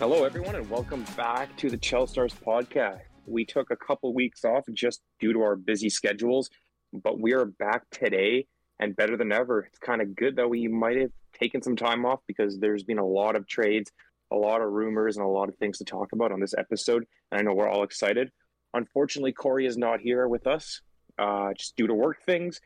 [0.00, 3.02] Hello, everyone, and welcome back to the Chel Stars podcast.
[3.26, 6.48] We took a couple weeks off just due to our busy schedules,
[6.90, 8.46] but we are back today
[8.78, 9.60] and better than ever.
[9.60, 12.96] It's kind of good that we might have taken some time off because there's been
[12.96, 13.92] a lot of trades,
[14.30, 17.04] a lot of rumors, and a lot of things to talk about on this episode.
[17.30, 18.32] And I know we're all excited.
[18.72, 20.80] Unfortunately, Corey is not here with us
[21.18, 22.62] uh, just due to work things,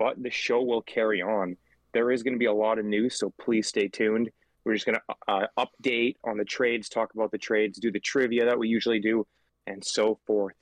[0.00, 1.56] but the show will carry on.
[1.94, 4.30] There is going to be a lot of news, so please stay tuned.
[4.64, 8.00] We're just going to uh, update on the trades, talk about the trades, do the
[8.00, 9.26] trivia that we usually do,
[9.66, 10.54] and so forth.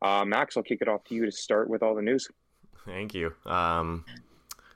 [0.00, 2.28] Uh, Max, I'll kick it off to you to start with all the news.
[2.86, 3.34] Thank you.
[3.46, 4.04] Um,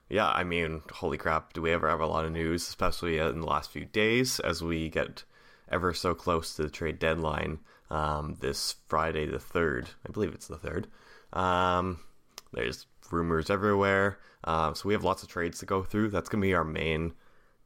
[0.09, 3.41] yeah, I mean, holy crap, do we ever have a lot of news, especially in
[3.41, 5.25] the last few days as we get
[5.69, 7.59] ever so close to the trade deadline
[7.91, 9.89] um, this Friday, the 3rd.
[10.07, 10.87] I believe it's the 3rd.
[11.37, 12.01] Um,
[12.53, 14.19] there's rumors everywhere.
[14.45, 16.11] Uh, so we have lots of trades to go through.
[16.11, 17.15] That's going to be our main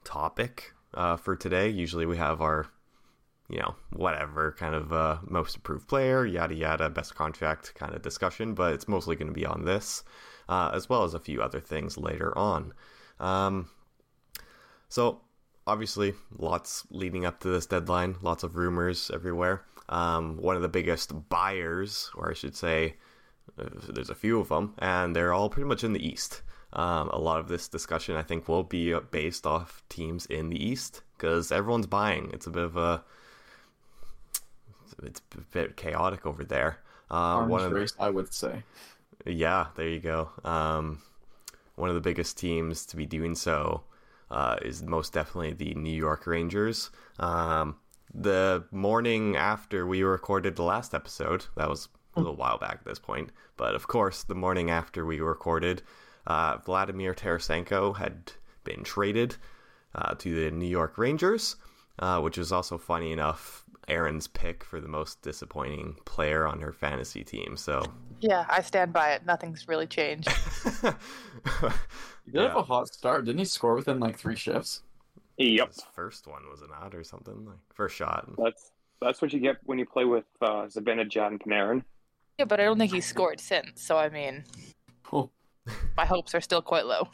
[0.05, 1.69] topic uh, for today.
[1.69, 2.67] Usually we have our,
[3.49, 8.03] you know, whatever kind of uh, most approved player, yada yada, best contract kind of
[8.03, 10.05] discussion, but it's mostly going to be on this,
[10.49, 12.73] uh, as well as a few other things later on.
[13.19, 13.69] Um,
[14.89, 15.21] so
[15.67, 19.63] obviously, lots leading up to this deadline, lots of rumors everywhere.
[19.89, 22.97] Um, one of the biggest buyers, or I should say,
[23.59, 26.43] uh, there's a few of them, and they're all pretty much in the East.
[26.73, 30.65] Um, a lot of this discussion, I think, will be based off teams in the
[30.65, 32.31] East because everyone's buying.
[32.33, 33.03] It's a bit of a
[35.03, 36.79] it's a bit chaotic over there.
[37.11, 38.63] Uh, one of race, the, I would say.
[39.27, 40.31] Yeah, there you go.
[40.45, 41.03] Um,
[41.75, 43.83] one of the biggest teams to be doing so
[44.31, 46.91] uh, is most definitely the New York Rangers.
[47.19, 47.77] Um,
[48.13, 52.85] the morning after we recorded the last episode, that was a little while back at
[52.85, 55.83] this point, but of course, the morning after we recorded,
[56.31, 58.31] uh, Vladimir Tarasenko had
[58.63, 59.35] been traded
[59.97, 61.57] uh, to the New York Rangers,
[61.99, 66.73] uh, which was also funny enough Erin's pick for the most disappointing player on her
[66.73, 67.57] fantasy team.
[67.57, 67.83] So
[68.21, 69.27] yeah, I stand by it.
[69.27, 70.29] Nothing's really changed.
[70.83, 72.43] he did yeah.
[72.43, 73.25] have a hot start.
[73.25, 74.83] Didn't he score within like three shifts?
[75.37, 75.69] Yep.
[75.69, 78.29] His first one was an odd or something like first shot.
[78.39, 81.83] That's that's what you get when you play with uh, Zibanejad and Panarin.
[82.39, 83.83] Yeah, but I don't think he's scored since.
[83.83, 84.45] So I mean,
[85.13, 85.31] oh.
[85.97, 87.09] My hopes are still quite low.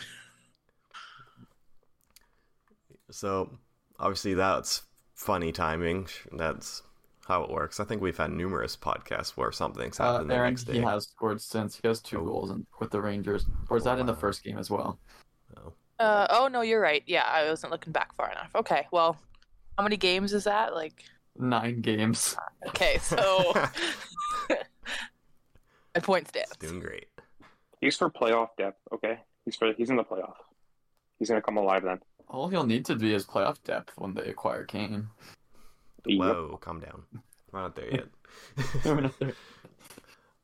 [3.10, 3.50] So
[3.98, 4.82] obviously that's
[5.14, 6.08] funny timing.
[6.32, 6.82] That's
[7.26, 7.80] how it works.
[7.80, 10.72] I think we've had numerous podcasts where something's uh, happened uh, Erin, the next day.
[10.74, 11.78] He has scored since.
[11.80, 12.24] He has two oh.
[12.24, 13.46] goals in, with the Rangers.
[13.68, 14.98] Or is that in the first game as well?
[15.56, 15.72] Oh.
[15.98, 17.02] Uh, oh no, you're right.
[17.06, 18.50] Yeah, I wasn't looking back far enough.
[18.54, 19.16] Okay, well,
[19.76, 20.74] how many games is that?
[20.74, 21.04] Like
[21.36, 22.36] nine games.
[22.68, 23.52] Okay, so
[25.94, 26.56] my point stands.
[26.58, 27.06] doing great.
[27.80, 28.80] He's for playoff depth.
[28.92, 30.34] Okay, he's for he's in the playoff.
[31.18, 32.00] He's gonna come alive then.
[32.28, 35.08] All he'll need to be is playoff depth when they acquire Kane.
[36.04, 36.60] Whoa, yep.
[36.60, 37.02] calm down.
[37.52, 38.06] We're not there yet.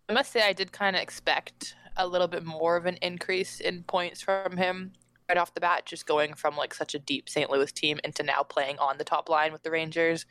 [0.09, 3.61] I must say, I did kind of expect a little bit more of an increase
[3.61, 4.93] in points from him
[5.29, 7.51] right off the bat, just going from like such a deep St.
[7.51, 10.27] Louis team into now playing on the top line with the Rangers.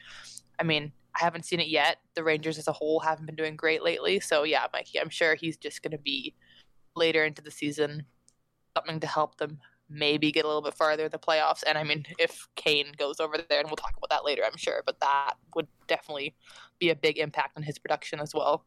[0.60, 1.98] I mean, I haven't seen it yet.
[2.16, 4.20] The Rangers as a whole haven't been doing great lately.
[4.20, 6.36] So yeah, Mikey, I'm sure he's just going to be
[6.96, 8.06] later into the season
[8.75, 9.59] something to help them
[9.90, 11.63] maybe get a little bit farther in the playoffs.
[11.68, 14.57] And I mean, if Kane goes over there, and we'll talk about that later, I'm
[14.57, 16.34] sure, but that would definitely
[16.79, 18.66] be a big impact on his production as well.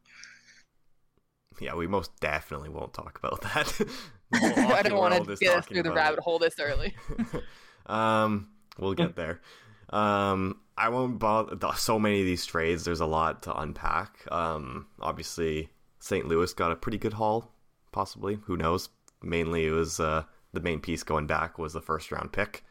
[1.59, 3.89] Yeah, we most definitely won't talk about that.
[4.33, 6.23] I don't want to get us through the rabbit it.
[6.23, 6.95] hole this early.
[7.85, 9.41] um, we'll get there.
[9.89, 11.57] Um, I won't bother.
[11.77, 14.27] So many of these trades, there's a lot to unpack.
[14.31, 15.69] Um, obviously,
[15.99, 16.27] St.
[16.27, 17.54] Louis got a pretty good haul,
[17.95, 18.37] possibly.
[18.43, 18.89] Who knows?
[19.23, 20.23] Mainly, it was uh,
[20.53, 22.65] the main piece going back was the first round pick.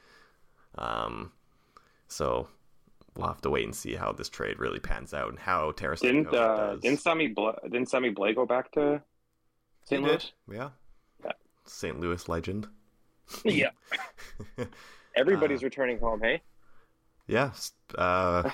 [0.76, 1.32] Um,
[2.06, 2.46] so
[3.16, 6.00] we'll have to wait and see how this trade really pans out and how Tarasenko
[6.00, 9.00] didn't uh, didn't Sammy Bla- didn't Sammy Blais go back to
[9.84, 10.02] St.
[10.02, 10.32] Louis?
[10.52, 10.70] Yeah.
[11.24, 11.32] yeah,
[11.64, 11.98] St.
[11.98, 12.68] Louis legend.
[13.44, 13.70] yeah,
[15.16, 16.20] everybody's uh, returning home.
[16.20, 16.42] Hey.
[17.26, 17.52] Yeah.
[17.96, 18.50] Uh,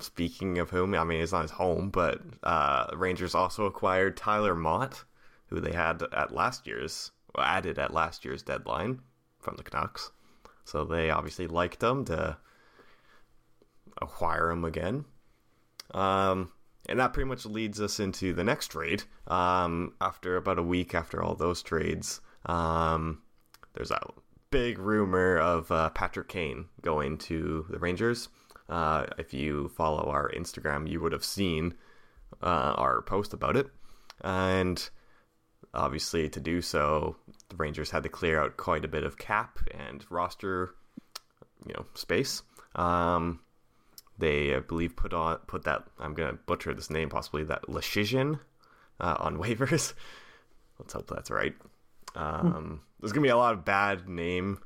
[0.00, 4.54] speaking of whom, I mean it's not his home, but uh, Rangers also acquired Tyler
[4.54, 5.04] Motte,
[5.54, 9.00] who they had at last year's added at last year's deadline
[9.40, 10.10] from the Canucks.
[10.64, 12.36] So they obviously liked him to
[14.00, 15.04] acquire him again.
[15.92, 16.50] Um,
[16.88, 19.04] and that pretty much leads us into the next trade.
[19.26, 23.22] Um, after about a week after all those trades, um,
[23.74, 24.00] there's a
[24.50, 28.28] big rumor of uh, Patrick Kane going to the Rangers.
[28.68, 31.74] Uh, if you follow our Instagram, you would have seen
[32.42, 33.68] uh, our post about it.
[34.22, 34.88] And
[35.74, 37.16] obviously, to do so,
[37.48, 40.74] the Rangers had to clear out quite a bit of cap and roster,
[41.66, 42.42] you know, space.
[42.74, 43.40] Um,
[44.18, 48.38] they I believe put on put that I'm gonna butcher this name possibly that Leschyshyn
[49.00, 49.94] uh, on waivers.
[50.78, 51.54] Let's hope that's right.
[52.14, 54.58] Um, there's gonna be a lot of bad name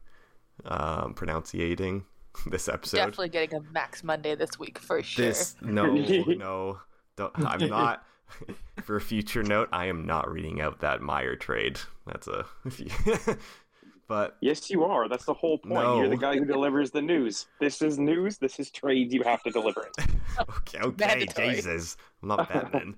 [0.64, 2.04] um, pronunciating
[2.46, 2.98] this episode.
[2.98, 5.26] Definitely getting a Max Monday this week for sure.
[5.26, 6.78] This no no
[7.16, 8.04] don't, I'm not.
[8.82, 11.78] For a future note, I am not reading out that Meyer trade.
[12.06, 12.46] That's a.
[14.08, 15.08] but Yes, you are.
[15.08, 15.74] That's the whole point.
[15.74, 15.98] No.
[15.98, 17.46] You're the guy who delivers the news.
[17.60, 18.38] This is news.
[18.38, 19.12] This is trades.
[19.12, 20.06] You have to deliver it.
[20.40, 22.96] okay, okay, Jesus, I'm not Batman.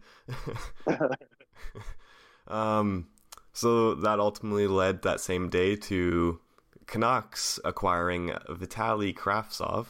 [2.48, 3.08] um,
[3.52, 6.40] so that ultimately led that same day to
[6.86, 9.86] Canucks acquiring Vitali Kravtsov.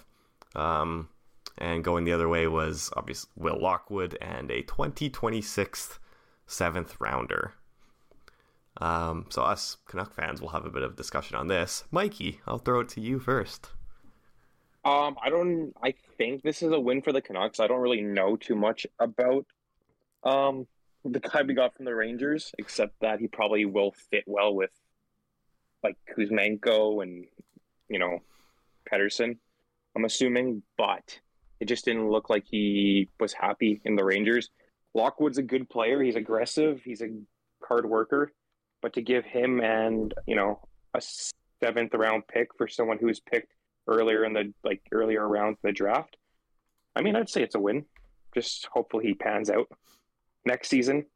[0.54, 1.08] Um,
[1.60, 5.98] and going the other way was obviously Will Lockwood and a 2026
[6.46, 7.54] seventh rounder.
[8.78, 11.84] Um, so us Canuck fans will have a bit of discussion on this.
[11.90, 13.70] Mikey, I'll throw it to you first.
[14.84, 15.74] Um, I don't.
[15.82, 17.60] I think this is a win for the Canucks.
[17.60, 19.46] I don't really know too much about
[20.24, 20.66] um
[21.04, 24.70] the guy we got from the Rangers, except that he probably will fit well with
[25.82, 27.26] like Kuzmenko and
[27.88, 28.20] you know
[28.90, 29.36] Pettersson.
[29.94, 31.20] I'm assuming, but
[31.60, 34.50] it just didn't look like he was happy in the Rangers.
[34.94, 36.02] Lockwood's a good player.
[36.02, 36.80] He's aggressive.
[36.84, 37.08] He's a
[37.62, 38.32] hard worker.
[38.82, 40.60] But to give him and you know
[40.94, 41.02] a
[41.62, 43.52] seventh round pick for someone who was picked
[43.86, 46.16] earlier in the like earlier rounds in the draft,
[46.96, 47.84] I mean, I'd say it's a win.
[48.34, 49.68] Just hopefully he pans out
[50.44, 51.06] next season.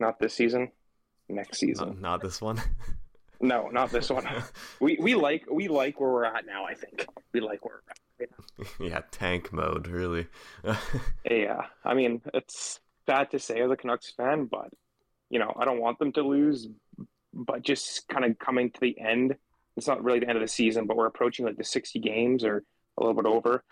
[0.00, 0.72] Not this season.
[1.28, 1.88] Next season.
[1.88, 2.60] Not, not this one.
[3.44, 4.26] No, not this one.
[4.80, 6.64] we we like we like where we're at now.
[6.64, 7.82] I think we like where
[8.18, 8.70] we're at.
[8.80, 10.26] yeah, tank mode, really.
[11.30, 14.72] Yeah, I mean it's bad to say as a Canucks fan, but
[15.28, 16.68] you know I don't want them to lose.
[17.34, 19.36] But just kind of coming to the end,
[19.76, 22.44] it's not really the end of the season, but we're approaching like the sixty games
[22.44, 22.64] or
[22.96, 23.62] a little bit over.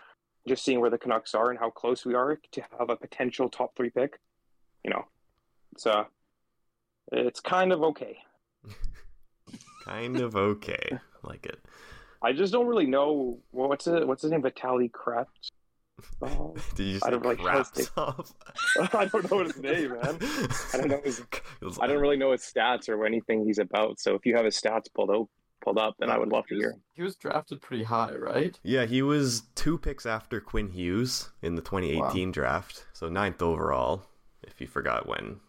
[0.47, 3.49] Just seeing where the Canucks are and how close we are to have a potential
[3.49, 4.19] top three pick,
[4.83, 5.05] you know,
[5.71, 6.03] it's uh,
[7.11, 8.19] it's kind of okay.
[9.85, 10.97] Kind of okay.
[11.23, 11.59] Like it.
[12.21, 14.07] I just don't really know well, what's it.
[14.07, 14.41] What's his name?
[14.41, 15.51] Vitaly Kravts.
[16.21, 17.89] Oh, Did you I say don't like hesitate.
[17.95, 18.33] Kravtsov?
[18.93, 20.17] I don't know his name, man.
[20.73, 21.21] I don't know his.
[21.81, 23.99] I don't really know his stats or anything he's about.
[23.99, 25.27] So if you have his stats pulled up,
[25.63, 26.75] pulled up, then I would love to hear.
[26.93, 28.59] He was drafted pretty high, right?
[28.63, 34.03] Yeah, he was two picks after Quinn Hughes in the 2018 draft, so ninth overall.
[34.43, 35.39] If you forgot when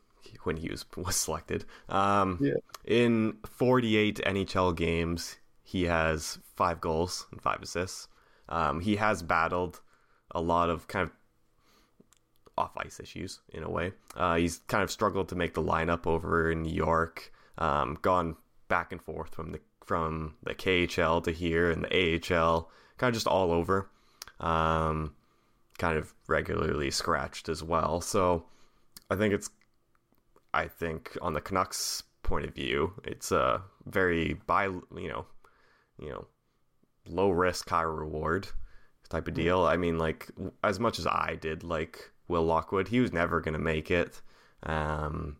[0.44, 1.64] Quinn Hughes was selected.
[1.88, 2.52] Um, Yeah.
[2.84, 8.08] In 48 NHL games, he has five goals and five assists.
[8.50, 9.80] Um, he has battled
[10.32, 11.12] a lot of kind of
[12.58, 13.92] off ice issues in a way.
[14.14, 17.32] Uh, he's kind of struggled to make the lineup over in New York.
[17.56, 18.36] Um, gone
[18.68, 21.90] back and forth from the from the KHL to here and the
[22.34, 23.88] AHL, kind of just all over.
[24.40, 25.14] Um,
[25.78, 28.02] kind of regularly scratched as well.
[28.02, 28.44] So
[29.10, 29.50] I think it's
[30.54, 35.26] I think on the Canucks point of view, it's a very by you know,
[35.98, 36.26] you know,
[37.06, 38.48] low risk, high reward
[39.08, 39.64] type of deal.
[39.64, 40.30] I mean, like
[40.62, 44.20] as much as I did like Will Lockwood, he was never going to make it.
[44.62, 45.36] Um,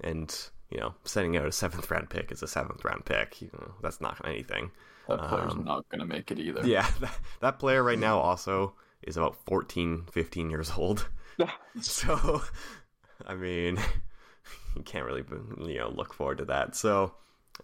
[0.00, 0.34] and
[0.70, 3.42] you know, sending out a seventh round pick is a seventh round pick.
[3.42, 4.70] You know, that's not anything.
[5.08, 6.66] That player's Um, not going to make it either.
[6.66, 11.08] Yeah, that, that player right now also is about 14, 15 years old.
[11.80, 12.42] So,
[13.26, 13.78] I mean,
[14.76, 15.24] you can't really,
[15.60, 16.76] you know, look forward to that.
[16.76, 17.14] So,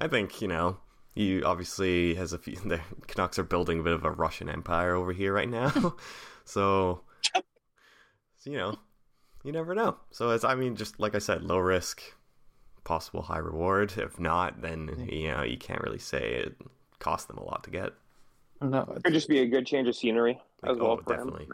[0.01, 0.79] I think you know,
[1.15, 2.57] he obviously has a few.
[2.65, 5.97] The Canucks are building a bit of a Russian empire over here right now.
[6.45, 8.77] so, so, you know,
[9.43, 9.97] you never know.
[10.11, 12.03] So it's, I mean, just like I said, low risk,
[12.85, 13.95] possible high reward.
[13.97, 16.57] If not, then you know, you can't really say it
[16.99, 17.93] cost them a lot to get.
[18.61, 21.49] No, it Could just be a good change of scenery as well oh, for him.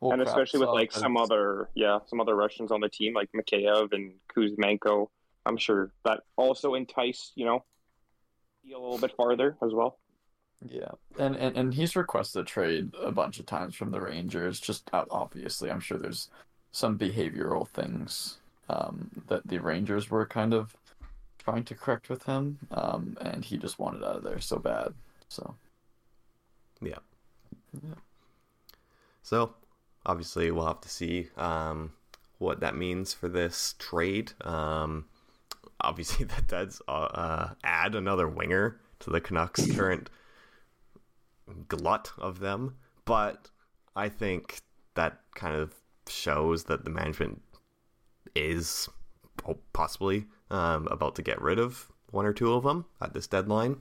[0.00, 0.08] Definitely.
[0.08, 3.28] well, and especially with like some other yeah some other Russians on the team like
[3.34, 5.08] Mikheyev and Kuzmenko.
[5.46, 7.64] I'm sure that also enticed you know
[8.64, 9.98] a little bit farther as well.
[10.68, 14.58] Yeah, and, and and he's requested a trade a bunch of times from the Rangers.
[14.58, 16.28] Just obviously, I'm sure there's
[16.72, 18.38] some behavioral things
[18.68, 20.76] um, that the Rangers were kind of
[21.38, 24.94] trying to correct with him, um, and he just wanted out of there so bad.
[25.28, 25.54] So
[26.80, 26.98] Yeah.
[27.72, 27.94] Yeah.
[29.22, 29.54] So,
[30.06, 31.92] obviously, we'll have to see um,
[32.38, 34.32] what that means for this trade.
[34.42, 35.06] Um,
[35.80, 40.10] obviously, that does uh, uh, add another winger to the Canucks' current
[41.68, 42.76] glut of them.
[43.04, 43.48] But
[43.96, 44.60] I think
[44.94, 45.74] that kind of
[46.08, 47.42] shows that the management
[48.34, 48.88] is
[49.72, 53.76] possibly um, about to get rid of one or two of them at this deadline.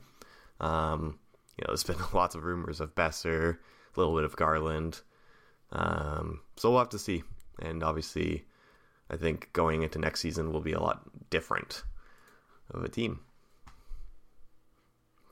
[0.60, 1.20] Um,
[1.58, 3.58] you know, there's been lots of rumors of Boeser
[3.96, 5.02] a little bit of Garland.
[5.72, 7.24] Um, so we'll have to see.
[7.60, 8.46] And obviously,
[9.10, 11.84] I think going into next season will be a lot different
[12.72, 13.20] of a team.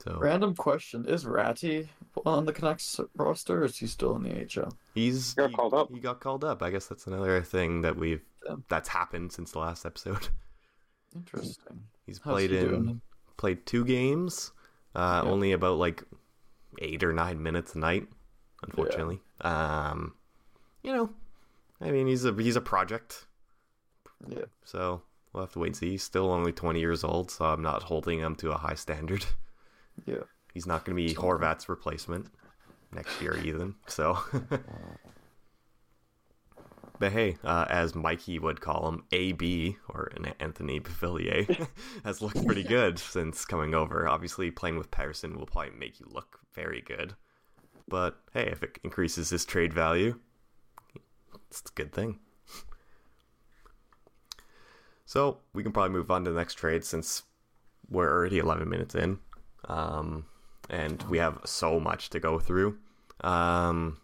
[0.04, 1.88] So Random question: Is Räty
[2.24, 4.30] on the Canucks roster, or is he still in the
[4.62, 4.72] AHL?
[4.94, 5.90] he's He got he, called up.
[5.92, 6.62] He got called up.
[6.62, 8.56] I guess that's another thing that we've Yeah.
[8.68, 10.28] that's happened since the last episode.
[11.14, 11.84] Interesting.
[12.04, 13.00] He's How's played he in doing?
[13.36, 14.52] played two games,
[14.94, 15.30] uh, Yeah.
[15.30, 16.04] only about like
[16.80, 18.06] eight or nine minutes a night,
[18.62, 19.20] unfortunately.
[19.40, 20.14] Um,
[20.86, 21.10] you know,
[21.80, 23.26] I mean, he's a he's a project,
[24.28, 24.44] Yeah.
[24.64, 25.02] so
[25.32, 25.90] we'll have to wait and see.
[25.90, 29.26] He's still only twenty years old, so I'm not holding him to a high standard.
[30.06, 30.22] Yeah.
[30.54, 32.26] He's not going to be Horvat's replacement
[32.92, 33.74] next year, even.
[33.88, 34.16] So,
[36.98, 41.66] but hey, uh, as Mikey would call him, AB or Anthony Beauvillier
[42.04, 44.08] has looked pretty good since coming over.
[44.08, 47.14] Obviously, playing with Pettersson will probably make you look very good.
[47.88, 50.18] But hey, if it increases his trade value,
[51.50, 52.18] it's a good thing.
[55.08, 57.22] So we can probably move on to the next trade since
[57.88, 59.20] we're already 11 minutes in
[59.68, 60.26] um,
[60.68, 62.78] and we have so much to go through.
[63.22, 63.98] Um,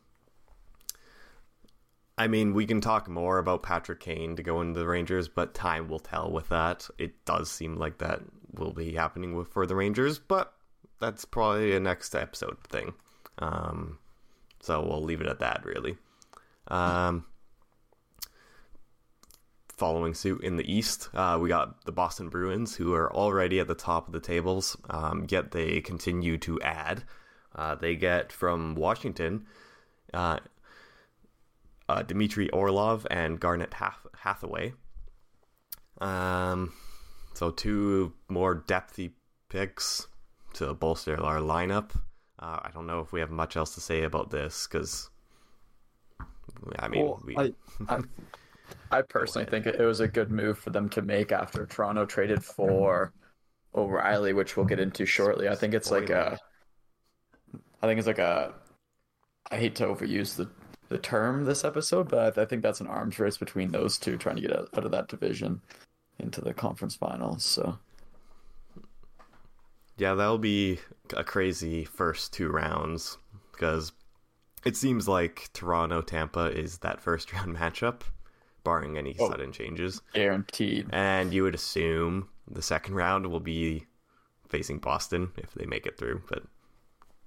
[2.18, 5.54] I mean, we can talk more about Patrick Kane to go into the Rangers, but
[5.54, 6.88] time will tell with that.
[6.99, 8.20] It does seem like that
[8.54, 10.54] will be happening with for the Rangers, but
[11.00, 12.94] that's probably a next episode thing.
[13.38, 13.99] Um,
[14.61, 15.96] so we'll leave it at that, really.
[16.68, 17.25] Um,
[19.83, 23.67] following suit in the East, uh, we got the Boston Bruins, who are already at
[23.67, 27.03] the top of the tables, um, yet they continue to add.
[27.57, 29.45] Uh, they get from Washington
[30.15, 30.39] uh,
[31.89, 34.75] uh, Dmitry Orlov and Garnet Hath- Hathaway.
[36.01, 36.73] Um,
[37.35, 39.11] so two more depthy
[39.49, 40.07] picks
[40.53, 41.91] to bolster our lineup.
[42.39, 45.11] Uh, I don't know if we have much else to say about this because,
[46.79, 47.53] I mean, Well, we, I,
[47.89, 48.03] I,
[48.92, 52.44] I personally think it was a good move for them to make after Toronto traded
[52.44, 53.12] for
[53.75, 55.49] O'Reilly, which we'll get into shortly.
[55.49, 56.38] I think it's like a,
[57.82, 58.52] I think it's like a,
[59.50, 60.49] I hate to overuse the
[60.92, 64.37] the term this episode, but I, think that's an arms race between those two trying
[64.37, 65.62] to get out, out of that division
[66.18, 67.44] into the conference finals.
[67.44, 67.78] So
[69.96, 70.80] Yeah, that'll be
[71.16, 73.16] a crazy first two rounds
[73.52, 73.92] because
[74.66, 78.02] it seems like Toronto Tampa is that first round matchup,
[78.64, 79.28] barring any Oh.
[79.31, 80.00] sudden changes.
[80.12, 80.88] guaranteed.
[80.92, 83.87] And you would assume the second round will be
[84.49, 86.42] facing Boston if they make it through, but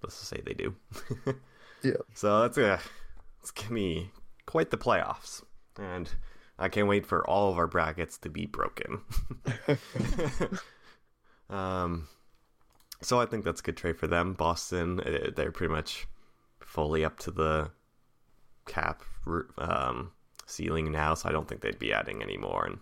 [0.03, 0.75] let's just say they do.
[1.83, 1.97] Yeah.
[2.15, 2.79] So that's a
[3.41, 4.09] it's gonna be
[4.47, 5.43] quite the playoffs,
[5.77, 6.09] and
[6.57, 9.01] I can't wait for all of our brackets to be broken.
[11.49, 12.07] um,
[13.01, 14.33] so I think that's a good trade for them.
[14.33, 16.07] Boston, uh, they're pretty much
[16.59, 17.69] fully up to the
[18.65, 19.03] cap
[19.59, 20.11] um,
[20.45, 22.65] ceiling now, so I don't think they'd be adding any more.
[22.65, 22.79] And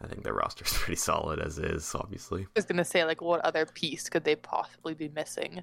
[0.00, 2.42] I think their roster's pretty solid as is, obviously.
[2.42, 5.62] I was gonna say like what other piece could they possibly be missing?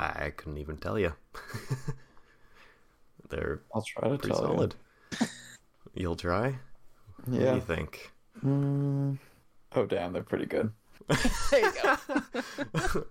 [0.00, 1.12] I couldn't even tell you.
[3.28, 4.74] they're I'll try to pretty tell solid.
[5.94, 6.48] You'll try.
[6.48, 6.54] you.
[7.26, 8.12] What do you think?
[8.44, 9.18] Mm.
[9.74, 10.72] Oh damn, they're pretty good.
[11.50, 13.04] There you go.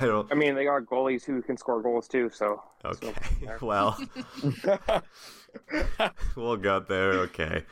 [0.00, 0.30] I don't.
[0.32, 2.30] I mean, they got goalies who can score goals too.
[2.32, 3.12] So Okay.
[3.42, 3.98] So, Well,
[6.36, 7.12] we'll get there.
[7.12, 7.64] Okay.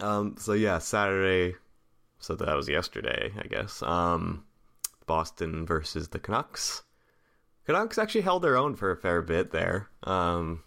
[0.00, 0.36] Um.
[0.38, 1.56] So yeah, Saturday.
[2.18, 3.82] So that was yesterday, I guess.
[3.82, 4.44] Um,
[5.06, 6.82] Boston versus the Canucks.
[7.66, 9.88] Canucks actually held their own for a fair bit there.
[10.04, 10.62] Um,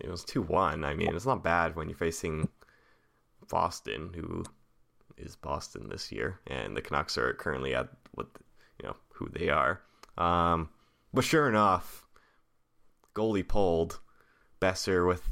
[0.00, 0.84] it was two one.
[0.84, 2.48] I mean, it's not bad when you're facing
[3.48, 4.44] Boston, who
[5.16, 8.28] is Boston this year, and the Canucks are currently at what
[8.80, 9.80] you know who they are.
[10.18, 10.68] Um,
[11.12, 12.06] but sure enough,
[13.14, 14.00] goalie pulled
[14.60, 15.22] Boeser with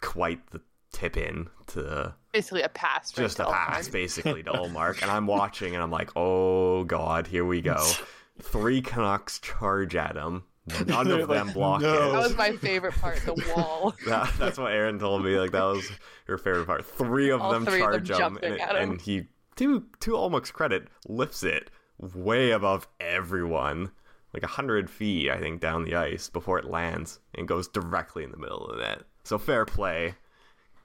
[0.00, 0.60] quite the
[0.92, 3.12] tip in to Basically a pass.
[3.12, 3.92] just a pass Ullmark.
[3.92, 7.84] basically to Ullmark, and I'm watching and I'm like, oh god, here we go.
[8.42, 10.44] Three Canucks charge at him.
[10.66, 13.20] None They're of them like, block "No." That was my favorite part.
[13.24, 13.94] The wall.
[14.06, 15.38] That, that's what Erin told me.
[15.38, 15.90] Like that was
[16.26, 16.86] her favorite part.
[16.86, 18.90] Three of All them three of them charge him, and, at him.
[18.92, 23.90] and he, to to Ullmark's credit, lifts it way above everyone,
[24.32, 28.30] like hundred feet, I think, down the ice before it lands and goes directly in
[28.30, 29.02] the middle of the net.
[29.24, 30.14] So fair play.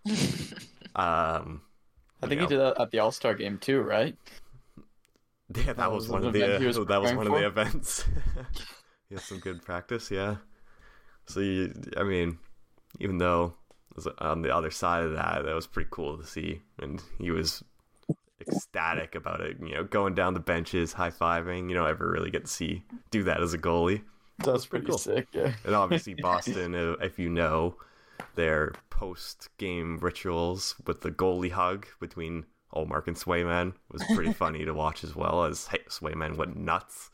[0.95, 1.62] um,
[2.21, 4.15] I think you he did that at the All Star game too, right?
[5.55, 7.31] Yeah, that, That was, was one of the event he was uh, that was preparing
[7.31, 8.05] one of the events.
[9.09, 10.35] He has some good practice, yeah.
[11.25, 12.37] So you, I mean,
[12.99, 13.55] even though
[14.19, 17.63] on the other side of that, that was pretty cool to see, and he was
[18.41, 19.57] ecstatic about it.
[19.61, 21.69] You know, going down the benches, high fiving.
[21.69, 24.01] You don't ever really get to see do that as a goalie.
[24.39, 24.97] That's pretty Cool.
[24.97, 25.27] sick.
[25.33, 25.51] Yeah.
[25.65, 27.75] And obviously, Boston, if you know,
[28.35, 34.63] their post game rituals with the goalie hug between Ullmark and Swayman was pretty funny
[34.65, 37.09] to watch as well as hey, Swayman went nuts.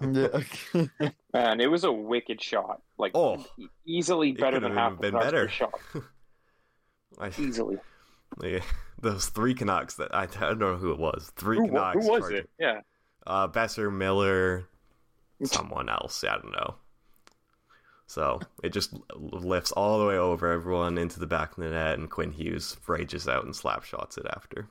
[0.00, 0.40] Yeah.
[1.32, 2.82] Man, it was a wicked shot.
[2.98, 3.44] Like Oh.
[3.86, 5.48] easily better could than half been the better.
[5.48, 5.74] shot.
[7.18, 7.78] I, Easily.
[8.42, 8.60] yeah,
[9.00, 11.32] those three Canucks that I, I don't know who it was.
[11.36, 12.04] Three Who, Canucks.
[12.04, 12.50] who was charging- it?
[12.58, 12.80] Yeah.
[13.26, 14.64] Uh, Boeser, Miller,
[15.44, 16.22] someone else.
[16.24, 16.74] I don't know.
[18.06, 21.98] So it just lifts all the way over everyone into the back of the net,
[21.98, 24.66] and Quinn Hughes rages out and slap shots it after.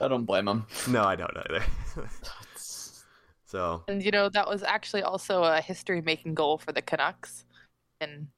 [0.00, 0.66] I don't blame him.
[0.88, 1.64] no, I don't either.
[3.52, 7.44] So And you know that was actually also a history-making goal for the Canucks,
[8.00, 8.28] in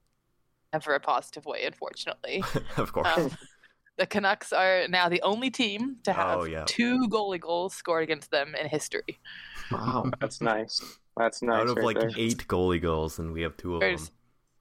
[0.72, 2.42] never a positive way, unfortunately.
[2.76, 3.30] of course, Um,
[3.96, 6.64] the Canucks are now the only team to have Oh, yeah.
[6.66, 9.12] two goalie goals scored against them in history.
[9.70, 10.10] Wow.
[10.20, 10.80] That's nice.
[11.16, 11.60] That's nice.
[11.60, 12.10] out of right like there.
[12.16, 13.96] eight goalie goals, and we have two of them.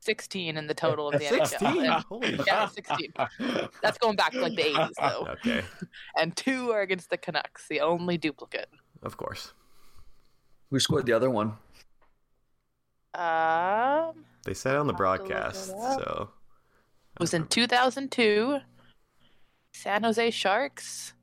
[0.01, 1.47] 16 in the total of the NHL.
[1.47, 1.85] Sixteen.
[1.85, 3.13] And- Holy Yeah, 16.
[3.81, 5.27] That's going back to like the 80s though.
[5.35, 5.63] Okay,
[6.19, 8.69] And two are against the Canucks, the only duplicate.
[9.01, 9.53] of course.
[10.73, 11.53] Who scored the other one?
[13.13, 16.29] Um, They said on the Have to look it broadcast, so
[17.13, 18.57] it was in 2002.
[19.71, 21.13] San Jose Sharks.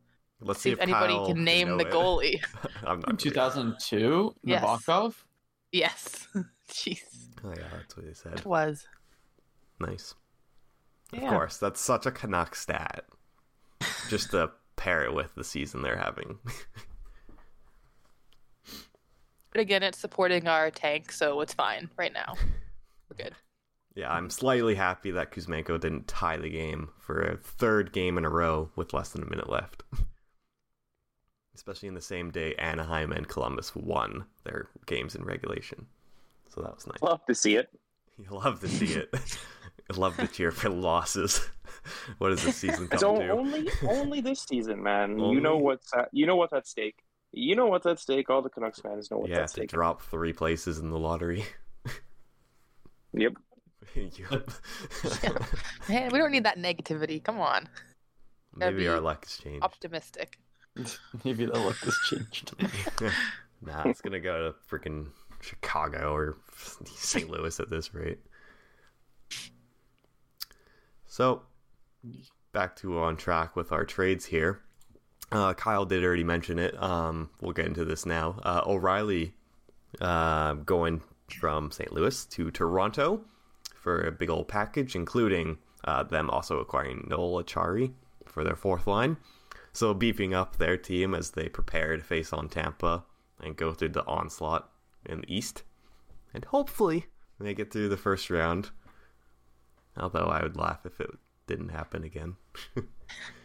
[0.41, 1.93] let's See if anybody Kyle can name the it.
[1.93, 2.41] goalie.
[2.87, 3.19] I'm not.
[3.19, 4.37] 2002?
[4.45, 4.63] Yes.
[4.63, 5.15] Nabokov?
[5.73, 6.29] Yes.
[6.71, 7.01] Jeez.
[7.43, 8.35] Oh yeah, that's what they said.
[8.39, 8.87] It was.
[9.81, 10.15] Nice.
[11.13, 13.05] Of course, that's such a Canuck stat.
[14.09, 16.39] Just to pair it with the season they're having.
[19.53, 22.35] But again, it's supporting our tank, so it's fine right now.
[23.09, 23.35] We're good.
[23.97, 28.25] yeah, I'm slightly happy that Kuzmenko didn't tie the game for a third game in
[28.25, 29.83] a row with less than a minute left.
[31.55, 35.87] Especially in the same day Anaheim and Columbus won their games in regulation.
[36.55, 37.03] So that was nice.
[37.03, 37.69] Love to see it.
[38.19, 39.15] You love to see it.
[39.97, 41.41] Love to cheer for losses.
[42.19, 43.31] what does this season come So to?
[43.31, 45.13] only only this season, man.
[45.19, 46.97] Only- You know what's at, you know what's at stake.
[47.33, 48.29] You know what's at stake.
[48.29, 49.63] All the Canucks fans know what's yeah, at stake.
[49.63, 51.45] Yeah, to drop three places in the lottery.
[53.13, 53.33] Yep.
[53.95, 54.51] Yup.
[55.89, 57.23] Man, we don't need that negativity.
[57.23, 57.69] Come on.
[58.55, 59.65] Maybe our luck has changed.
[59.65, 60.39] Optimistic.
[61.25, 62.55] Maybe the look has changed.
[63.63, 65.07] nah, it's gonna go to freaking
[65.41, 66.37] Chicago or
[66.85, 67.29] St.
[67.31, 68.19] Louis at this rate.
[71.07, 71.43] So,
[72.53, 74.63] back to on track with our trades here.
[75.33, 76.81] Uh, Kyle did already mention it.
[76.83, 78.41] Um, we'll get into this now.
[78.43, 79.35] Uh, O'Reilly
[80.01, 81.93] uh, going from St.
[81.93, 83.25] Louis to Toronto
[83.75, 87.93] for a big old package, including uh, them also acquiring Noel Acciari
[88.27, 89.17] for their fourth line.
[89.73, 93.05] So beefing up their team as they prepare to face on Tampa
[93.41, 94.71] and go through the onslaught
[95.07, 95.63] in the East.
[96.35, 97.07] And hopefully
[97.39, 98.71] they get through the first round.
[99.97, 101.11] Although I would laugh if it
[101.47, 102.37] didn't happen again.
[102.77, 102.83] I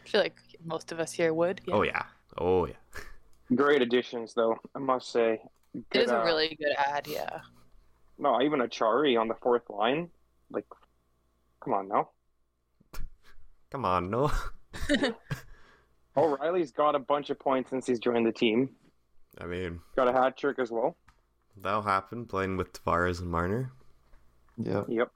[0.04, 1.62] feel like most of us here would.
[1.68, 1.74] Yeah.
[1.76, 2.04] Oh yeah.
[2.38, 2.74] Oh yeah.
[3.54, 4.58] Great additions, though.
[4.76, 5.42] I must say.
[5.74, 7.08] it is a uh, really good ad.
[7.08, 7.40] Yeah.
[8.18, 10.10] no, even Acciari on the fourth line.
[10.50, 10.66] Like,
[11.64, 12.10] come on now.
[13.72, 14.32] Come on, no.
[16.18, 18.70] O'Reilly's got a bunch of points since he's joined the team.
[19.40, 20.96] I mean, Got a hat trick as well.
[21.58, 23.72] that'll happen playing with Tavares and Marner.
[24.58, 24.84] yeah.
[24.88, 25.12] Yep.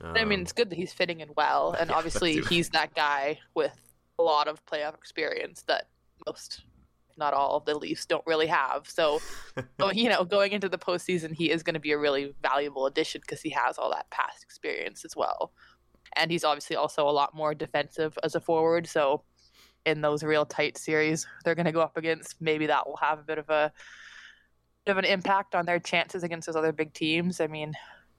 [0.00, 2.70] But I mean, Um, it's good that he's fitting in well, and yeah, obviously he's
[2.70, 3.72] that guy with
[4.18, 5.88] a lot of playoff experience that
[6.26, 6.62] most,
[7.10, 8.88] if not all, of the Leafs don't really have.
[8.88, 9.20] So,
[9.92, 13.20] you know, going into the postseason, he is going to be a really valuable addition
[13.20, 15.52] because he has all that past experience as well,
[16.14, 18.86] and he's obviously also a lot more defensive as a forward.
[18.86, 19.22] So,
[19.84, 23.20] in those real tight series they're going to go up against, maybe that will have
[23.20, 23.72] a bit of a
[24.84, 27.40] bit of an impact on their chances against those other big teams.
[27.40, 27.72] I mean,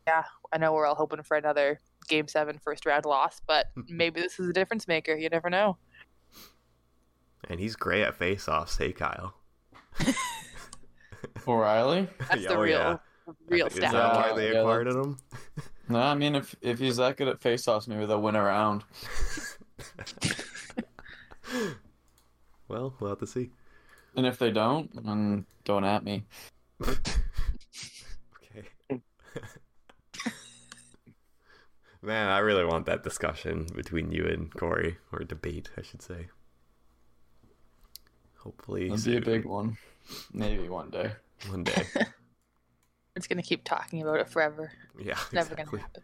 [0.05, 4.21] yeah, I know we're all hoping for another game seven first round loss, but maybe
[4.21, 5.15] this is a difference maker.
[5.15, 5.77] You never know.
[7.49, 8.77] And he's great at face-offs.
[8.77, 9.33] Hey, Kyle.
[11.47, 12.07] O'Reilly?
[12.29, 12.97] That's Yeah, the oh, real, yeah.
[13.47, 15.17] real Is that why they yeah, acquired him?
[15.89, 18.83] No, I mean if if he's that good at faceoffs, maybe they'll win a round.
[22.67, 23.51] well, we'll have to see.
[24.13, 26.25] And if they don't, then don't at me.
[26.81, 27.01] Okay.
[32.01, 36.27] Man, I really want that discussion between you and Corey, or debate, I should say.
[38.47, 39.77] Hopefully, It'll be a big one.
[40.31, 41.11] Maybe one day.
[41.49, 41.83] one day.
[43.17, 44.71] It's going to keep talking about it forever.
[44.95, 45.79] Yeah, It's never exactly.
[45.79, 46.01] going to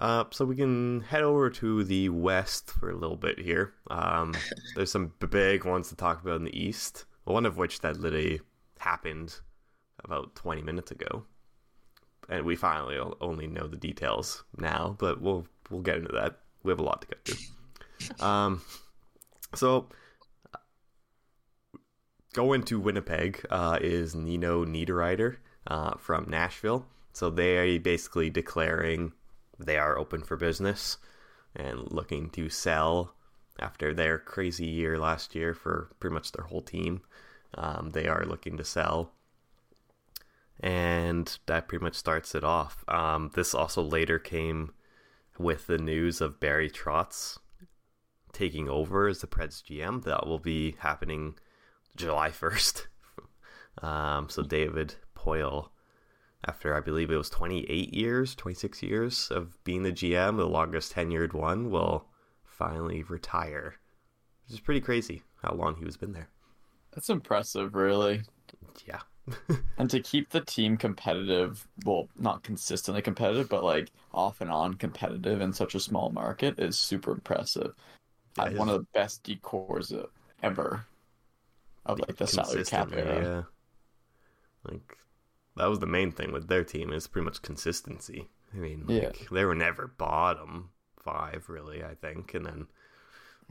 [0.00, 3.72] Uh, so we can head over to the west for a little bit here.
[3.88, 4.34] Um,
[4.74, 7.04] there's some big ones to talk about in the east.
[7.22, 8.40] One of which that literally
[8.80, 9.38] happened
[10.04, 11.24] about 20 minutes ago,
[12.28, 14.96] and we finally only know the details now.
[14.98, 16.40] But we'll we'll get into that.
[16.64, 17.36] We have a lot to get to.
[18.20, 18.62] Um,
[19.54, 19.88] so
[22.32, 26.86] going to Winnipeg uh, is Nino Niederreiter uh, from Nashville.
[27.12, 29.12] So they are basically declaring
[29.58, 30.98] they are open for business
[31.54, 33.14] and looking to sell
[33.58, 37.00] after their crazy year last year for pretty much their whole team.
[37.54, 39.12] Um, they are looking to sell.
[40.60, 42.84] And that pretty much starts it off.
[42.88, 44.72] Um, this also later came
[45.38, 47.38] with the news of Barry Trotz
[48.36, 50.04] taking over as the Preds GM.
[50.04, 51.36] That will be happening
[51.96, 52.86] July 1st.
[53.82, 55.70] um, so David Poile,
[56.46, 60.94] after I believe it was 28 years, 26 years of being the GM, the longest
[60.94, 62.06] tenured one, will
[62.44, 63.76] finally retire.
[64.44, 66.28] Which is pretty crazy how long he was been there.
[66.94, 68.22] That's impressive, really.
[68.86, 69.00] Yeah.
[69.78, 74.74] and to keep the team competitive, well, not consistently competitive, but like off and on
[74.74, 77.74] competitive in such a small market is super impressive.
[78.36, 79.92] One of the best decors
[80.42, 80.86] ever
[81.86, 83.46] of like the salary cap era.
[84.64, 84.70] Yeah.
[84.70, 84.98] Like
[85.56, 88.28] that was the main thing with their team is pretty much consistency.
[88.54, 89.12] I mean, like, Yeah.
[89.30, 91.82] they were never bottom five, really.
[91.84, 92.66] I think, and then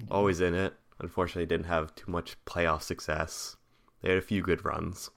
[0.10, 0.76] always in it.
[1.00, 3.58] Unfortunately, didn't have too much playoff success.
[4.02, 5.10] They had a few good runs,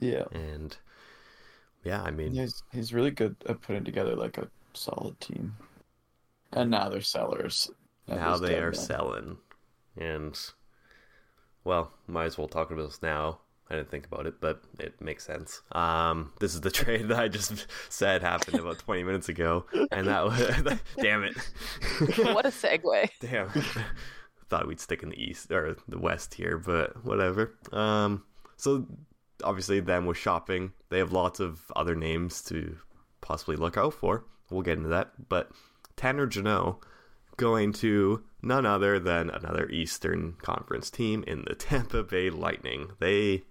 [0.00, 0.26] Yeah.
[0.32, 0.76] and
[1.84, 5.56] yeah, I mean, He's he's really good at putting together like a solid team.
[6.52, 7.70] And now they're sellers.
[8.08, 8.74] That now was they are man.
[8.74, 9.36] selling,
[9.96, 10.38] and
[11.64, 13.40] well, might as well talk about this now.
[13.70, 15.60] I didn't think about it, but it makes sense.
[15.72, 20.06] Um, this is the trade that I just said happened about 20 minutes ago, and
[20.08, 20.38] that was
[21.00, 21.36] damn it,
[22.34, 23.10] what a segue.
[23.20, 23.50] damn.
[24.48, 27.52] Thought we'd stick in the east or the west here, but whatever.
[27.70, 28.24] Um,
[28.56, 28.86] so
[29.44, 32.78] obviously, them with shopping, they have lots of other names to
[33.20, 34.24] possibly look out for.
[34.50, 35.50] We'll get into that, but
[35.96, 36.78] Tanner Jeannot
[37.38, 42.90] going to none other than another Eastern Conference team in the Tampa Bay Lightning.
[42.98, 43.44] They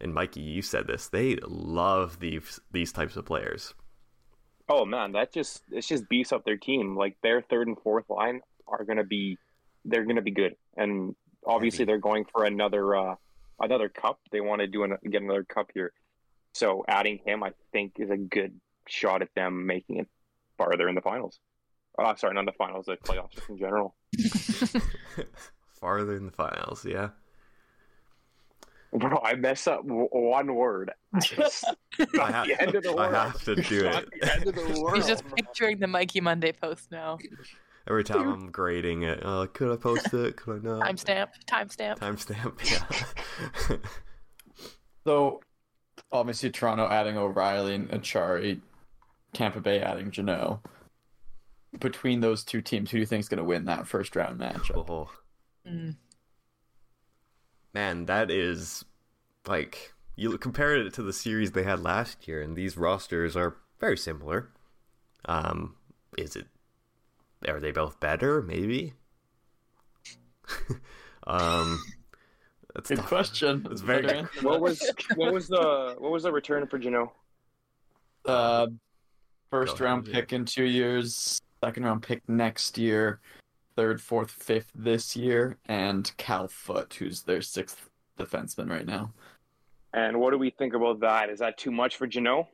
[0.00, 1.08] and Mikey, you said this.
[1.08, 3.74] They love these these types of players.
[4.68, 6.96] Oh man, that just it's just beefs up their team.
[6.96, 9.38] Like their third and fourth line are gonna be
[9.84, 11.14] they're gonna be good, and
[11.46, 11.86] obviously Heavy.
[11.86, 13.14] they're going for another uh
[13.58, 14.20] another cup.
[14.30, 15.92] They want to do an, get another cup here,
[16.54, 20.08] so adding him I think is a good shot at them making it
[20.56, 21.38] farther in the finals.
[21.98, 23.94] Oh, sorry, not the finals, the playoffs just in general.
[25.80, 27.10] Farther in the finals, yeah.
[28.92, 30.92] Bro, I mess up w- one word.
[31.14, 31.20] I,
[32.14, 34.08] not ha- the end of the I have to do it.
[34.20, 34.96] the end of the world.
[34.96, 35.34] He's just bro.
[35.36, 37.18] picturing the Mikey Monday post now.
[37.88, 40.36] Every time I'm grading it, uh, could I post it?
[40.36, 40.82] Could I not?
[40.82, 41.28] Timestamp.
[41.46, 41.98] Timestamp.
[41.98, 42.70] Timestamp,
[43.70, 43.76] yeah.
[45.06, 45.40] So
[46.12, 48.60] obviously Toronto adding O'Reilly and Acciari,
[49.32, 50.60] Tampa Bay adding Jeannot.
[51.78, 54.40] Between those two teams, who do you think is going to win that first round
[54.40, 54.88] matchup?
[54.90, 55.10] oh.
[55.68, 55.94] Mm.
[57.72, 58.84] Man, that is
[59.46, 63.56] like you compare it to the series they had last year, and these rosters are
[63.78, 64.50] very similar.
[65.26, 65.76] Um,
[66.18, 66.46] is it?
[67.46, 68.42] Are they both better?
[68.42, 68.94] Maybe.
[71.26, 71.80] um,
[72.74, 73.06] that's Good tough.
[73.08, 73.66] question.
[73.70, 74.82] It's very- Better answer What was
[75.14, 77.12] what was the what was the return for Jeannot?
[78.26, 78.66] uh,
[79.50, 80.20] first Go round ahead, yeah.
[80.20, 83.20] pick in two years, second round pick next year,
[83.76, 89.12] third, fourth, fifth this year, and Cal Foote, who's their sixth defenseman right now.
[89.92, 91.30] And what do we think about that?
[91.30, 92.46] Is that too much for Jeannot?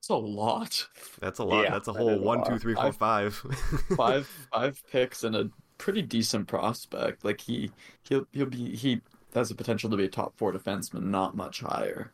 [0.00, 0.86] It's a lot.
[1.20, 1.64] That's a lot.
[1.64, 2.48] Yeah, that's a whole is a one, lot.
[2.48, 3.34] two, three, four, I've- five.
[3.96, 7.24] five five picks and a pretty decent prospect.
[7.24, 7.70] Like he
[8.08, 9.00] he'll he'll be he
[9.34, 12.10] has the potential to be a top four defenseman, not much higher.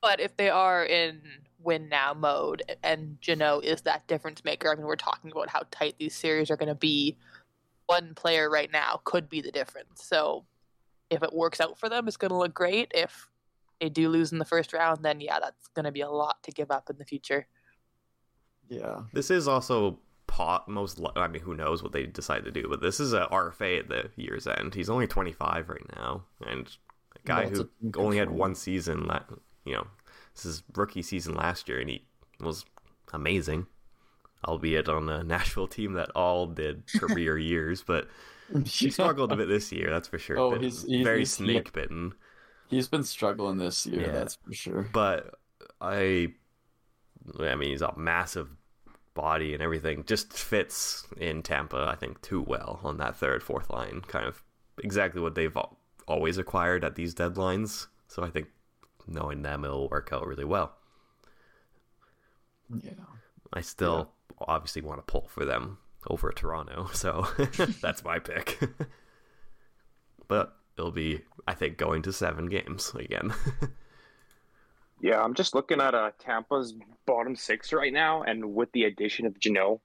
[0.00, 1.20] But if they are in
[1.64, 5.62] win now mode and Jeannot is that difference maker, I mean, we're talking about how
[5.70, 7.16] tight these series are going to be.
[7.86, 10.04] One player right now could be the difference.
[10.04, 10.44] So
[11.10, 12.90] if it works out for them, it's going to look great.
[12.94, 13.28] If
[13.80, 16.42] they do lose in the first round, then yeah, that's going to be a lot
[16.44, 17.46] to give up in the future.
[18.68, 19.02] Yeah.
[19.12, 21.00] This is also pot most.
[21.16, 22.66] I mean, who knows what they decide to do?
[22.68, 24.74] But this is a RFA at the year's end.
[24.74, 26.66] He's only 25 right now, and
[27.14, 29.06] a guy Lots who of only had one season.
[29.06, 29.20] La-
[29.64, 29.86] you know,
[30.34, 32.04] this is rookie season last year, and he
[32.40, 32.64] was
[33.12, 33.66] amazing,
[34.46, 37.82] albeit on a Nashville team that all did career years.
[37.82, 38.08] But
[38.66, 40.38] he struggled a bit this year, that's for sure.
[40.38, 42.12] Oh, he's- he's- very he's- snake bitten.
[42.68, 44.12] He's been struggling this year, Yeah.
[44.12, 44.88] that's for sure.
[44.94, 45.34] But
[45.78, 46.28] I,
[47.38, 48.48] I mean, he's a massive
[49.12, 53.68] body and everything just fits in Tampa, I think, too well on that third, fourth
[53.68, 54.00] line.
[54.08, 54.42] Kind of
[54.82, 55.54] exactly what they've
[56.08, 57.88] always acquired at these deadlines.
[58.08, 58.46] So I think
[59.06, 60.72] knowing them, it'll work out really well.
[62.82, 62.92] Yeah.
[63.52, 64.46] I still yeah.
[64.48, 67.26] obviously want to pull for them over Toronto, so
[67.80, 68.58] that's my pick.
[70.28, 73.34] but it'll be, I think, going to seven games again.
[75.00, 76.74] yeah, I'm just looking at uh, Tampa's
[77.06, 79.80] bottom six right now, and with the addition of Jeannot,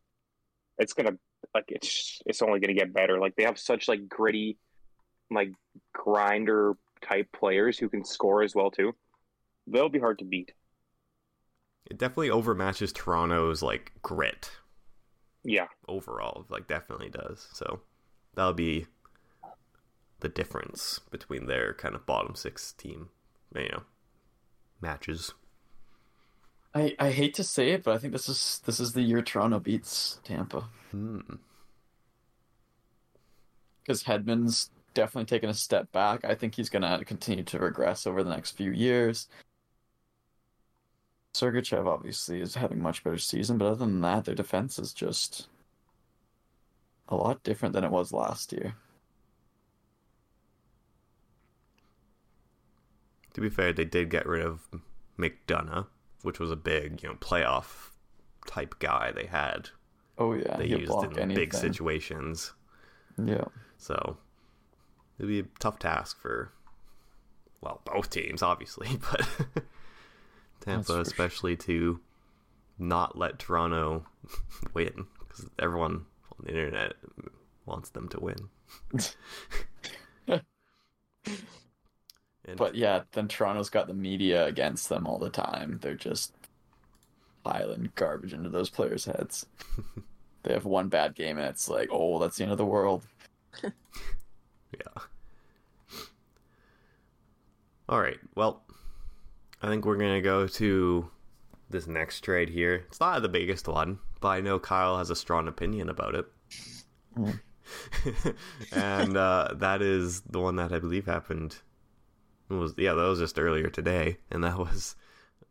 [0.77, 1.17] it's gonna
[1.53, 3.19] like it's it's only gonna get better.
[3.19, 4.58] Like they have such like gritty,
[5.32, 5.51] like
[5.93, 8.93] grinder type players who can score as well too.
[9.67, 10.53] They'll be hard to beat.
[11.89, 14.51] It definitely overmatches Toronto's like grit.
[15.43, 15.67] Yeah.
[15.88, 17.47] Overall, like definitely does.
[17.53, 17.82] So
[18.36, 18.88] that'll be
[20.19, 23.10] the difference between their kind of bottom six team,
[23.56, 23.84] you know,
[24.82, 25.34] matches.
[26.73, 29.21] I, I hate to say it, but I think this is this is the year
[29.21, 30.65] Toronto beats Tampa.
[30.91, 31.39] Because
[34.03, 34.12] hmm.
[34.12, 36.25] Hedman's definitely taken a step back.
[36.25, 39.27] I think he's going to continue to regress over the next few years.
[41.38, 45.47] Sergachev obviously is having much better season, but other than that, their defense is just
[47.10, 48.76] a lot different than it was last year.
[53.34, 54.67] To be fair, they did get rid of
[55.17, 55.86] McDonagh,
[56.23, 57.91] which was a big, you know, playoff
[58.47, 59.69] type guy they had.
[60.17, 61.36] Oh yeah, they used in anything.
[61.36, 62.54] big situations.
[63.23, 63.45] Yeah.
[63.78, 64.17] So
[65.19, 66.52] it'd be a tough task for,
[67.62, 69.63] well, both teams, obviously, but
[70.67, 71.65] Tampa, especially sure.
[71.65, 71.99] to
[72.80, 74.06] not let Toronto
[74.73, 76.93] win because everyone on the internet
[77.65, 78.49] wants them to win.
[82.56, 85.80] but yeah, then Toronto's got the media against them all the time.
[85.82, 86.34] They're just
[87.43, 89.45] piling garbage into those players' heads.
[90.43, 93.03] they have one bad game and it's like, oh, that's the end of the world.
[93.63, 95.01] yeah.
[97.89, 98.19] All right.
[98.36, 98.63] Well,
[99.61, 101.09] I think we're gonna go to
[101.69, 102.85] this next trade here.
[102.87, 106.25] It's not the biggest one, but I know Kyle has a strong opinion about it.
[108.71, 111.57] And uh, that is the one that I believe happened.
[112.49, 114.95] was yeah, that was just earlier today, and that was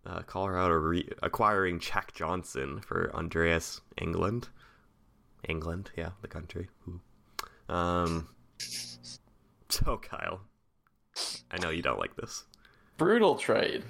[0.06, 4.48] uh, Colorado re- acquiring Jack Johnson for Andreas Englund.
[5.48, 6.68] England, yeah, the country.
[7.68, 8.28] Um.
[9.68, 10.40] So Kyle,
[11.50, 12.44] I know you don't like this.
[12.96, 13.82] Brutal trade.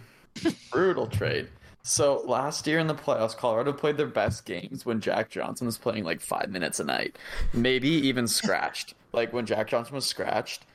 [0.71, 1.49] Brutal trade.
[1.83, 5.79] So last year in the playoffs, Colorado played their best games when Jack Johnson was
[5.79, 7.16] playing like five minutes a night,
[7.53, 8.95] maybe even scratched.
[9.12, 10.66] like when Jack Johnson was scratched,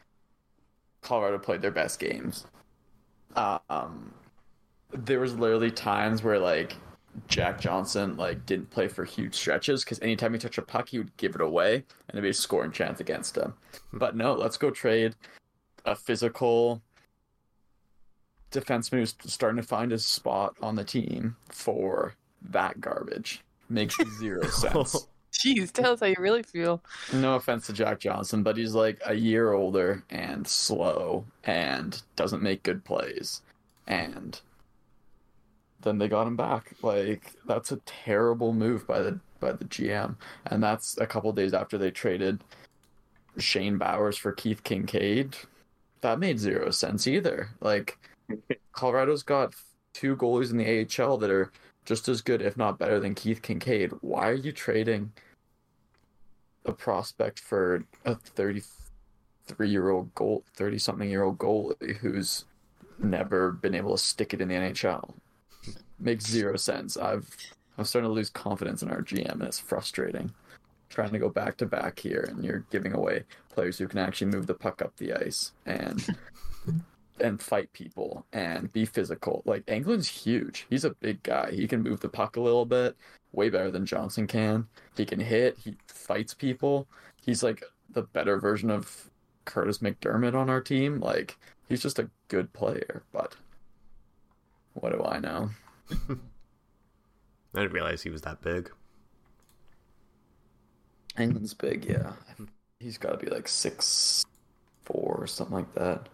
[1.02, 2.46] Colorado played their best games.
[3.36, 4.13] Um,
[4.94, 6.76] there was literally times where like
[7.28, 10.98] Jack Johnson like didn't play for huge stretches because anytime he touched a puck, he
[10.98, 13.54] would give it away and there'd be a scoring chance against him.
[13.91, 15.15] But no, let's go trade
[15.84, 16.82] a physical
[18.52, 23.44] defenseman who's starting to find his spot on the team for that garbage.
[23.70, 25.08] Makes zero sense.
[25.32, 26.82] Jeez, tell us how you really feel.
[27.14, 32.44] No offense to Jack Johnson, but he's like a year older and slow and doesn't
[32.44, 33.42] make good plays.
[33.88, 34.40] And
[35.82, 36.74] then they got him back.
[36.82, 40.16] Like that's a terrible move by the by the GM.
[40.46, 42.44] And that's a couple days after they traded
[43.38, 45.36] Shane Bowers for Keith Kinkaid.
[46.02, 47.50] That made zero sense either.
[47.62, 47.98] Like
[48.74, 49.54] Colorado's got
[49.94, 51.52] two goalies in the AHL that are
[51.86, 53.98] just as good, if not better, than Keith Kinkaid.
[54.02, 55.12] Why are you trading
[56.65, 62.46] a prospect for a 33 year old goal, 30 something year old goalie who's
[63.00, 65.13] never been able to stick it in the NHL?
[66.00, 66.98] Makes zero sense.
[66.98, 67.36] I've
[67.78, 70.34] I'm starting to lose confidence in our GM, and it's frustrating.
[70.89, 74.30] Trying to go back to back here, and you're giving away players who can actually
[74.30, 76.15] move the puck up the ice, and
[77.22, 79.44] and fight people and be physical.
[79.46, 80.66] Like Englund's huge.
[80.70, 81.52] He's a big guy.
[81.52, 82.96] He can move the puck a little bit,
[83.32, 84.68] way better than Johnson can.
[84.96, 85.58] He can hit.
[85.58, 86.88] He fights people.
[87.24, 89.10] He's like the better version of
[89.46, 91.00] Kurtis MacDermid on our team.
[91.00, 91.38] Like
[91.70, 93.04] he's just a good player.
[93.12, 93.36] But
[94.74, 95.52] what do I know?
[95.92, 98.72] I didn't realize he was that big.
[101.18, 102.14] Englund's big, yeah.
[102.80, 104.26] He's got to be like six
[104.86, 106.08] four or something like that.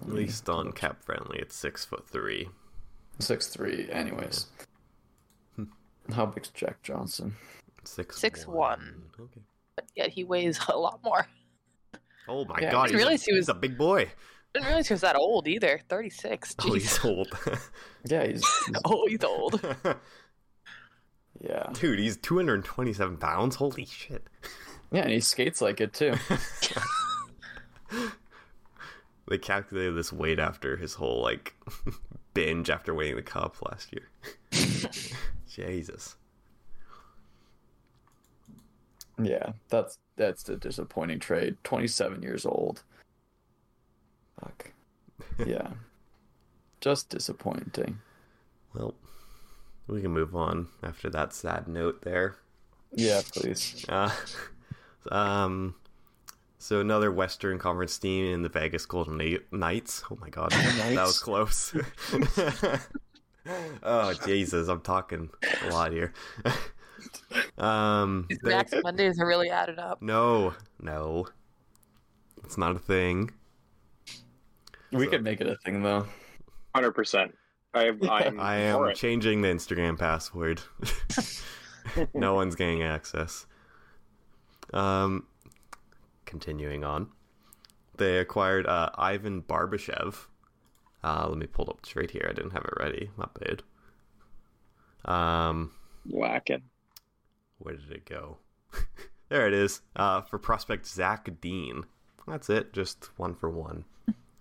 [0.00, 2.48] At least on cap friendly, it's six foot three.
[3.18, 4.46] Six three, anyways.
[5.58, 5.64] Yeah.
[6.12, 7.36] How big's Jack Johnson?
[7.84, 8.56] Six six one.
[8.56, 9.02] one.
[9.20, 9.40] Okay.
[9.76, 11.26] But yet he weighs a lot more.
[12.28, 12.90] Oh my yeah, god!
[12.90, 14.02] He's, a, he was, a big boy.
[14.02, 14.08] I
[14.54, 15.80] didn't realize he was that old either.
[15.88, 16.54] Thirty six.
[16.64, 17.28] Oh, oh, he's old.
[18.04, 18.76] yeah, he's, he's...
[18.84, 19.60] oh, he's old.
[21.42, 21.68] Yeah.
[21.72, 23.56] Dude, he's 227 pounds.
[23.56, 24.26] Holy shit.
[24.92, 26.14] Yeah, and he skates like it too.
[29.32, 31.54] They calculated this weight after his whole like
[32.34, 34.10] binge after winning the cup last year.
[35.48, 36.16] Jesus.
[39.18, 41.56] yeah, that's that's the disappointing trade.
[41.64, 42.82] Twenty seven years old.
[44.38, 44.72] Fuck.
[45.46, 45.68] Yeah.
[46.82, 48.00] Just disappointing.
[48.74, 48.92] Well,
[49.86, 52.36] we can move on after that sad note there.
[52.92, 53.82] Yeah, please.
[53.88, 54.10] Uh,
[55.10, 55.74] um,
[56.62, 59.20] so another Western Conference team in the Vegas Golden
[59.50, 60.04] Knights.
[60.10, 61.74] Oh my god, that was close.
[63.82, 65.28] oh Jesus, I'm talking
[65.64, 66.12] a lot here.
[67.58, 70.00] um, Max Mondays are really added up.
[70.00, 71.26] no, no,
[72.44, 73.32] it's not a thing.
[74.92, 76.06] We So- could make it a thing though.
[76.74, 77.34] Hundred percent.
[77.74, 80.60] I I'm I am changing the Instagram password.
[82.14, 83.46] no one's getting access.
[84.72, 85.26] Um,
[86.32, 87.08] continuing on,
[87.98, 90.14] they acquired uh, Ivan Barbashev.
[91.04, 92.26] Uh, let me pull it up straight here.
[92.28, 93.10] I didn't have it ready.
[93.18, 93.62] My bad.
[95.04, 95.72] Um,
[96.08, 96.62] Whacking.
[97.58, 98.38] where did it go?
[99.28, 99.82] there it is.
[99.94, 101.84] Uh, for prospect Zach Dean.
[102.26, 102.72] That's it.
[102.72, 103.84] Just one for one.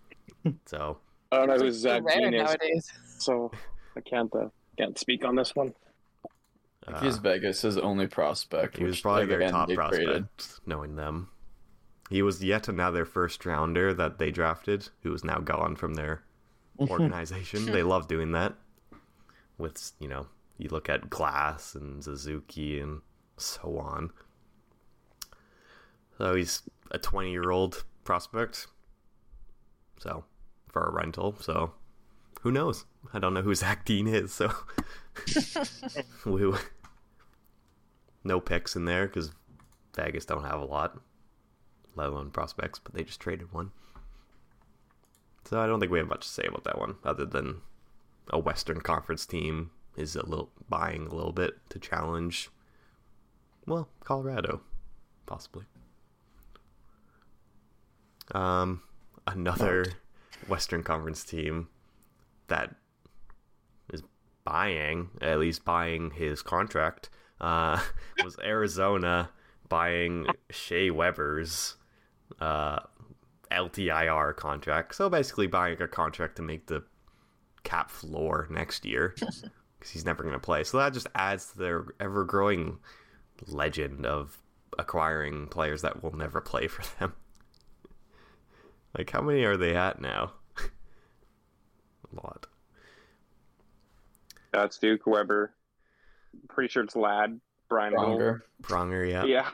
[0.65, 0.97] so
[1.31, 2.91] I don't know who Zach rare Dean is, nowadays.
[3.17, 3.51] so
[3.97, 5.73] I can't uh, can't speak on this one.
[6.87, 8.77] Like, he's uh, Vegas' only prospect.
[8.77, 10.27] He was which, probably like, their again, top they prospect, traded.
[10.65, 11.30] knowing them.
[12.11, 16.23] He was yet another first rounder that they drafted, who is now gone from their
[16.79, 17.65] organization.
[17.67, 18.53] they love doing that.
[19.57, 22.99] With you know, you look at Glass and Suzuki and
[23.37, 24.11] so on.
[26.17, 28.67] So he's a twenty-year-old prospect.
[29.97, 30.25] So
[30.67, 31.71] for a rental, so
[32.41, 32.83] who knows?
[33.13, 34.51] I don't know who Zach Dean is, so
[36.25, 36.51] we
[38.25, 39.31] no picks in there because
[39.95, 40.99] Vegas don't have a lot,
[41.95, 43.71] let alone prospects, but they just traded one.
[45.45, 47.61] So I don't think we have much to say about that one, other than
[48.29, 52.49] a Western Conference team is a little buying a little bit to challenge,
[53.67, 54.61] well, Colorado,
[55.25, 55.65] possibly.
[58.33, 58.81] Um,
[59.27, 59.85] another
[60.47, 61.67] Western Conference team
[62.47, 62.73] that
[63.91, 64.01] is
[64.43, 67.09] buying, at least buying his contract,
[67.41, 67.79] uh,
[68.23, 69.29] was Arizona
[69.67, 71.75] buying Shea Weber's
[72.39, 72.79] uh,
[73.51, 74.95] LTIR contract.
[74.95, 76.83] So basically, buying a contract to make the
[77.63, 80.63] cap floor next year because he's never going to play.
[80.63, 82.79] So that just adds to their ever growing
[83.47, 84.37] legend of
[84.77, 87.13] acquiring players that will never play for them.
[88.97, 90.33] like, how many are they at now?
[90.57, 92.47] a lot.
[94.51, 95.53] That's Duke Weber.
[96.49, 97.39] Pretty sure it's Lad
[97.69, 97.93] Brian.
[97.93, 98.41] Pronger.
[98.61, 99.23] Pronger, yeah.
[99.23, 99.49] Yeah.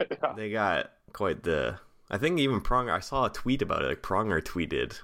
[0.00, 0.32] yeah.
[0.36, 1.78] They got quite the.
[2.12, 2.92] I think even Pronger.
[2.92, 3.88] I saw a tweet about it.
[3.88, 5.00] Like Pronger tweeted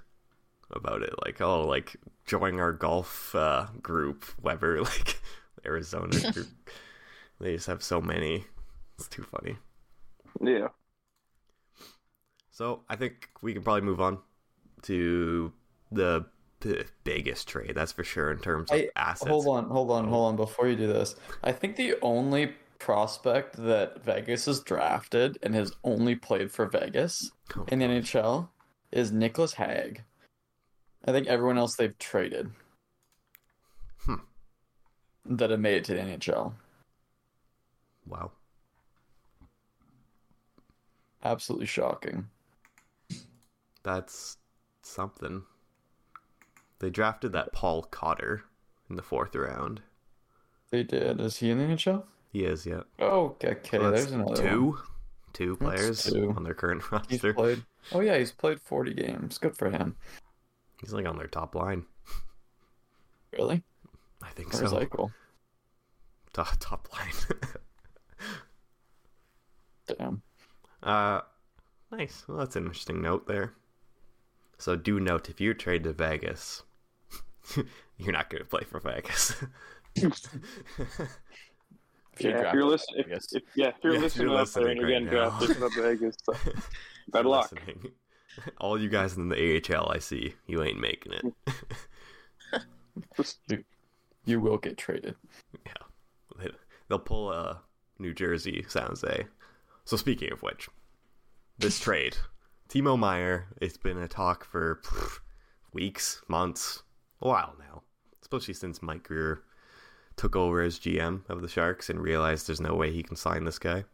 [0.71, 1.15] about it.
[1.25, 4.83] Like, oh, like join our golf uh, group, Weber.
[4.83, 5.21] Like
[5.67, 6.47] Arizona group.
[7.41, 8.45] they just have so many.
[8.99, 9.57] It's too funny.
[10.41, 10.69] Yeah.
[12.51, 14.19] So I think we can probably move on
[14.83, 15.53] to
[15.91, 16.27] the
[16.61, 17.73] b- biggest trade.
[17.75, 19.29] That's for sure in terms of I- assets.
[19.31, 20.37] Hold on, hold on, hold on.
[20.37, 25.73] Before you do this, I think the only prospect that Vegas has drafted and has
[25.85, 28.49] only played for Vegas Oh, in the NHL
[28.93, 30.03] is Nicolas Hague.
[31.05, 32.51] I think everyone else they've traded
[34.05, 34.15] Hmm.
[35.25, 36.55] that have made it to the NHL.
[38.07, 38.33] Wow.
[41.25, 42.29] Absolutely shocking.
[43.83, 44.37] That's
[44.83, 45.45] something.
[46.79, 48.45] They drafted that Paul Cotter
[48.89, 49.83] in the fourth round.
[50.71, 51.21] They did.
[51.21, 52.05] Is he in the NHL?
[52.31, 52.83] He is, yeah.
[52.99, 53.57] Oh, okay.
[53.71, 54.79] So there's another two, one.
[55.33, 56.33] two players two.
[56.37, 57.35] on their current He's roster.
[57.35, 57.63] played.
[57.93, 59.39] Oh yeah, he's played 40 games.
[59.39, 59.97] Good for him.
[60.83, 61.87] He's like on their top line.
[63.33, 63.63] Really?
[64.23, 64.77] I think Where's so.
[64.79, 65.11] Eichel?
[66.35, 67.39] Top, top line.
[69.99, 70.23] Damn.
[70.83, 71.21] uh,
[71.91, 72.25] nice.
[72.29, 73.55] Well, that's an interesting note there.
[74.59, 76.65] So do note if you trade to Vegas,
[77.97, 79.35] you're not going to play for Vegas.
[82.19, 83.33] If you're yeah, if you're listening, if, Vegas.
[83.33, 85.31] if, yeah, if you're Yeah, if listening you're up there and you're listening getting right
[85.31, 85.47] now.
[85.47, 86.35] drafted to Vegas, so
[87.09, 87.51] bad luck.
[87.53, 87.93] listening,
[88.59, 91.25] All you guys in the AHL, I see you ain't making it.
[94.25, 95.15] You will get traded.
[96.39, 96.51] They-
[96.89, 97.61] They'll pull a
[97.99, 99.27] New Jersey San Jose.
[99.85, 100.69] So speaking of which,
[101.59, 102.17] this trade,
[102.69, 105.19] Timo Meier, it's been a talk for pff,
[105.73, 106.83] weeks, months,
[107.21, 107.83] a while now,
[108.23, 109.43] especially since Mike Grier
[110.19, 113.45] took over as GM of the Sharks and realized there's no way he can sign
[113.45, 113.85] this guy.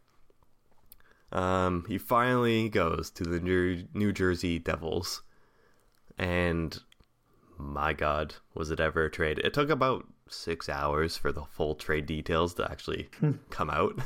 [1.31, 5.23] Um, he finally goes to the New, New Jersey Devils,
[6.17, 6.79] and
[7.59, 9.39] my God, was it ever a trade?
[9.41, 13.09] It took about six hours for the full trade details to actually
[13.51, 14.01] come out.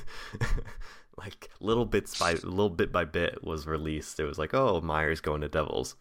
[1.17, 4.21] like little bits by little bit by bit was released.
[4.21, 5.97] It was like, oh, Myers going to Devils,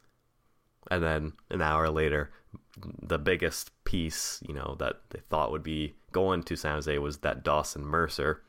[0.89, 2.31] and then an hour later,
[3.01, 7.19] the biggest piece, you know, that they thought would be going to San Jose was
[7.19, 8.43] that Dawson Mercer,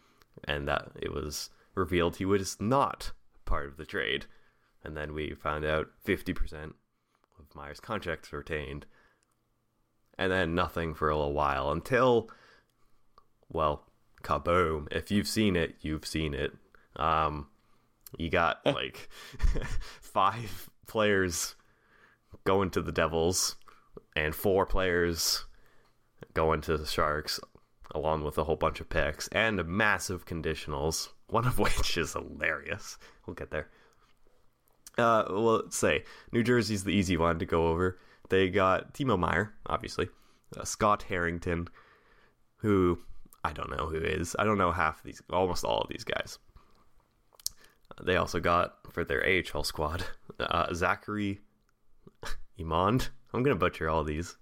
[0.44, 3.12] and that it was revealed he was not
[3.44, 4.26] part of the trade.
[4.84, 6.72] And then we found out 50%
[7.38, 8.86] of Meier's contracts retained.
[10.18, 12.30] And then nothing for a little while until,
[13.48, 13.84] well,
[14.22, 14.88] kaboom.
[14.90, 16.52] If you've seen it, you've seen it.
[16.96, 17.48] Um,
[18.16, 19.08] you got like
[20.00, 21.54] five players
[22.44, 23.56] going to the Devils
[24.24, 25.44] and four players
[26.34, 27.40] going to the Sharks,
[27.94, 32.98] along with a whole bunch of picks and massive conditionals, one of which is hilarious.
[33.26, 33.68] We'll get there.
[34.96, 37.98] Uh, well, let's say New Jersey's the easy one to go over.
[38.30, 40.08] They got Timo Meier, obviously,
[40.56, 41.68] uh, Scott Harrington,
[42.56, 42.98] who
[43.44, 44.34] I don't know who is.
[44.38, 46.38] I don't know half of these, almost all of these guys.
[48.02, 50.04] They also got for their AHL squad
[50.40, 51.40] uh, Zachary
[52.58, 53.10] Emond.
[53.32, 54.36] I'm gonna butcher all these.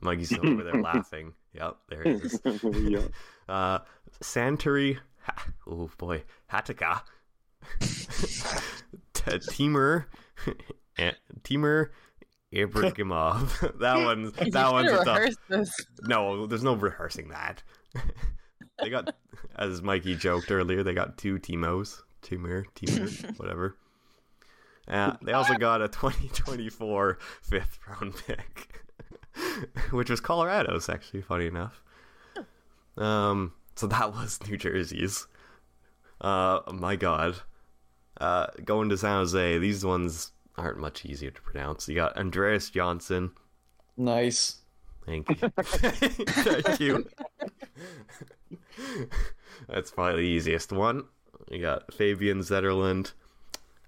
[0.00, 1.32] Mikey's over there laughing.
[1.54, 2.40] Yep, there it is.
[2.64, 3.00] yeah.
[3.48, 3.78] Uh,
[4.22, 4.98] Santeri,
[5.66, 7.00] oh boy, Hatakka,
[9.14, 10.06] T- Timur,
[10.98, 11.12] eh,
[11.44, 11.90] Timur
[12.52, 13.78] Ibrahimov.
[13.78, 15.74] that one's that one's a tough.
[16.02, 17.62] No, there's no rehearsing that.
[18.82, 19.16] they got,
[19.56, 23.08] as Mikey joked earlier, they got two Timos, Timur, Timur,
[23.38, 23.78] whatever.
[24.88, 28.84] Uh, they also got a 2024 fifth round pick,
[29.90, 31.82] which was Colorado's, actually, funny enough.
[32.96, 35.26] Um, so that was New Jersey's.
[36.20, 37.36] Uh, my God.
[38.20, 41.88] Uh, going to San Jose, these ones aren't much easier to pronounce.
[41.88, 43.30] You got Andreas Johnsson,
[43.98, 44.60] Nice.
[45.04, 45.34] Thank you.
[45.58, 47.06] Thank you.
[49.68, 51.04] That's probably the easiest one.
[51.50, 53.12] You got Fabian Zetterlund.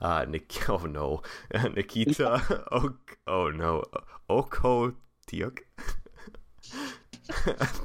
[0.01, 1.23] Uh, Nik- oh no,
[1.75, 2.65] Nikita.
[2.73, 3.85] ok- oh no,
[4.29, 4.95] Oko
[5.27, 5.61] Tiuk.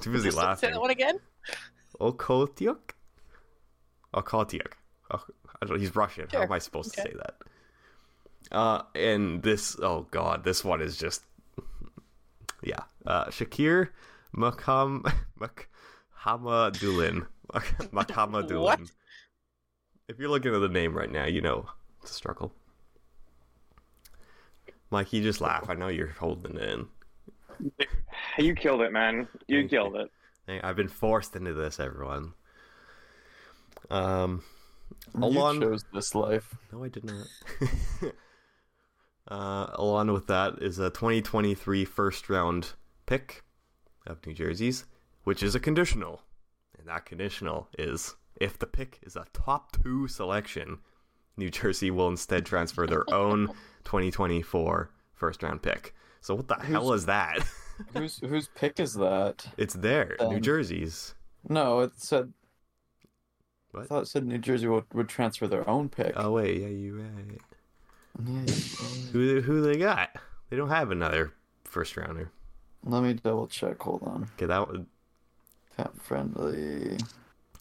[0.01, 1.20] Too busy Just Say that one again.
[1.99, 2.91] Okhotiuk?
[4.13, 4.74] Okhotiuk.
[5.11, 5.24] Oh,
[5.61, 6.28] I don't, he's Russian.
[6.32, 7.36] How am I supposed to say that?
[8.51, 11.24] Uh, and this, oh god, this one is just,
[12.63, 12.82] yeah.
[13.05, 13.89] Uh, Shakir
[14.36, 17.28] Makam Mukhamadullin.
[17.53, 18.61] Mukhamadullin.
[18.61, 18.80] What?
[20.07, 21.68] If you're looking at the name right now, you know
[22.05, 22.53] it's a struggle.
[24.91, 25.69] Mike, you just laugh.
[25.69, 26.87] I know you're holding it in.
[28.37, 29.27] You killed it, man.
[29.47, 30.11] You Thank killed it.
[30.45, 32.33] Hey, I've been forced into this, everyone.
[33.89, 34.43] Um,
[35.19, 36.55] You chose this life.
[36.71, 37.25] no, I did not.
[39.27, 42.73] uh, along with that is a 2023 first round
[43.07, 43.41] pick
[44.05, 44.85] of New Jersey's,
[45.23, 46.21] which is a conditional,
[46.77, 50.79] and that conditional is if the pick is a top two selection,
[51.38, 53.47] New Jersey will instead transfer their own
[53.83, 55.93] 2024 first round pick.
[56.21, 57.39] So what the hell is that?
[57.93, 59.45] Whose whose pick is that?
[59.57, 61.13] it's there, New Um, Jersey's.
[61.47, 62.31] No, it said.
[63.77, 66.13] I thought it said New Jersey would, would transfer their own pick.
[66.15, 67.41] Oh wait, yeah, you right.
[68.23, 68.53] Yeah.
[69.11, 70.09] Who who they got?
[70.49, 71.33] They don't have another
[71.65, 72.31] first rounder.
[72.86, 73.81] Let me double check.
[73.81, 74.29] Hold on.
[74.36, 74.86] Okay, that would,
[75.77, 77.03] CapFriendly.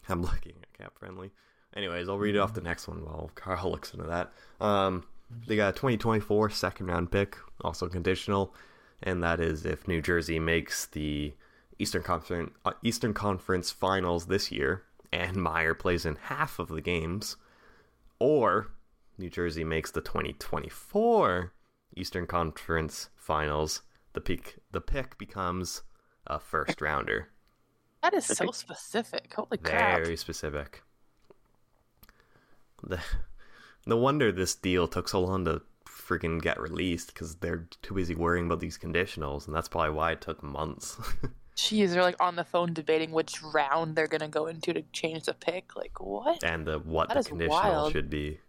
[0.08, 1.30] I'm looking at CapFriendly.
[1.74, 4.32] Anyways, I'll read it off the next one while Carl looks into that.
[4.60, 5.04] Um,
[5.46, 8.54] they got a 2024 second round pick, also conditional,
[9.02, 11.34] and that is if New Jersey makes the
[11.78, 16.80] Eastern Conference uh, Eastern Conference Finals this year, and Meier plays in half of the
[16.80, 17.36] games,
[18.18, 18.68] or
[19.18, 21.52] New Jersey makes the 2024
[21.96, 23.82] Eastern Conference Finals.
[24.12, 25.82] The pick the pick becomes
[26.26, 27.28] a first rounder.
[28.02, 29.32] That is so specific.
[29.34, 30.04] Holy crap.
[30.04, 30.82] Very specific.
[32.86, 33.00] The,
[33.86, 38.14] no wonder this deal took so long to freaking get released because they're too busy
[38.14, 40.98] worrying about these conditionals, and that's probably why it took months.
[41.56, 45.24] Jeez, they're like on the phone debating which round they're gonna go into to change
[45.24, 45.76] the pick.
[45.76, 46.42] Like what?
[46.42, 47.92] and the what That the conditional wild.
[47.92, 48.40] should be.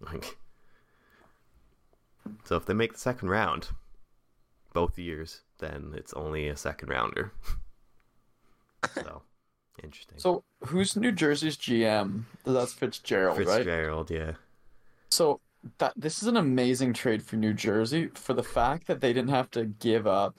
[0.00, 0.36] Like,
[2.44, 3.70] so if they make the second round,
[4.72, 7.32] both years, then it's only a second rounder.
[8.94, 9.22] so
[9.82, 10.18] interesting.
[10.18, 12.24] So who's New Jersey's GM?
[12.44, 13.46] That's Fitzgerald, right?
[13.58, 14.32] Fitzgerald, yeah.
[15.10, 15.40] So
[15.78, 19.30] that this is an amazing trade for New Jersey for the fact that they didn't
[19.30, 20.38] have to give up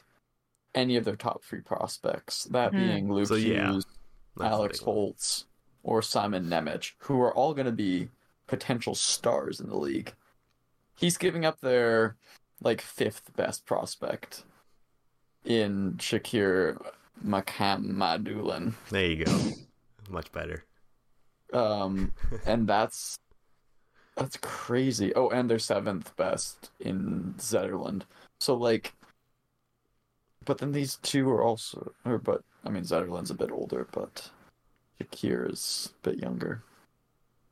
[0.76, 2.78] any of their top three prospects, that Hmm.
[2.78, 4.96] being Luke So, Hughes, That's the Alex big one.
[4.96, 5.46] Holtz,
[5.84, 8.10] or Simon Nemec, who are all going to be
[8.48, 10.14] potential stars in the league.
[10.96, 12.18] He's giving up their
[12.62, 14.44] like fifth best prospect
[15.46, 16.78] in Shakir
[17.26, 18.74] Mukhamadullin.
[18.90, 19.40] There you go.
[20.10, 20.66] Much better.
[21.54, 22.14] Um,
[22.46, 23.18] and that's
[24.16, 25.14] that's crazy.
[25.16, 28.04] Oh, and they're seventh best in Zetterlund.
[28.40, 28.94] So like,
[30.46, 34.30] but then these two are also, or but I mean Zetterlund's a bit older, but
[35.02, 36.64] Shakir is a bit younger.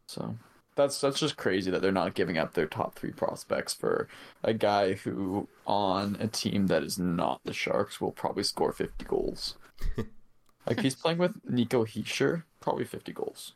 [0.07, 0.35] So
[0.77, 4.07] that's that's just crazy that they're not giving up their top three prospects for
[4.43, 9.03] a guy who on a team that is not the Sharks will probably score fifty
[9.03, 9.57] goals.
[10.67, 13.53] like he's playing with Nico Hischier, probably fifty goals.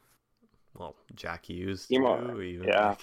[0.78, 1.86] Well, Jack Hughes.
[1.90, 2.96] You Too, know, even, yeah.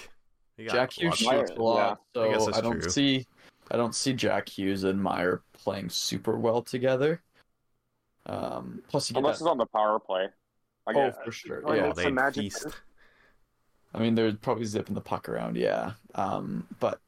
[0.59, 2.91] like, Jack Hughes lot of- shoots a lot, I guess so that's I don't true.
[2.91, 3.27] see
[3.71, 7.23] I don't see Jack Hughes and Meier playing super well together.
[8.27, 10.27] Um, plus you get Unless that, it's on the power play.
[10.87, 11.17] I oh guess.
[11.25, 11.83] for sure, Oh, yeah.
[11.87, 12.67] Oh, it's a they magic- feast.
[13.95, 15.93] I mean, they're probably zipping the puck around, yeah.
[16.15, 17.01] Um, but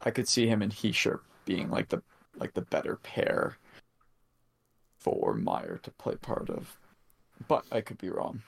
[0.00, 2.02] I could see him and Hischier being like the
[2.36, 3.56] like the better pair
[4.98, 6.76] for Meier to play part of.
[7.46, 8.42] But I could be wrong.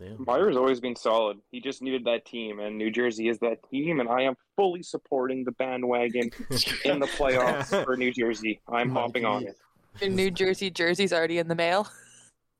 [0.00, 0.14] Yeah.
[0.18, 1.38] Meier's always been solid.
[1.50, 4.82] He just needed that team, and New Jersey is that team, and I am fully
[4.82, 6.30] supporting the bandwagon
[6.84, 8.60] in the playoffs for New Jersey.
[8.68, 9.56] I'm hopping on it.
[10.00, 11.88] Your New Jersey jersey's already in the mail.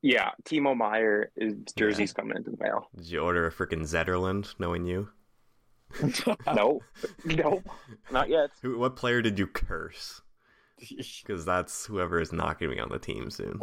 [0.05, 2.91] Yeah, Timo Meier is jersey's coming into the mail.
[2.95, 5.09] Did you order a freaking Zetterlund, knowing you?
[6.55, 6.81] No,
[7.25, 7.63] no,
[8.11, 8.51] not yet.
[8.61, 8.77] Who?
[8.77, 10.21] What player did you curse?
[11.27, 13.59] Because that's whoever is not going to be on the team soon.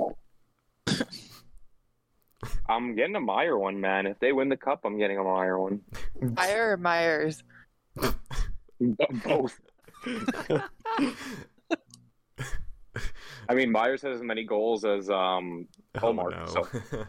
[2.67, 4.07] I'm getting a Meier one, man.
[4.07, 5.81] If they win the cup, I'm getting a Meier one.
[6.19, 7.43] Meier or Myers?
[9.23, 9.59] Both.
[13.49, 15.67] I mean, Myers has as many goals as um.
[15.95, 17.05] Ullmark, so-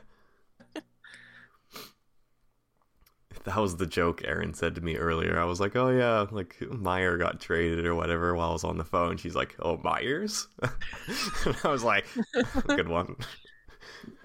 [3.44, 5.38] that was the joke Erin said to me earlier.
[5.38, 8.78] I was like, "Oh yeah, like Meier got traded or whatever." While I was on
[8.78, 10.46] the phone, she's like, "Oh Myers,"
[11.46, 12.06] and I was like,
[12.66, 13.16] "Good one."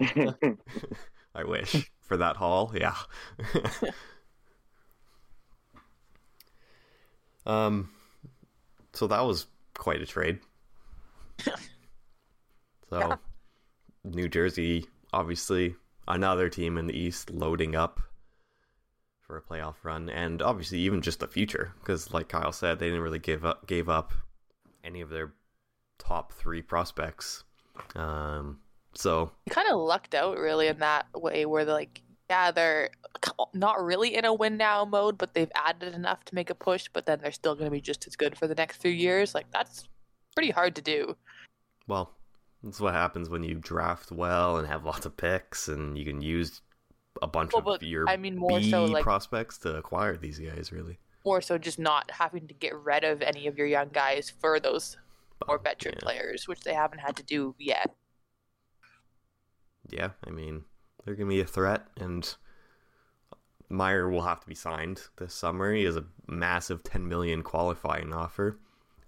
[1.34, 2.72] I wish for that haul.
[2.74, 2.94] Yeah.
[7.46, 7.90] um.
[8.92, 10.40] So that was quite a trade.
[12.90, 13.16] So, Yeah.
[14.04, 15.76] New Jersey, obviously,
[16.06, 18.00] another team in the East loading up
[19.20, 22.86] for a playoff run, and obviously even just the future, because like Kyle said, they
[22.86, 24.12] didn't really give up gave up
[24.82, 25.34] any of their
[25.98, 27.44] top three prospects.
[27.94, 28.60] Um,
[28.94, 32.88] so You kind of lucked out really in that way, where they're like, yeah, they're
[33.52, 36.88] not really in a win now mode, but they've added enough to make a push,
[36.92, 39.34] but then they're still going to be just as good for the next few years.
[39.34, 39.88] Like that's
[40.34, 41.16] pretty hard to do.
[41.86, 42.14] Well,
[42.62, 46.20] that's what happens when you draft well and have lots of picks, and you can
[46.22, 46.60] use
[47.22, 50.38] a bunch Well, of your I mean more B so like prospects to acquire these
[50.38, 50.72] guys.
[50.72, 54.30] Really, more so just not having to get rid of any of your young guys
[54.30, 54.96] for those
[55.46, 56.04] more veteran yeah.
[56.04, 57.94] players, which they haven't had to do yet.
[59.88, 60.10] yeah.
[60.26, 60.64] I mean,
[61.04, 62.34] they're gonna be a threat, and
[63.68, 65.72] Meier will have to be signed this summer.
[65.72, 68.58] He has a massive ten million qualifying offer.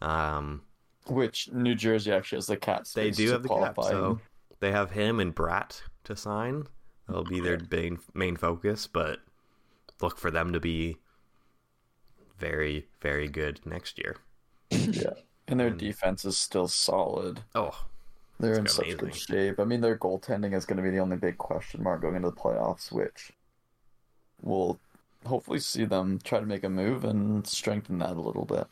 [0.01, 0.63] Um,
[1.07, 4.21] Which New Jersey actually has the cat they do to have the cap, qualify so
[4.61, 6.67] they have him and Bratt to sign.
[7.07, 9.19] That'll be their main main focus, but
[10.01, 10.99] look for them to be
[12.39, 14.17] very very good next year.
[14.71, 15.11] yeah.
[15.49, 17.43] And their And- defense is still solid.
[17.55, 17.87] Oh,
[18.39, 18.99] They're in such amazing.
[18.99, 19.59] good shape.
[19.61, 22.31] I mean, their goaltending is going to be the only big question mark going into
[22.31, 23.33] the playoffs, which
[24.41, 24.79] we'll
[25.27, 28.67] hopefully see them try to make a move and strengthen that a little bit.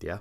[0.00, 0.18] Yeah.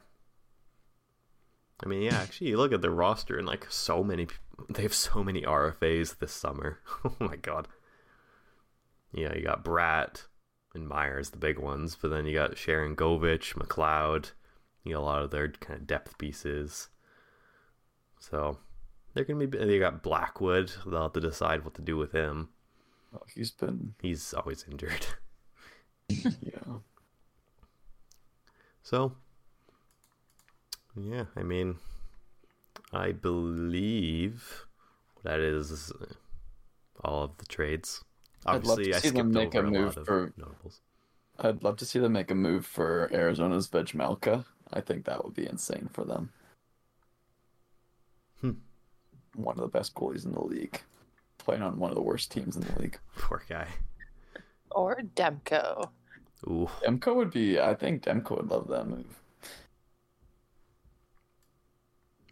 [1.83, 2.15] I mean, yeah.
[2.15, 4.27] Actually, you look at the roster and like so many.
[4.69, 6.79] They have so many RFAs this summer.
[7.03, 7.67] oh my god.
[9.11, 10.27] Yeah, you got Bratt
[10.75, 14.31] and Myers, the big ones, but then you got Sharangovich, McLeod.
[14.83, 16.89] You got a lot of their kind of depth pieces.
[18.19, 18.59] So
[19.13, 19.57] they're gonna be.
[19.57, 20.71] They got Blackwood.
[20.85, 22.49] They'll have to decide what to do with him.
[23.13, 25.05] Oh, he's been, He's always injured.
[26.09, 26.79] yeah.
[28.81, 29.13] So,
[30.95, 31.77] yeah, I mean,
[32.91, 34.65] I believe
[35.23, 35.91] that is
[37.03, 38.03] all of the trades.
[38.45, 40.81] Obviously, I'd love to Obviously, I see them make a over a move for- notables.
[41.39, 44.45] I'd love to see them make a move for Arizona's Vejmelka.
[44.71, 46.31] I think that would be insane for them.
[48.41, 48.51] Hmm.
[49.35, 50.81] One of the best goalies in the league,
[51.39, 52.99] playing on one of the worst teams in the league.
[53.17, 53.67] Poor guy.
[54.71, 55.89] Or Demko.
[56.47, 57.59] Ooh, Demko would be.
[57.59, 59.22] I think Demko would love that move.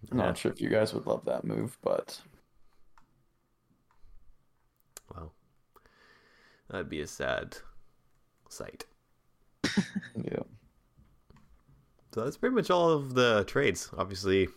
[0.09, 0.25] I'm Yeah.
[0.25, 2.21] not sure if you guys would love that move, but
[5.13, 5.33] well,
[6.69, 7.57] that'd be a sad
[8.49, 8.85] sight.
[10.15, 10.43] yeah.
[12.13, 13.89] So that's pretty much all of the trades.
[13.97, 14.49] Obviously,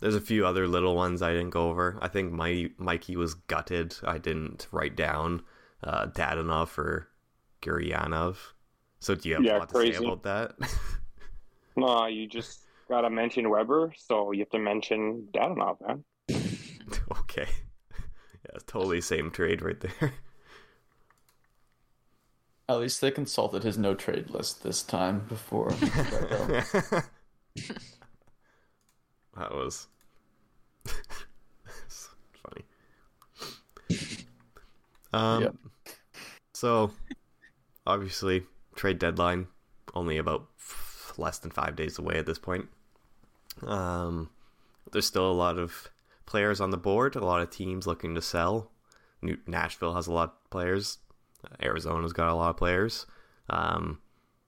[0.00, 1.98] there's a few other little ones I didn't go over.
[2.00, 3.94] I think my Mikey was gutted.
[4.02, 5.42] I didn't write down
[5.84, 7.08] uh, Dadonov for
[7.62, 8.36] Guryanov.
[9.00, 10.56] So do you have Yeah, a lot to say about that?
[11.76, 16.04] No, you just gotta mention Weber, so you have to mention Dadonov, man.
[17.20, 17.46] okay.
[18.44, 20.12] Yeah, totally same trade right there.
[22.68, 25.70] At least they consulted his no trade list this time before.
[29.36, 29.88] that was
[32.32, 32.64] funny.
[35.12, 35.54] Um, Yep.
[36.52, 36.90] so
[37.86, 38.44] obviously
[38.76, 39.46] trade deadline
[39.94, 42.68] only about f- less than five days away at this point.
[43.66, 44.30] Um,
[44.92, 45.88] there's still a lot of
[46.26, 48.70] players on the board, a lot of teams looking to sell.
[49.22, 50.98] New- Nashville has a lot of players.
[51.62, 53.06] Arizona's got a lot of players.
[53.50, 54.00] Um,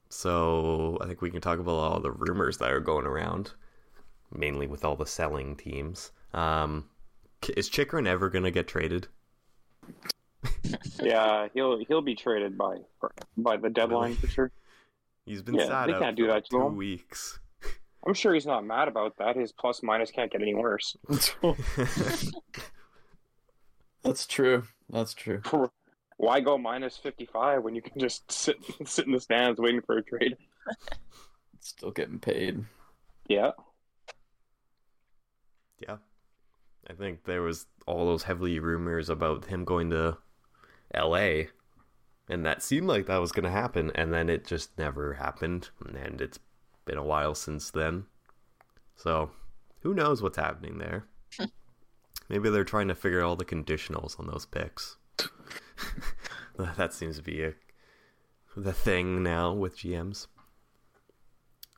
[0.08, 3.52] so I think we can talk about all the rumors that are going around,
[4.34, 6.10] mainly with all the selling teams.
[6.34, 6.88] Um,
[7.56, 9.08] is Chychrun ever gonna get traded?
[11.02, 12.76] Yeah, he'll he'll be traded by
[13.36, 14.14] by the deadline Really?
[14.16, 14.52] for sure.
[15.26, 16.76] He's been Yeah, sad out can't for do that to two him.
[16.76, 17.38] weeks.
[18.06, 19.36] I'm sure he's not mad about that.
[19.36, 20.96] His plus minus can't get any worse.
[24.02, 24.62] That's true.
[24.88, 25.42] That's true.
[26.16, 29.98] Why go minus 55 when you can just sit sit in the stands waiting for
[29.98, 30.36] a trade?
[31.60, 32.64] Still getting paid.
[33.28, 33.52] Yeah,
[35.80, 35.96] yeah,
[36.88, 40.18] I think there was all those heavily rumors about him going to
[40.94, 41.48] L.A.
[42.28, 45.70] and that seemed like that was going to happen, and then it just never happened,
[45.94, 46.38] and it's
[46.90, 48.04] been a while since then.
[48.96, 49.30] So,
[49.82, 51.06] who knows what's happening there?
[52.28, 54.96] Maybe they're trying to figure out all the conditionals on those picks.
[56.58, 57.54] that seems to be a,
[58.56, 60.26] the thing now with GMs.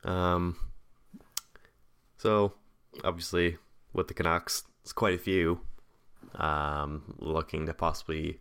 [0.03, 0.57] Um.
[2.17, 2.53] So,
[3.03, 3.57] obviously,
[3.93, 5.61] with the Canucks, it's quite a few.
[6.35, 8.39] Um, looking to possibly,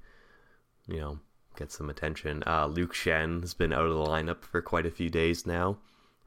[0.87, 1.19] you know,
[1.55, 2.43] get some attention.
[2.47, 5.77] Uh, Luke Schenn has been out of the lineup for quite a few days now.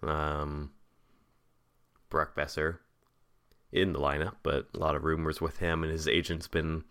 [0.06, 0.72] Um,
[2.10, 2.78] Brock Boeser
[3.72, 6.84] in the lineup, but a lot of rumors with him, and his agent's been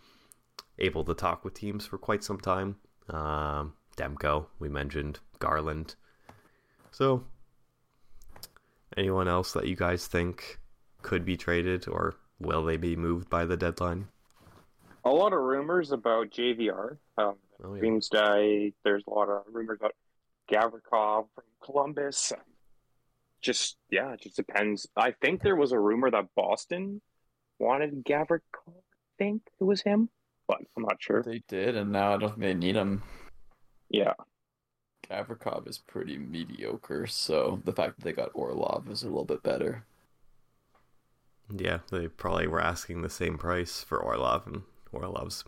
[0.79, 2.77] able to talk with teams for quite some time.
[3.09, 5.95] Um, Demko, we mentioned Garland.
[6.91, 7.25] So,
[8.97, 10.59] anyone else that you guys think
[11.03, 14.09] could be traded, or will they be moved by the deadline?
[15.07, 16.97] a lot of rumors about JVR.
[17.19, 18.71] Um, Oh, yeah.
[18.85, 19.95] There's a lot of rumors about
[20.51, 22.33] Gavrikov from Columbus.
[23.45, 24.88] Just yeah, it just depends.
[24.97, 27.03] I think there was a rumor that Boston
[27.59, 28.40] wanted Gavrikov.
[28.68, 30.09] I think it was him,
[30.49, 31.22] but I'm not sure.
[31.22, 33.03] They did, and now I don't think they need him.
[33.90, 34.14] Yeah,
[35.11, 39.42] Gavrikov is pretty mediocre, so the fact that they got Orlov is a little bit
[39.42, 39.84] better.
[41.55, 45.45] Yeah, they probably were asking the same price for Orlov, and Orlov's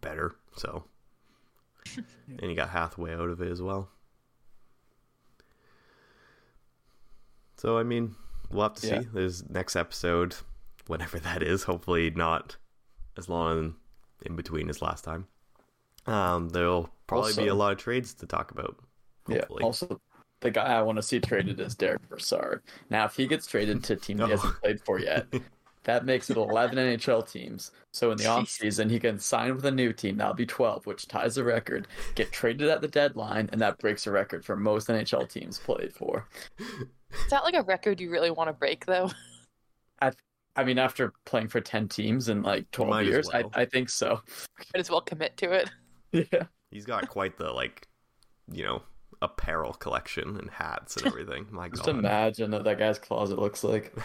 [0.00, 0.84] better, so.
[1.96, 3.88] and you got Hathaway out of it as well.
[7.62, 8.16] So, I mean,
[8.50, 9.00] we'll have to Yeah.
[9.02, 9.08] see.
[9.12, 10.34] There's next episode,
[10.88, 12.56] whenever that is, hopefully not
[13.16, 13.76] as long
[14.26, 15.28] in between as last time.
[16.04, 18.80] Um, there'll probably be a lot of trades to talk about.
[19.28, 19.60] Hopefully.
[19.60, 19.64] Yeah.
[19.66, 20.00] Also,
[20.40, 22.62] the guy I want to see traded is Derek Brassard.
[22.90, 24.26] Now, if he gets traded to a team he Oh.
[24.26, 25.28] hasn't played for yet,
[25.84, 27.70] that makes it 11 NHL teams.
[27.92, 28.42] So in the Jeez.
[28.58, 30.16] offseason, he can sign with a new team.
[30.16, 31.86] That'll be 12, which ties the record.
[32.16, 35.92] Get traded at the deadline, and that breaks a record for most NHL teams played
[35.94, 36.26] for.
[37.12, 39.10] Is that like a record you really want to break, though?
[40.00, 40.12] I
[40.54, 43.50] I mean, after playing for 10 teams in like 12 Might years, well.
[43.54, 44.20] I, I think so.
[44.58, 45.70] Might as well commit to it.
[46.14, 46.42] Yeah.
[46.70, 47.88] He's got quite the, like,
[48.52, 48.82] you know,
[49.22, 51.46] apparel collection and hats and everything.
[51.50, 51.96] My Just God.
[51.96, 53.96] imagine what that guy's closet looks like.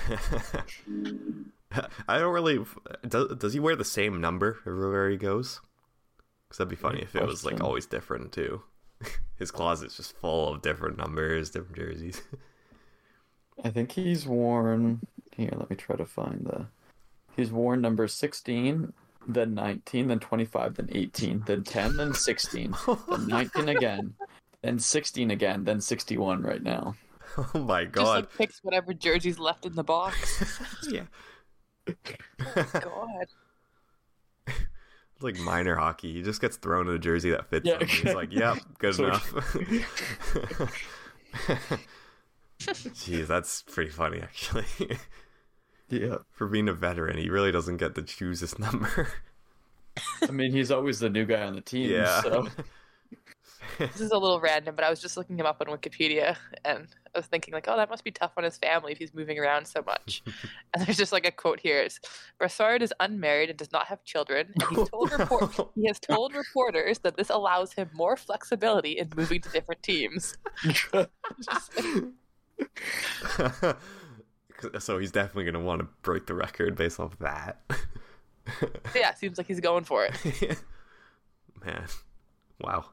[2.07, 2.63] I don't really.
[3.05, 5.59] Does, does he wear the same number everywhere he goes?
[6.47, 8.61] Because that'd be funny if it was like always different too.
[9.35, 12.21] His closet's just full of different numbers, different jerseys.
[13.63, 15.01] I think he's worn.
[15.35, 16.65] Here, let me try to find the.
[17.35, 18.93] He's worn number 16,
[19.27, 22.75] then 19, then 25, then 18, then 10, then 16,
[23.09, 24.13] then 19 again,
[24.63, 26.95] then 16 again, then 61 right now.
[27.53, 28.01] oh my god.
[28.03, 30.59] Just like picks whatever jersey's left in the box.
[30.89, 31.03] yeah.
[32.55, 33.27] Oh god.
[34.47, 36.13] It's like minor hockey.
[36.13, 37.79] He just gets thrown in a jersey that fits Yeah.
[37.79, 37.87] him.
[37.87, 39.33] He's like, "Yep, good So- enough."
[42.59, 44.65] Jeez, that's pretty funny actually.
[45.89, 46.17] Yeah.
[46.31, 49.07] For being a veteran, he really doesn't get to choose his number.
[50.21, 51.89] I mean, he's always the new guy on the team.
[51.89, 52.21] yeah.
[52.21, 52.47] So
[53.77, 56.35] This is a little random, but I was just looking him up on Wikipedia,
[56.65, 59.13] and I was thinking like, oh, that must be tough on his family if he's
[59.13, 60.23] moving around so much.
[60.73, 61.99] and there's just like a quote here: "Is
[62.39, 66.33] Brassard is unmarried and does not have children, and he's told report he has told
[66.35, 70.37] reporters that this allows him more flexibility in moving to different teams."
[74.79, 77.61] so he's definitely going to want to break the record based off that.
[78.95, 80.13] Yeah, seems like he's going for it.
[81.65, 81.83] Man,
[82.61, 82.85] wow,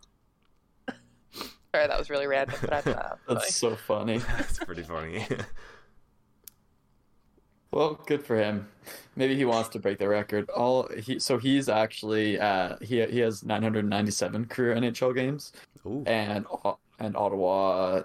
[1.75, 4.19] Sorry, that was really random, but I thought that that's so funny.
[4.19, 5.27] that's pretty funny.
[7.75, 8.69] Well, good for him.
[9.17, 10.49] Maybe he wants to break the record.
[10.51, 15.53] All he so he's actually uh he he has 997 career NHL games,
[15.85, 16.47] Ooh, and
[17.01, 18.03] and Ottawa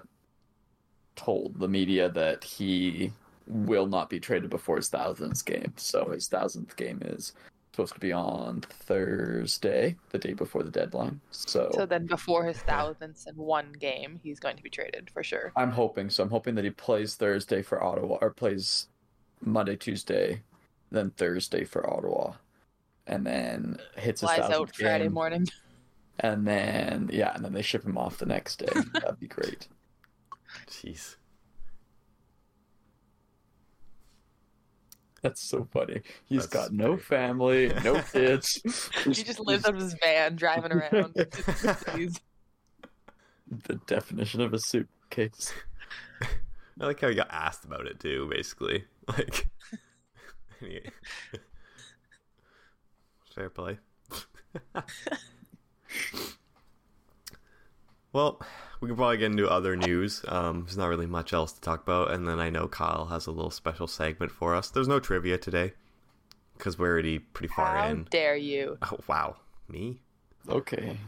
[1.20, 3.12] told the media that he
[3.46, 5.72] will not be traded before his thousandth game.
[5.76, 7.32] So his thousandth game is
[7.72, 11.20] supposed to be on Thursday, the day before the deadline.
[11.30, 15.22] So, So then, before his thousandth and one game, he's going to be traded for
[15.22, 15.52] sure.
[15.56, 16.22] I'm hoping so.
[16.22, 18.88] I'm hoping that he plays Thursday for Ottawa or plays
[19.42, 20.42] Monday, Tuesday,
[20.90, 22.32] then Thursday for Ottawa,
[23.06, 25.46] and then hits his Flies out Friday game, morning.
[26.20, 28.72] and then yeah, and then they ship him off the next day.
[28.94, 29.68] That'd be great.
[30.68, 31.16] Jeez.
[35.22, 36.00] That's so funny.
[36.24, 38.60] He's That's got no family, no kids.
[39.04, 41.14] He just lives out of his van, driving around.
[43.66, 45.52] The definition of a suitcase.
[46.22, 48.28] I like how he got asked about it too.
[48.30, 49.48] Basically, like,
[53.34, 53.78] fair play.
[58.12, 58.40] Well,
[58.80, 60.24] we can probably get into other news.
[60.26, 63.26] Um, there's not really much else to talk about, and then I know Kyle has
[63.26, 64.70] a little special segment for us.
[64.70, 65.74] There's no trivia today
[66.56, 67.98] because we're already pretty far How in.
[67.98, 68.78] How dare you?
[68.90, 69.36] Oh wow,
[69.68, 70.00] me?
[70.48, 70.98] Okay.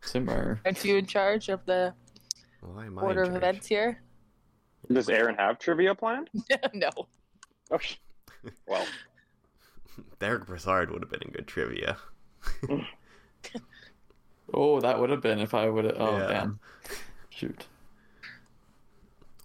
[0.00, 0.60] Simmer.
[0.64, 1.94] Aren't you in charge of the
[2.60, 4.02] Why am I order of events here?
[4.92, 6.30] Does Erin have trivia planned?
[6.74, 6.90] no.
[7.70, 7.96] Oh, sh-
[8.68, 8.86] well,
[10.18, 11.96] Derek Brassard would have been in good trivia.
[14.52, 15.96] Oh, that would have been if I would have.
[15.98, 16.26] Oh, Yeah.
[16.28, 16.60] damn.
[17.30, 17.66] Shoot.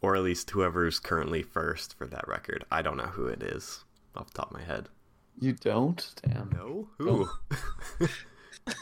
[0.01, 2.63] or at least whoever's currently first for that record.
[2.71, 3.83] I don't know who it is
[4.15, 4.87] off the top of my head.
[5.41, 6.13] You don't?
[6.25, 6.49] Damn.
[6.53, 7.29] No, who?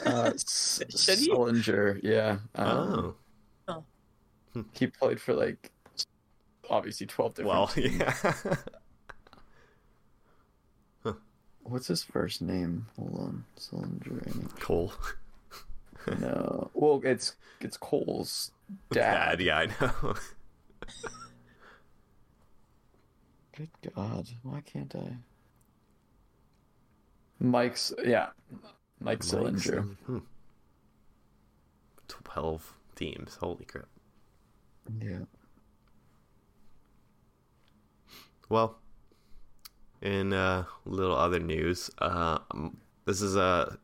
[0.04, 2.38] Uh, S- Sillinger, yeah.
[2.54, 3.14] Um,
[3.68, 3.84] oh,
[4.72, 5.72] He played for like
[6.68, 7.48] obviously twelve different.
[7.56, 7.96] well, teams.
[7.98, 8.32] yeah.
[11.62, 12.86] What's his first name?
[12.98, 14.58] Hold on, Sillinger.
[14.60, 14.92] Cole,
[16.20, 18.52] No, well, it's it's Cole's
[18.90, 19.38] dad.
[19.38, 19.40] dad.
[19.40, 20.14] Yeah, I know.
[23.56, 25.16] Good God, why can't I?
[27.40, 28.28] Mike's yeah,
[29.00, 29.96] Mike Sillinger.
[30.06, 30.18] Hmm.
[32.08, 33.36] Twelve teams.
[33.36, 33.86] Holy crap.
[35.00, 35.20] Yeah.
[38.48, 38.78] Well,
[40.00, 42.38] in uh, little other news, uh,
[43.04, 43.78] this is a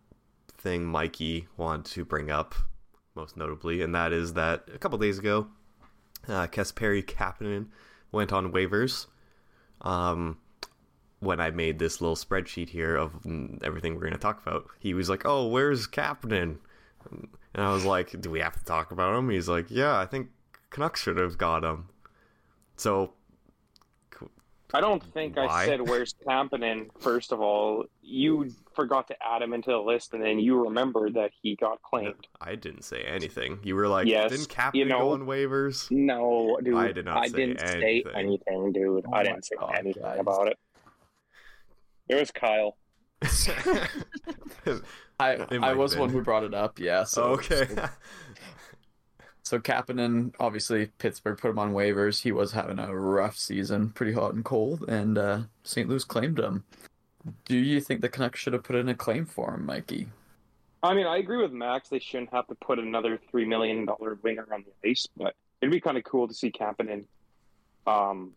[0.64, 2.54] thing Mikey wanted to bring up,
[3.14, 5.46] most notably, and that is that a couple days ago,
[6.26, 7.66] uh, Kasperi Kapanen
[8.10, 9.06] went on waivers.
[9.82, 10.38] Um,
[11.20, 13.12] when I made this little spreadsheet here of
[13.62, 16.56] everything we're going to talk about, he was like, "Oh, where's Kapanen?"
[17.10, 20.06] And I was like, "Do we have to talk about him?" He's like, "Yeah, I
[20.06, 20.28] think
[20.70, 21.90] Canucks should have got him."
[22.76, 23.12] So
[24.72, 25.46] I don't think Why?
[25.46, 26.86] I said where's Kapanen.
[27.00, 31.14] First of all, you forgot to add him into the list, and then you remembered
[31.14, 32.26] that he got claimed.
[32.40, 33.60] I didn't say anything.
[33.62, 35.90] You were like, Yes, didn't Kapanen you know- go on waivers?
[35.92, 38.12] No, dude, I did not I say didn't say anything.
[38.16, 39.04] anything, dude.
[39.06, 40.18] Oh I didn't say God, anything guys.
[40.18, 40.58] about it.
[42.08, 42.76] It was Kyle.
[45.20, 46.78] I I was have one who brought it up.
[46.78, 47.04] Yeah.
[47.04, 47.68] So okay.
[49.44, 52.22] So, Kapanen, obviously Pittsburgh put him on waivers.
[52.22, 55.88] He was having a rough season, pretty hot and cold, and uh, St.
[55.88, 56.64] Louis claimed him.
[57.44, 60.08] Do you think the Canucks should have put in a claim for him, Mikey?
[60.82, 61.88] I mean, I agree with Max.
[61.88, 65.72] They shouldn't have to put another three million dollar winger on the ice, but it'd
[65.72, 67.06] be kind of cool to see Kapanen
[67.86, 68.32] um,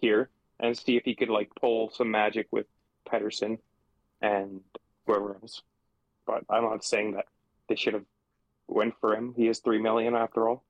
[0.00, 0.28] here
[0.60, 2.66] and see if he could like pull some magic with
[3.10, 3.58] Pettersson
[4.20, 4.60] and
[5.06, 5.62] whoever else.
[6.26, 7.26] But I'm not saying that
[7.68, 8.04] they should have
[8.68, 9.34] went for him.
[9.36, 10.64] He is three million after all.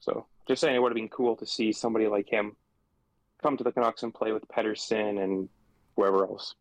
[0.00, 2.56] So just saying, it would have been cool to see somebody like him
[3.42, 5.48] come to the Canucks and play with Pettersson and
[5.96, 6.54] whoever else.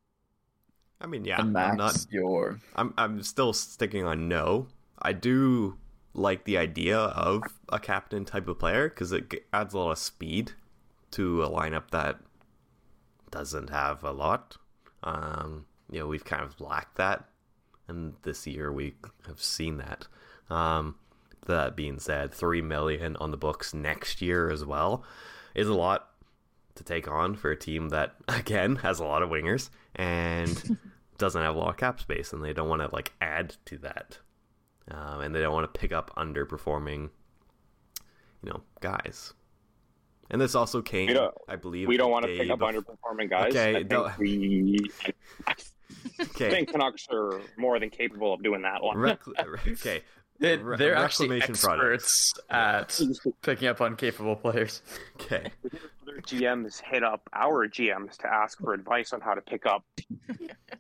[1.01, 2.05] I mean, yeah, and I'm not.
[2.09, 4.67] your I'm I'm still sticking on no.
[5.01, 5.78] I do
[6.13, 9.97] like the idea of a Kapanen type of player because it adds a lot of
[9.97, 10.53] speed
[11.11, 12.19] to a lineup that
[13.32, 14.57] doesn't have a lot.
[15.03, 17.26] Um, you know, we've kind of lacked that,
[17.88, 18.95] and this year we
[19.28, 20.07] have seen that.
[20.50, 20.96] Um,
[21.46, 25.04] that being said, three million on the books next year as well
[25.56, 26.10] is a lot
[26.76, 30.78] to take on for a team that again has a lot of wingers and
[31.18, 33.78] doesn't have a lot of cap space, and they don't want to like add to
[33.80, 34.18] that,
[34.89, 37.10] um, and they don't want to pick up underperforming,
[38.44, 39.34] you know, guys.
[40.32, 42.74] And this also came, We don't- I believe, We don't want to pick up bef-
[42.74, 43.52] underperforming guys.
[43.52, 44.80] Okay, I think don't- we.
[45.48, 45.54] I
[46.20, 48.98] Okay, think Canucks are more than capable of doing that one.
[48.98, 49.22] Rec-
[49.68, 50.02] okay,
[50.44, 53.00] they, Re- they're actually reclamation experts at
[53.41, 54.82] picking up on capable players.
[55.22, 55.52] okay.
[56.02, 59.86] Other GMs hit up our GMs to ask for advice on how to pick up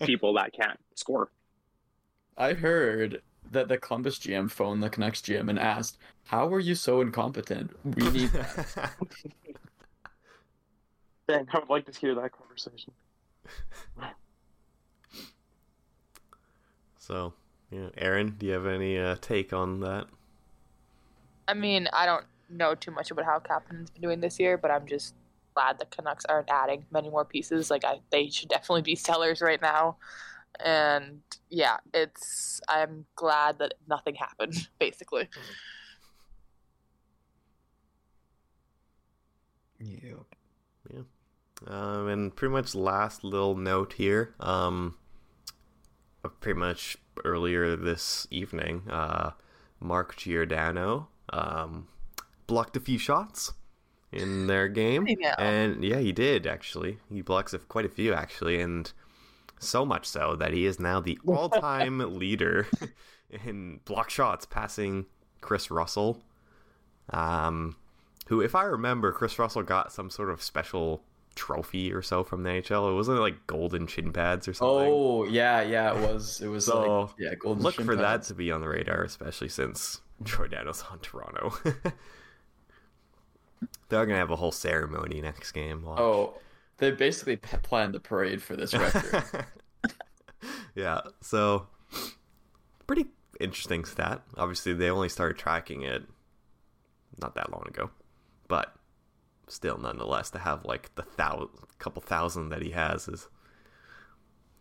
[0.01, 1.31] people that can't score.
[2.37, 6.75] I heard that the Columbus GM phoned the Canucks GM and asked, "How were you
[6.75, 7.71] so incompetent?
[7.85, 8.91] We need That.
[11.29, 12.91] Dang, I would like to hear that conversation.
[16.99, 17.33] so,
[17.73, 20.05] yeah, Erin, do you have any uh, take on that?
[21.47, 24.69] I mean, I don't know too much about how Kapanen's been doing this year, but
[24.69, 25.15] I'm just
[25.55, 27.71] glad the Canucks aren't adding many more pieces.
[27.71, 29.97] Like, I, they should definitely be sellers right now.
[30.59, 32.61] And yeah, it's.
[32.69, 34.67] I'm glad that nothing happened.
[34.79, 35.27] Basically,
[39.79, 40.13] Yeah.
[40.93, 41.01] Yeah.
[41.65, 44.35] Um, and pretty much last little note here.
[44.39, 44.97] Um,
[46.39, 49.31] pretty much earlier this evening, uh,
[49.79, 51.87] Mark Giordano um,
[52.47, 53.53] blocked a few shots
[54.11, 55.07] in their game,
[55.37, 56.99] and yeah, he did actually.
[57.11, 58.91] He blocks a, quite a few actually, and
[59.59, 62.67] so much so that he is now the all-time leader
[63.45, 65.05] in block shots, passing
[65.41, 66.21] Kris Russell.
[67.09, 67.75] Um,
[68.27, 71.03] who, if I remember, Kris Russell got some sort of special
[71.35, 72.91] trophy or so from the NHL.
[72.91, 74.87] It wasn't like golden shin pads or something.
[74.91, 76.41] Oh yeah, yeah, it was.
[76.41, 77.63] It was So, like yeah, golden.
[77.63, 81.53] Look for that to be on the radar, especially since Giordano's on Toronto.
[83.89, 85.83] They're gonna have a whole ceremony next game.
[85.83, 85.99] Watch.
[85.99, 86.33] Oh,
[86.77, 89.45] they basically p- planned the parade for this record.
[90.75, 91.67] yeah, so
[92.87, 93.05] pretty
[93.39, 94.21] interesting stat.
[94.37, 96.03] Obviously, they only started tracking it
[97.21, 97.89] not that long ago,
[98.47, 98.73] but
[99.47, 103.27] still, nonetheless, to have like the thou- couple thousand that he has is,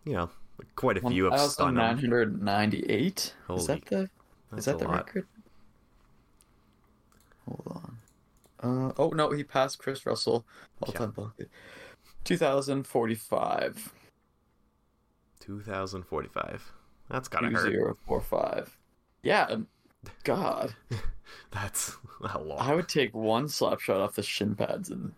[0.05, 0.31] you know,
[0.77, 2.11] quite a few of stun nine him.
[3.57, 4.09] Is that the?
[4.57, 5.07] Is that the lot.
[5.07, 5.27] record?
[7.47, 7.97] Hold on.
[8.89, 10.47] Uh, oh no, he passed Kris Russell
[11.15, 11.37] block.
[12.25, 13.93] Two thousand forty-five.
[15.41, 16.73] 2045.
[17.11, 17.71] That's gotta Two hurt.
[17.73, 18.79] zero four five.
[19.23, 19.57] Yeah,
[20.25, 20.75] God,
[21.51, 22.61] That's a lot.
[22.61, 25.13] I would take one slap shot off the shin pads and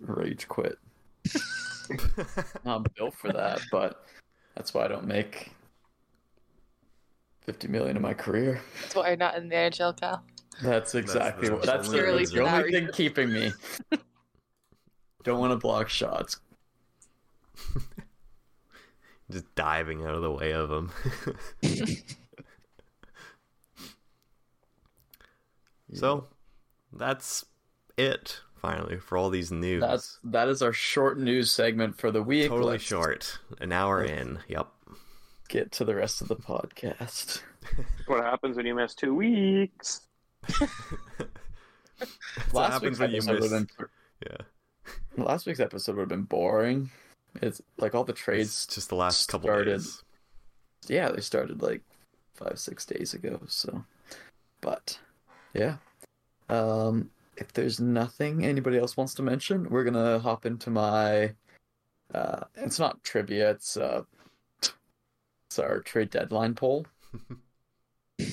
[0.00, 0.78] rage quit.
[2.64, 4.04] I'm built for that, but
[4.54, 5.50] that's why I don't make
[7.40, 8.60] fifty million in my career.
[8.82, 10.22] that's why you're not in the NHL, Cal.
[10.62, 11.64] That's exactly the what.
[11.64, 12.40] That's the, only the reason.
[12.40, 13.52] only thing keeping me.
[15.24, 16.40] Don't want to block shots.
[19.30, 20.68] Just diving out of the way of
[25.92, 25.98] him.
[25.98, 26.26] so,
[26.92, 27.44] that's
[27.96, 29.80] it, finally, for all these news.
[29.82, 32.48] That's that is our short news segment for the week.
[32.48, 33.38] totally Let's short.
[33.60, 34.38] An hour in.
[34.48, 34.68] Yep.
[35.48, 37.42] Get to the rest of the podcast.
[38.06, 40.00] What happens when you miss two weeks?
[40.58, 40.68] That's
[42.50, 43.50] what Last happens week's when you miss.
[43.50, 43.66] would have
[44.26, 44.36] Yeah.
[45.24, 46.90] last week's episode would have been boring.
[47.40, 48.66] It's like all the It's trades.
[48.66, 50.02] just the last couple started- days.
[50.88, 51.82] Yeah, they started like
[52.34, 53.40] five six days ago.
[53.46, 53.84] So,
[54.60, 54.98] but
[55.54, 55.76] yeah.
[56.48, 61.32] Um, if there's nothing anybody else wants to mention, we're gonna hop into my.
[62.14, 63.50] Uh, it's not trivia.
[63.50, 64.02] It's uh,
[64.60, 66.86] it's our trade deadline poll.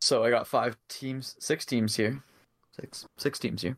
[0.00, 2.22] so I got five teams, six teams here,
[2.78, 3.76] six six teams here,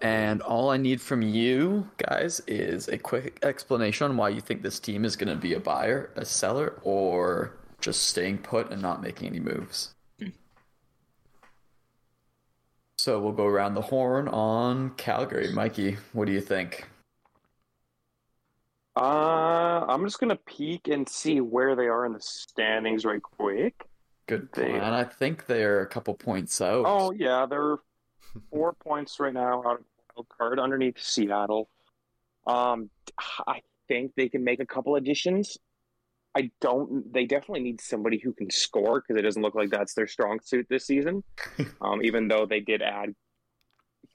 [0.00, 4.62] and all I need from you guys is a quick explanation on why you think
[4.62, 8.80] this team is going to be a buyer, a seller, or just staying put and
[8.80, 9.94] not making any moves.
[13.00, 15.50] So we'll go around the horn on Calgary.
[15.54, 16.86] Mikey, what do you think?
[18.94, 23.88] Uh, I'm just gonna peek and see where they are in the standings right quick.
[24.26, 24.92] Good They- plan.
[24.92, 26.84] I think they're a couple points out.
[26.86, 27.78] Oh yeah, they're
[28.50, 29.84] four points right now out of
[30.14, 31.70] wild card underneath Seattle.
[32.46, 32.90] Um,
[33.46, 35.56] I think they can make a couple additions.
[36.36, 37.12] I don't.
[37.12, 40.38] They definitely need somebody who can score because it doesn't look like that's their strong
[40.42, 41.24] suit this season.
[41.80, 43.14] um, even though they did add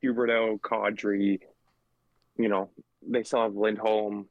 [0.04, 1.40] Huberdeau, Kadri,
[2.38, 2.70] you know,
[3.06, 4.30] they still have Lindholm.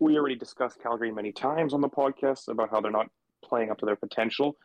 [0.00, 3.08] We already discussed Calgary many times on the podcast about how they're not
[3.42, 4.56] playing up to their potential.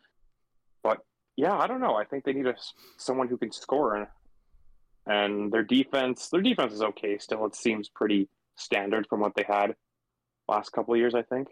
[0.83, 0.97] But
[1.37, 1.95] yeah, I don't know.
[1.95, 2.55] I think they need a
[2.97, 4.09] someone who can score,
[5.05, 6.27] and their defense.
[6.29, 7.45] Their defense is okay still.
[7.45, 9.75] It seems pretty standard from what they had
[10.49, 11.15] last couple of years.
[11.15, 11.47] I think.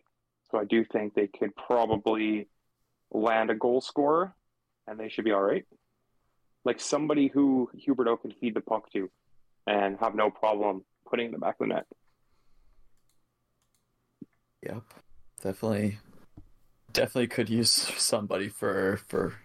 [0.51, 2.47] So I do think they could probably
[3.11, 4.33] land a goal scorer,
[4.87, 5.65] and they should be all right.
[6.63, 9.09] Like somebody who Huberdeau can feed the puck to,
[9.65, 11.85] and have no problem putting in the back of the net.
[14.63, 14.83] Yep,
[15.41, 15.99] definitely,
[16.91, 19.35] definitely could use somebody for for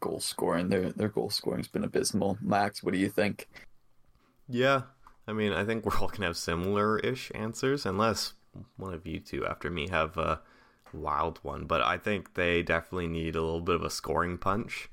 [0.00, 0.68] goal scoring.
[0.68, 2.38] Their their goal scoring's been abysmal.
[2.40, 3.48] Max, what do you think?
[4.48, 4.82] Yeah,
[5.26, 8.34] I mean, I think we're all gonna have similar-ish answers, unless
[8.76, 10.40] one of you two after me have a
[10.92, 11.64] wild one.
[11.66, 14.88] But I think they definitely need a little bit of a scoring punch.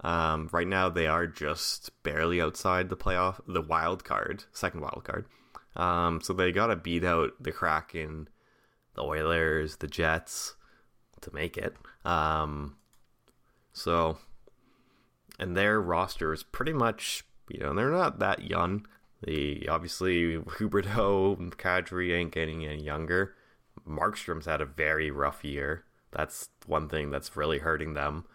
[0.00, 5.04] Um, right now, they are just barely outside the playoff, the wild card, second wild
[5.04, 5.26] card.
[5.76, 8.28] Um, so they got to beat out the Kraken,
[8.94, 10.56] the Oilers, the Jets
[11.20, 11.76] to make it.
[12.04, 12.76] Um,
[13.72, 14.18] so,
[15.38, 18.86] and their roster is pretty much, you know, they're not that young.
[19.22, 23.34] The obviously Huberdeau, Kadri ain't getting any younger.
[23.88, 25.84] Markstrom's had a very rough year.
[26.10, 28.26] That's one thing that's really hurting them.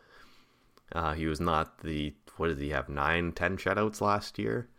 [0.91, 4.69] Uh, he was not the what did he have nine, ten shutouts last year.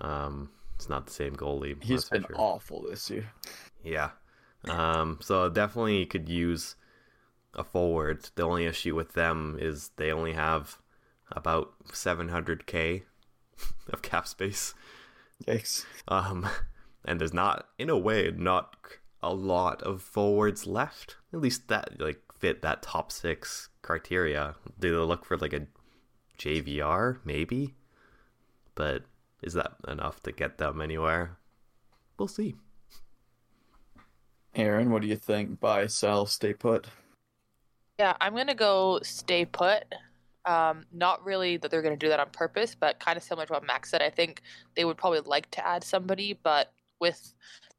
[0.00, 1.82] Um, it's not the same goalie.
[1.82, 2.36] He's been sure.
[2.36, 3.30] awful this year.
[3.82, 4.10] Yeah.
[4.68, 6.76] Um, so definitely could use
[7.54, 8.28] a forward.
[8.34, 10.78] The only issue with them is they only have
[11.32, 13.02] about 700k
[13.92, 14.74] of cap space.
[15.44, 15.84] Yikes.
[16.08, 16.48] Um,
[17.04, 18.76] and there's not, in a way, not
[19.22, 21.16] a lot of forwards left.
[21.32, 24.54] At least that like fit that top six criteria.
[24.78, 25.66] Do they look for like a
[26.38, 27.74] JVR maybe?
[28.74, 29.04] But
[29.42, 31.38] is that enough to get them anywhere?
[32.18, 32.56] We'll see.
[34.54, 35.60] Erin, what do you think?
[35.60, 36.86] Buy, sell, stay put?
[37.98, 39.84] Yeah, I'm gonna go stay put.
[40.46, 43.52] Um, not really that they're gonna do that on purpose, but kind of similar to
[43.54, 44.00] what Max said.
[44.00, 44.42] I think
[44.76, 47.34] they would probably like to add somebody, but with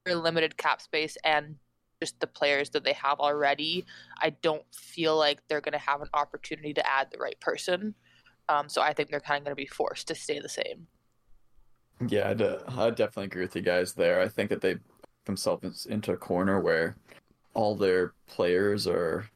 [0.05, 1.55] their limited cap space and
[2.01, 3.85] just the players that they have already,
[4.21, 7.95] I don't feel like they're gonna have an opportunity to add the right person.
[8.49, 10.87] Um, so I think they're kind of gonna be forced to stay the same.
[12.05, 14.21] Yeah, uh, I definitely agree with you guys there.
[14.21, 14.77] I think that they
[15.25, 16.95] themselves into a corner where
[17.53, 19.29] all their players are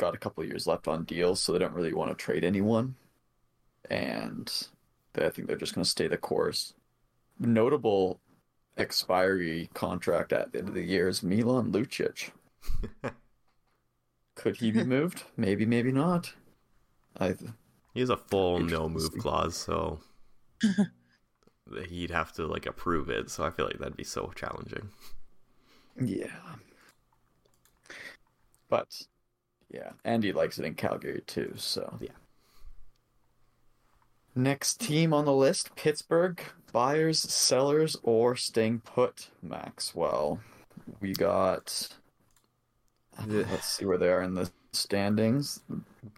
[0.00, 2.96] got a couple years left on deals, so they don't really want to trade anyone,
[3.90, 4.66] and
[5.12, 6.72] they, I think they're just going to stay the course.
[7.38, 8.18] Notable
[8.78, 12.30] expiry contract at the end of the year is Milan Lucic.
[14.34, 15.24] Could he be moved?
[15.36, 16.32] Maybe, maybe not.
[17.18, 17.34] I.
[17.92, 20.00] He has a full no move clause, so
[21.88, 23.28] he'd have to like approve it.
[23.30, 24.88] So I feel like that'd be so challenging.
[26.00, 26.28] Yeah.
[28.70, 29.02] But
[29.70, 32.08] yeah, and he likes it in Calgary too, so yeah.
[34.34, 36.40] Next team on the list, Pittsburgh.
[36.72, 40.38] Buyers, sellers, or staying put, Maxwell.
[41.00, 41.88] We got
[43.26, 45.60] let's see where they are in the standings.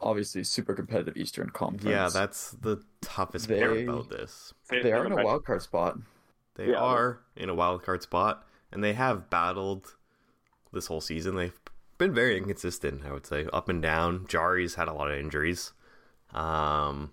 [0.01, 1.85] Obviously, super competitive Eastern Conference.
[1.85, 4.53] Yeah, that's the toughest they, part about this.
[4.71, 5.99] They are in a wild card spot.
[6.55, 6.77] They yeah.
[6.77, 9.95] are in a wild card spot, and they have battled
[10.73, 11.35] this whole season.
[11.35, 11.62] They've
[12.03, 14.27] been very inconsistent, I would say, up and down.
[14.29, 15.73] Jarry's had a lot of injuries.
[16.35, 17.13] Um,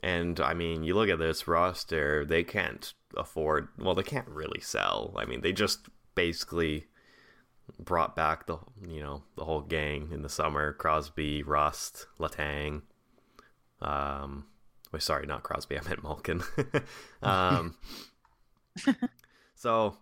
[0.00, 4.60] and I mean, you look at this roster, they can't afford, well, they can't really
[4.60, 5.12] sell.
[5.16, 6.86] I mean, they just basically
[7.78, 12.82] brought back the you know the whole gang in the summer crosby rust letang
[13.80, 14.44] um
[14.92, 16.42] wait sorry not crosby i meant malkin
[17.22, 17.74] um
[19.54, 19.96] so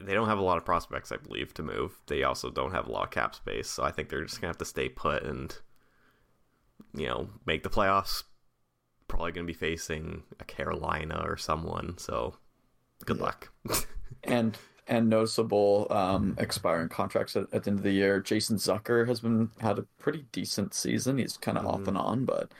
[0.00, 2.86] they don't have a lot of prospects i believe to move they also don't have
[2.86, 5.22] a lot of cap space so i think they're just gonna have to stay put
[5.22, 5.58] and
[6.94, 8.24] you know make the playoffs
[9.08, 12.34] probably gonna be facing a carolina or someone so
[13.04, 13.22] good yeah.
[13.22, 13.52] luck
[14.24, 14.56] and
[14.90, 18.20] and noticeable um, expiring contracts at, at, the end of the year.
[18.20, 21.16] Jason Zucker has been had a pretty decent season.
[21.16, 21.68] He's kind of mm.
[21.68, 22.50] off and on, but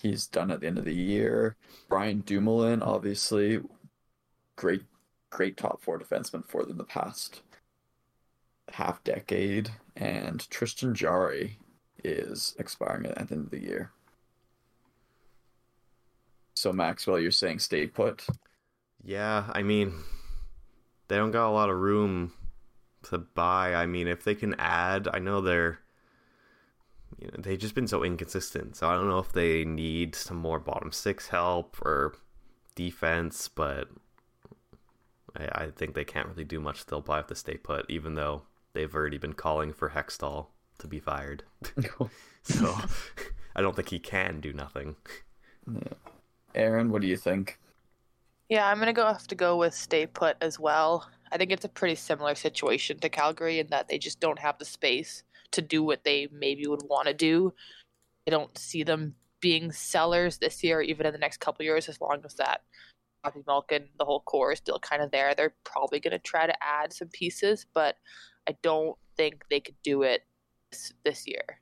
[0.00, 1.56] he's done at the end of the year.
[1.90, 3.60] Brian Dumoulin, obviously,
[4.56, 4.82] great,
[5.34, 7.42] great top four defenseman for them the past
[8.72, 11.58] half decade, and Tristan Jarry
[12.04, 13.90] is expiring at the end of the year.
[16.54, 18.26] So Maxwell, you're saying stay put?
[19.02, 19.92] Yeah, I mean,
[21.08, 22.32] they don't got a lot of room
[23.10, 23.74] to buy.
[23.74, 25.80] I mean, if they can add, I know they're
[27.18, 28.76] you know, they've just been so inconsistent.
[28.76, 32.14] So I don't know if they need some more bottom six help or
[32.74, 33.88] defense, but
[35.36, 36.86] I, I think they can't really do much.
[36.86, 40.46] They'll probably have to stay put, even though they've already been calling for Hextall
[40.78, 41.44] to be fired.
[42.42, 42.76] so
[43.56, 44.96] I don't think he can do nothing.
[45.70, 45.94] Yeah.
[46.54, 47.58] Erin, what do you think?
[48.48, 51.08] Yeah, I'm gonna go have to go with stay put as well.
[51.32, 54.58] I think it's a pretty similar situation to Calgary in that they just don't have
[54.58, 57.52] the space to do what they maybe would want to do.
[58.26, 62.00] I don't see them being sellers this year, even in the next couple years, as
[62.00, 62.62] long as that
[63.24, 65.34] Bobby Malkin, the whole core is still kind of there.
[65.34, 67.96] They're probably going to try to add some pieces, but
[68.46, 70.26] I don't think they could do it
[70.70, 71.60] this, this year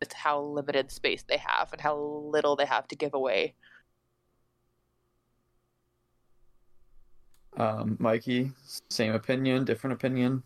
[0.00, 3.54] with how limited space they have and how little they have to give away.
[7.56, 8.50] Um, Mikey,
[8.90, 10.42] same opinion, different opinion.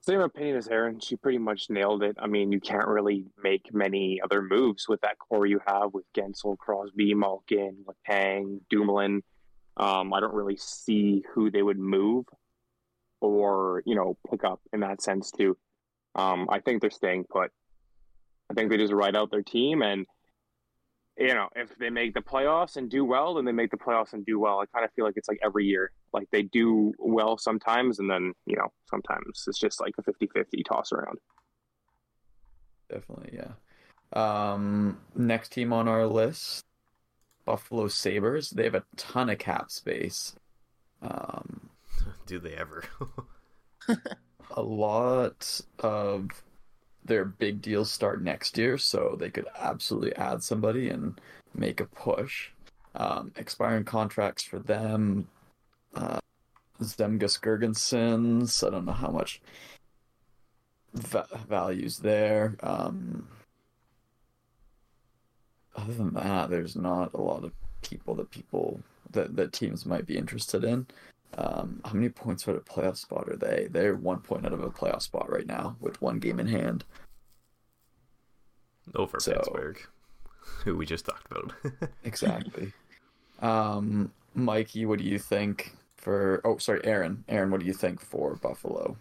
[0.00, 0.98] Same opinion as Erin.
[1.00, 2.16] She pretty much nailed it.
[2.18, 6.06] I mean, you can't really make many other moves with that core you have with
[6.14, 9.22] Guentzel, Crosby, Malkin, Letang, Dumoulin.
[9.78, 12.26] Um, I don't really see who they would move
[13.20, 15.56] or you know pick up in that sense too.
[16.14, 17.50] Um, I think they're staying put.
[18.50, 20.06] I think they just ride out their team, and
[21.16, 24.12] you know if they make the playoffs and do well, then they make the playoffs
[24.12, 24.60] and do well.
[24.60, 28.10] I kind of feel like it's like every year, like they do well sometimes, and
[28.10, 31.18] then you know sometimes it's just like a 50-50 toss around.
[32.90, 33.52] Definitely, yeah.
[34.14, 36.64] Um, next team on our list,
[37.48, 38.50] Buffalo Sabres.
[38.50, 40.36] They have a ton of cap space.
[41.00, 41.70] Um,
[42.26, 42.84] Do they ever?
[44.50, 46.28] a lot of
[47.02, 51.18] their big deals start next year, so they could absolutely add somebody and
[51.54, 52.50] make a push.
[52.94, 55.26] Um, expiring contracts for them.
[55.94, 56.18] Uh,
[56.82, 58.66] Zemgus Girgensons.
[58.66, 59.40] I don't know how much
[60.92, 62.56] va- values there.
[62.62, 63.26] Um,
[65.78, 67.52] other than that, there's not a lot of
[67.82, 68.80] people that people
[69.12, 70.86] that, that teams might be interested in.
[71.36, 73.68] Um, how many points out of a playoff spot are they?
[73.70, 76.84] They're one point out of a playoff spot right now with one game in hand.
[78.94, 79.78] Over So- Pittsburgh,
[80.64, 81.52] who we just talked about.
[82.04, 82.72] Exactly.
[83.40, 86.40] um, Mikey, what do you think for?
[86.44, 87.24] Oh, sorry, Erin.
[87.28, 88.96] Erin, what do you think for Buffalo?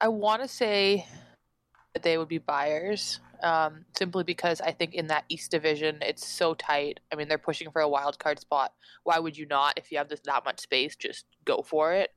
[0.00, 1.06] I want to say
[1.94, 6.26] that they would be buyers, um, simply because I think in that East Division it's
[6.26, 7.00] so tight.
[7.12, 8.72] I mean, they're pushing for a wild card spot.
[9.04, 9.74] Why would you not?
[9.76, 12.10] If you have this that much space, just go for it.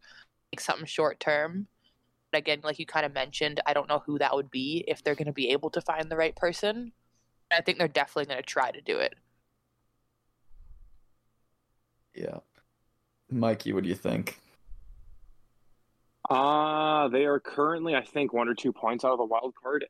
[0.52, 1.68] Make something short term.
[2.32, 5.04] But again, like you kind of mentioned, I don't know who that would be if
[5.04, 6.92] they're going to be able to find the right person.
[7.52, 9.16] I think they're definitely going to try to do it.
[12.14, 12.40] Yeah.
[13.32, 14.40] Mikey, what do you think?
[16.30, 19.86] Uh, they are currently, I think, one or two points out of the wild card.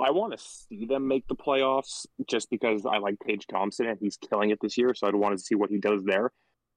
[0.00, 3.98] I want to see them make the playoffs just because I like Tage Thompson and
[4.00, 4.94] he's killing it this year.
[4.94, 6.32] So I'd want to see what he does there.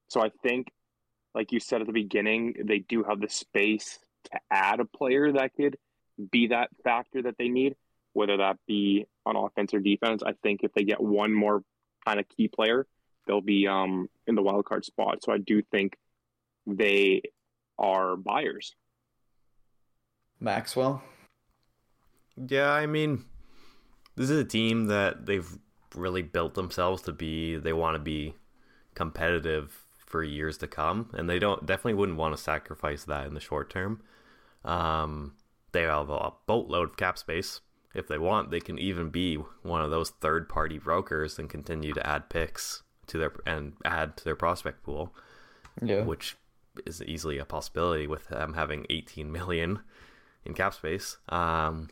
[0.08, 0.68] So I think,
[1.34, 5.32] like you said at the beginning, they do have the space to add a player
[5.32, 5.76] that could
[6.30, 7.74] be that factor that they need,
[8.12, 10.22] whether that be on offense or defense.
[10.24, 11.62] I think if they get one more
[12.04, 12.86] kind of key player,
[13.26, 15.22] they'll be um in the wild card spot.
[15.22, 15.96] So I do think
[16.66, 17.22] they
[17.78, 18.74] are buyers.
[20.40, 21.02] Maxwell?
[22.36, 23.24] Yeah, I mean,
[24.16, 25.48] this is a team that they've
[25.94, 27.56] really built themselves to be.
[27.56, 28.34] They want to be
[28.94, 33.34] competitive for years to come, and they don't definitely wouldn't want to sacrifice that in
[33.34, 34.00] the short term.
[34.64, 35.34] Um,
[35.72, 37.60] they have a boatload of cap space.
[37.94, 42.06] If they want, they can even be one of those third-party brokers and continue to
[42.06, 45.14] add picks to their and add to their prospect pool.
[45.82, 46.02] Yeah.
[46.02, 46.36] which
[46.86, 49.80] is easily a possibility with them having 18 million
[50.44, 51.18] in cap space.
[51.28, 51.88] Um,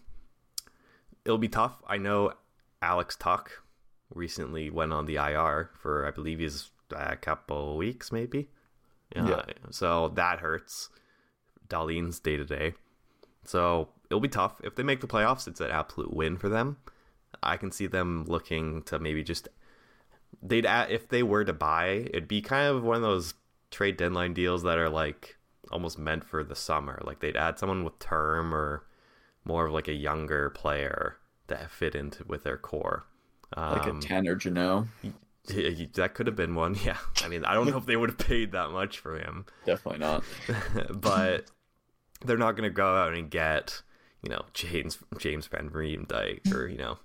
[1.25, 1.83] it'll be tough.
[1.87, 2.33] I know
[2.81, 3.51] Alex Tuch
[4.15, 8.51] recently went on the IR for I believe he's uh, a couple weeks, maybe.
[9.15, 9.45] Yeah.
[9.71, 10.89] So that hurts.
[11.69, 12.75] Dahlin's day to day.
[13.45, 14.61] So it'll be tough.
[14.63, 16.79] If they make the playoffs, it's an absolute win for them.
[17.43, 19.49] I can see them looking to maybe just
[20.43, 23.35] they'd add, if they were to buy, it'd be kind of one of those
[23.71, 25.37] trade deadline deals that are like
[25.71, 27.01] almost meant for the summer.
[27.05, 28.85] Like they'd add someone with term or
[29.45, 31.17] more of like a younger player
[31.49, 33.05] that fit into with their core.
[33.69, 34.87] Like Um, a Tanner Jeannot?
[35.95, 36.77] that could have been one.
[36.85, 36.99] Yeah.
[37.23, 39.99] I mean, I don't know if they would have paid that much for him, Definitely
[40.01, 40.25] not.
[40.91, 41.47] but
[42.25, 43.83] they're not going to go out and get,
[44.23, 46.99] you know, James James van Riemsdyk or, you know,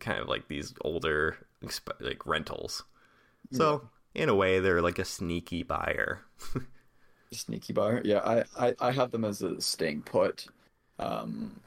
[0.00, 1.38] kind of like these older
[2.00, 2.84] like rentals.
[3.52, 6.22] So, in a way, they're like a sneaky buyer.
[7.32, 8.00] Sneaky buyer.
[8.04, 10.46] Yeah, I, I, I have them as a staying put.
[10.98, 11.60] Um,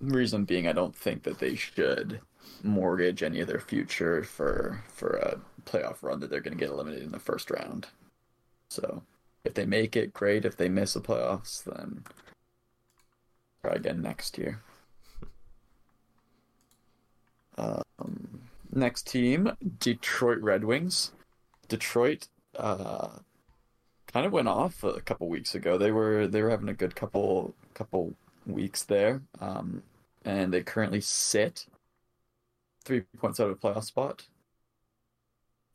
[0.00, 2.20] reason being, I don't think that they should
[2.62, 6.72] mortgage any of their future for for a playoff run that they're going to get
[6.72, 7.88] eliminated in the first round.
[8.68, 9.02] So
[9.44, 10.44] if they make it, great.
[10.44, 12.04] If they miss the playoffs, then
[13.62, 14.62] try again next year.
[17.56, 18.42] Um,
[18.72, 21.12] next team, Detroit Red Wings.
[21.68, 23.08] Detroit uh,
[24.12, 25.78] kind of went off a couple weeks ago.
[25.78, 28.14] They were they were having a good couple couple
[28.46, 29.82] weeks there, um,
[30.26, 31.64] and they currently sit
[32.84, 34.26] three points out of a playoff spot,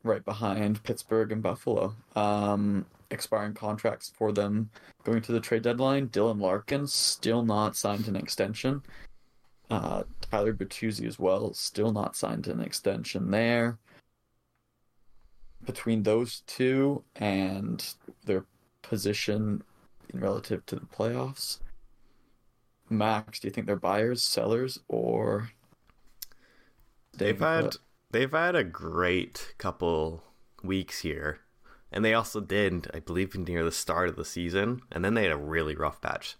[0.04, 1.96] right behind Pittsburgh and Buffalo.
[2.14, 4.70] Um, expiring contracts for them
[5.02, 6.08] going to the trade deadline.
[6.08, 8.82] Dylan Larkin still not signed an extension.
[9.68, 13.78] Uh, Tyler Bertuzzi as well, still not signed an extension there.
[15.64, 17.84] Between those two and
[18.24, 18.44] their
[18.82, 19.64] position
[20.14, 21.58] in relative to the playoffs,
[22.88, 25.50] Max, do you think they're buyers, sellers, or
[27.16, 27.76] they've had
[28.10, 30.22] they've had a great couple
[30.62, 31.40] weeks here,
[31.90, 35.24] and they also did, I believe, near the start of the season, and then they
[35.24, 36.36] had a really rough patch.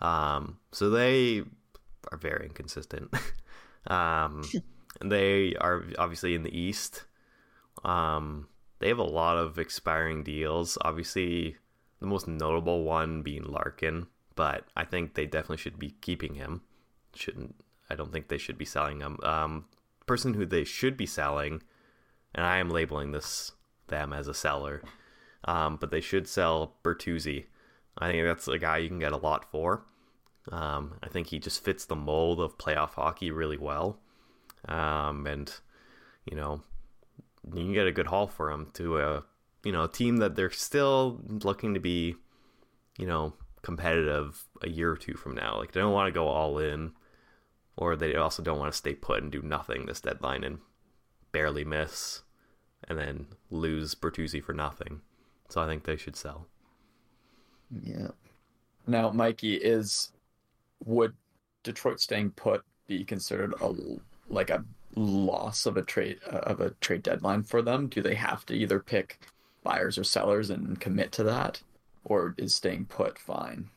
[0.00, 1.42] Um, so they
[2.10, 3.12] are very inconsistent.
[3.86, 4.44] um,
[5.04, 7.04] they are obviously in the East.
[7.84, 8.48] Um,
[8.80, 10.78] they have a lot of expiring deals.
[10.82, 11.56] Obviously,
[12.00, 14.06] the most notable one being Larkin,
[14.38, 16.62] but I think they definitely should be keeping him.
[17.12, 17.56] Shouldn't
[17.90, 19.18] I don't think they should be selling him.
[19.24, 19.64] Um,
[20.06, 21.60] person who they should be selling,
[22.32, 23.50] and I am labeling this
[23.88, 24.80] them as a seller,
[25.44, 27.46] um, but they should sell Bertuzzi.
[27.98, 29.82] I think that's a guy you can get a lot for.
[30.52, 33.98] Um, I think he just fits the mold of playoff hockey really well,
[34.68, 35.52] um, and
[36.30, 36.62] you know
[37.44, 39.24] you can get a good haul for him to a
[39.64, 42.14] you know a team that they're still looking to be,
[42.98, 43.32] you know,
[43.62, 45.56] competitive a year or two from now.
[45.56, 46.92] Like they don't want to go all in,
[47.76, 50.58] or they also don't want to stay put and do nothing this deadline and
[51.32, 52.22] barely miss,
[52.84, 55.00] and then lose Bertuzzi for nothing.
[55.48, 56.46] So I think they should sell.
[57.70, 58.08] Yeah.
[58.86, 60.12] Now, Mikey, is
[60.84, 61.14] would
[61.62, 63.74] Detroit staying put be considered a
[64.28, 64.64] like a
[64.94, 67.88] loss of a trade of a trade deadline for them?
[67.88, 69.20] Do they have to either pick
[69.62, 71.62] buyers or sellers and commit to that,
[72.08, 73.68] or is staying put fine?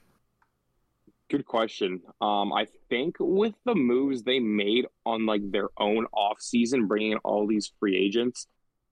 [1.30, 2.02] Good question.
[2.20, 7.14] Um, I think with the moves they made on like their own off season, bringing
[7.14, 8.48] in all these free agents,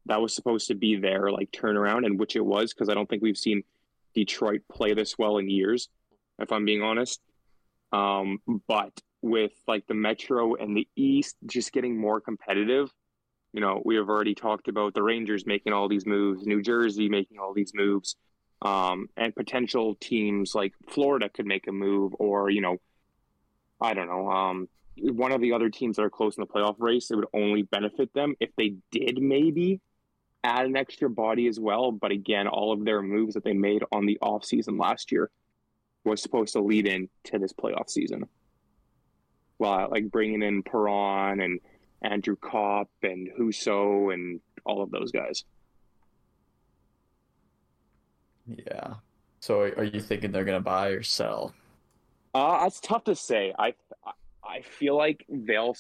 [0.06, 3.10] that was supposed to be their like turnaround, and which it was because I don't
[3.10, 3.64] think we've seen
[4.14, 5.90] Detroit play this well in years,
[6.40, 7.20] if I'm being honest.
[7.92, 12.90] Um, but with like the Metro and the East just getting more competitive,
[13.54, 17.10] you know, we have already talked about the Rangers making all these moves, New Jersey
[17.10, 18.16] making all these moves,
[18.62, 22.78] um, and potential teams like Florida could make a move, or you know,
[23.80, 26.76] I don't know, um, one of the other teams that are close in the playoff
[26.80, 27.12] race.
[27.12, 29.82] It would only benefit them if they did maybe
[30.44, 31.92] add an extra body as well.
[31.92, 35.30] But again, all of their moves that they made on the off season last year
[36.04, 38.26] was supposed to lead in to this playoff season.
[39.58, 41.60] Well, like bringing in Perron and
[42.02, 45.44] Andrew Copp and Husso and all of those guys.
[48.58, 48.96] Yeah.
[49.40, 51.54] So are you thinking they're gonna buy or sell?
[52.34, 53.54] Uh, it's tough to say.
[53.58, 53.74] I
[54.44, 55.76] I feel like they'll.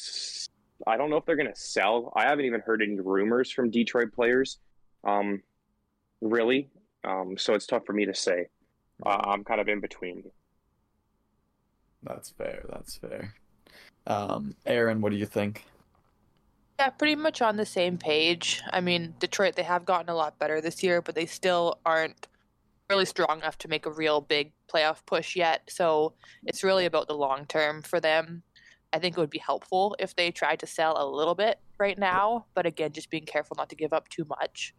[0.88, 2.14] I don't know if they're gonna sell.
[2.16, 4.60] I haven't even heard any rumors from Detroit players.
[5.04, 5.41] Um,
[6.22, 6.70] really.
[7.04, 8.48] Um, so it's tough for me to say.
[9.06, 10.24] Uh, I'm kind of in between.
[12.04, 12.66] That's fair.
[12.70, 13.34] That's fair.
[14.08, 15.66] Um, Erin, what do you think?
[16.80, 18.62] Yeah, pretty much on the same page.
[18.72, 22.28] I mean, Detroit, they have gotten a lot better this year, but they still aren't
[22.90, 25.70] really strong enough to make a real big playoff push yet.
[25.70, 26.14] So
[26.45, 28.44] it's really about the long term for them.
[28.91, 31.98] I think it would be helpful if they tried to sell a little bit right
[31.98, 34.74] now, but again, just being careful not to give up too much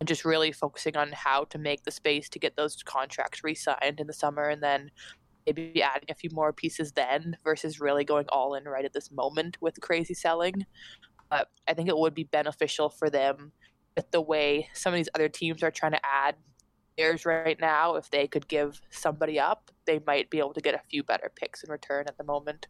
[0.00, 3.54] and just really focusing on how to make the space to get those contracts re
[3.54, 4.90] signed in the summer and then
[5.46, 9.12] maybe adding a few more pieces then versus really going all in right at this
[9.12, 10.66] moment with crazy selling.
[11.30, 13.52] But I think it would be beneficial for them
[13.96, 16.34] with the way some of these other teams are trying to add
[16.96, 17.96] players right now.
[17.96, 21.30] If they could give somebody up, they might be able to get a few better
[21.34, 22.66] picks in return at the moment.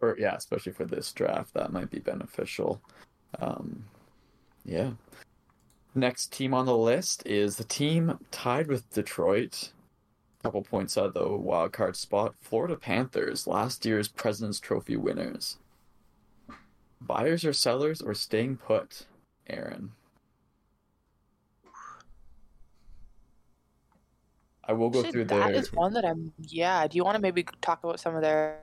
[0.00, 2.80] Or yeah, especially for this draft, that might be beneficial.
[3.38, 3.84] Um,
[4.64, 4.90] yeah.
[5.94, 9.72] Next team on the list is the team tied with Detroit.
[10.38, 12.34] a Couple points out of the wild card spot.
[12.40, 15.56] Florida Panthers, last year's President's Trophy winners.
[17.00, 19.06] Buyers or sellers or staying put,
[19.46, 19.92] Erin?
[24.68, 25.54] I will go Actually, through that their.
[25.56, 26.32] is one that I'm.
[26.40, 26.86] Yeah.
[26.86, 28.58] Do you want to maybe talk about some of their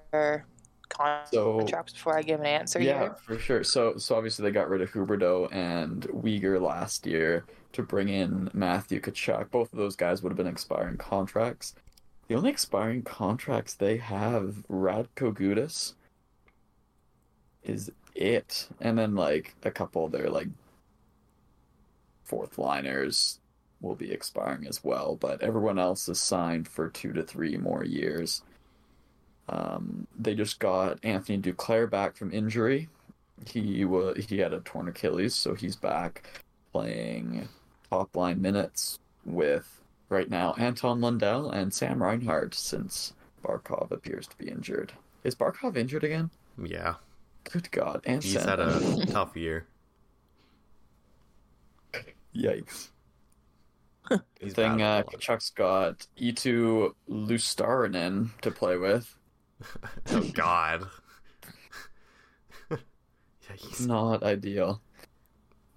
[1.31, 3.15] So- contracts before I give an answer yeah, here?
[3.15, 3.63] for sure.
[3.63, 8.51] So, so obviously they got rid of Huberdeau and Weegar last year to bring in
[8.53, 9.49] Matthew Tkachuk.
[9.49, 11.73] Both of those guys would have been expiring contracts.
[12.27, 15.93] The only expiring contracts they have, Radko Gudas,
[17.63, 20.47] is it, and then like a couple of their like
[22.23, 23.39] fourth liners
[23.83, 25.15] will be expiring as well.
[25.19, 28.41] But everyone else is signed for two to three more years.
[29.49, 32.87] Um, they just got Anthony Duclair back from injury.
[33.45, 36.41] He was he had a torn Achilles, so he's back
[36.71, 37.49] playing
[37.89, 44.37] top line minutes with right now Anton Lundell and Sam Reinhart since Barkov appears to
[44.37, 44.93] be injured.
[45.25, 46.29] Is Barkov injured again?
[46.61, 46.95] Yeah,
[47.51, 48.01] Good God!
[48.05, 48.47] And he's Sam.
[48.47, 49.65] had a tough year.
[52.35, 52.89] Yikes!
[54.39, 55.21] He's thing uh, battled a lot.
[55.21, 59.17] Tkachuk's got Eetu Luostarinen to play with.
[60.11, 60.87] oh God.
[62.71, 62.77] yeah,
[63.55, 63.85] he's...
[63.85, 64.81] Not ideal.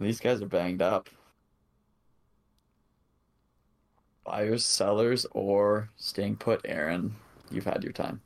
[0.01, 1.09] These guys are banged up.
[4.25, 7.15] Buyers, sellers, or staying put, Erin.
[7.51, 8.21] You've had your time.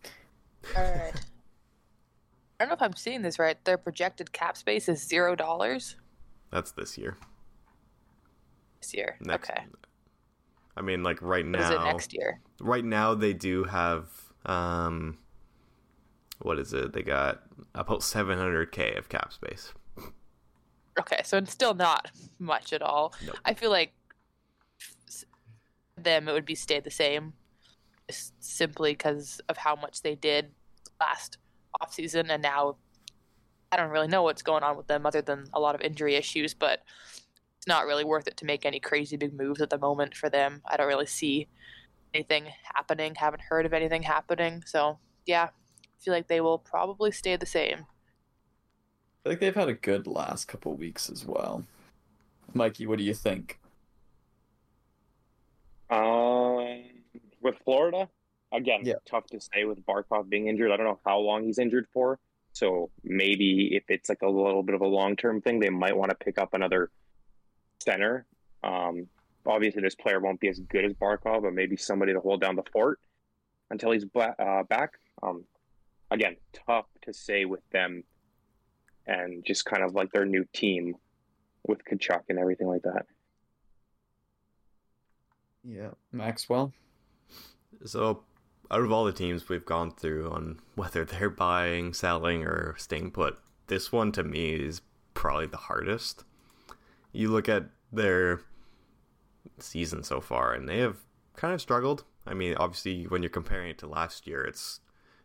[0.76, 1.12] All right.
[1.14, 3.62] I don't know if I'm seeing this right.
[3.64, 5.96] Their projected cap space is zero dollars
[6.50, 7.16] That's this year.
[8.80, 9.16] this year.
[9.20, 9.64] Next, okay.
[10.80, 12.40] I mean, like right What is it now, next year?
[12.58, 14.08] right now they do have
[14.46, 15.18] um,
[16.40, 16.94] what is it?
[16.94, 17.42] They got
[17.74, 19.74] about 700k of cap space.
[20.98, 23.12] Okay, so it's still not much at all.
[23.26, 23.36] Nope.
[23.44, 23.92] I feel like
[25.98, 27.34] them it would be stay the same,
[28.08, 30.50] simply because of how much they did
[30.98, 31.36] last
[31.78, 32.76] off season, and now
[33.70, 36.16] I don't really know what's going on with them other than a lot of injury
[36.16, 36.54] issues.
[36.54, 36.84] But
[37.60, 40.30] it's not really worth it to make any crazy big moves at the moment for
[40.30, 40.62] them.
[40.64, 41.46] I don't really see
[42.14, 43.14] anything happening.
[43.14, 44.62] Haven't heard of anything happening.
[44.64, 47.84] So yeah, I feel like they will probably stay the same.
[49.26, 51.64] I think they've had a good last couple weeks as well.
[52.54, 53.60] Mikey, what do you think?
[55.90, 56.82] Um,
[57.42, 58.08] with Florida,
[58.52, 58.94] again, Yeah.
[59.04, 60.70] tough to say with Barkov being injured.
[60.70, 62.18] I don't know how long he's injured for.
[62.52, 65.94] So maybe if it's like a little bit of a long term thing, they might
[65.94, 66.90] want to pick up another
[67.82, 68.26] center.
[68.62, 69.06] Um,
[69.46, 72.56] obviously, this player won't be as good as Barkov, but maybe somebody to hold down
[72.56, 72.98] the fort
[73.70, 74.92] until he's bla- uh, back.
[75.22, 75.44] Um,
[76.10, 76.36] again,
[76.66, 78.04] tough to say with them
[79.06, 80.94] and just kind of like their new team
[81.66, 83.06] with Tkachuk and everything like that.
[85.62, 86.72] Yeah, Maxwell.
[87.84, 88.22] So,
[88.70, 93.10] out of all the teams we've gone through on whether they're buying, selling, or staying
[93.10, 94.82] put, this one to me is
[95.14, 96.24] probably the hardest.
[97.12, 98.40] You look at their
[99.58, 100.96] season so far, and they have
[101.36, 102.04] kind of struggled.
[102.26, 104.80] I mean, obviously, when you're comparing it to last year, it's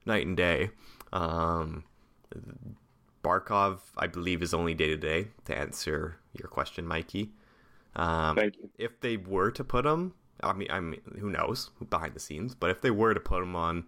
[0.06, 0.70] night and day.
[1.14, 1.84] Um,
[3.24, 5.28] Barkov, I believe, is only day to day.
[5.45, 7.32] To answer your question, Mikey,
[7.95, 8.70] um, Thank you.
[8.78, 10.14] if they were to put him,
[10.44, 12.56] I mean, I mean, who knows behind the scenes?
[12.56, 13.86] But if they were to put him on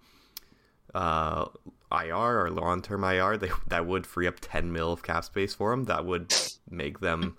[0.95, 1.45] uh,
[1.91, 5.53] IR or long term IR, they that would free up ten mil of cap space
[5.53, 5.85] for him.
[5.85, 6.33] That would
[6.69, 7.37] make them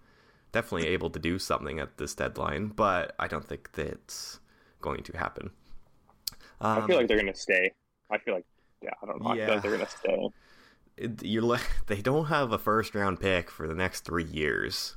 [0.58, 2.68] definitely able to do something at this deadline.
[2.68, 4.40] But I don't think that's
[4.80, 5.50] going to happen.
[6.60, 7.72] I Um, feel like they're gonna stay.
[8.10, 8.46] I feel like,
[8.82, 9.28] yeah, I don't know.
[9.30, 9.50] I feel Yeah.
[9.54, 10.28] like they're gonna stay.
[10.96, 14.96] it- you're le- they don't have a first round pick for the next three years.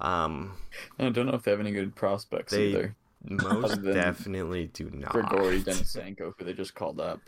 [0.00, 0.56] Um,
[0.98, 2.96] I don't know if they have any good prospects They- either.
[3.22, 5.12] most definitely do not.
[5.12, 7.20] Grigori Denisenko, who they just called up.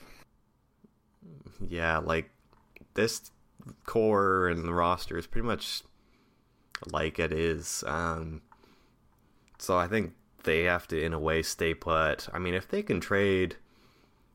[1.60, 2.30] yeah, like
[2.94, 3.30] this
[3.84, 5.82] core and the roster is pretty much
[6.90, 7.84] like it is.
[7.86, 8.42] Um,
[9.58, 10.14] so I think
[10.44, 12.28] they have to, in a way, stay put.
[12.32, 13.56] I mean, if they can trade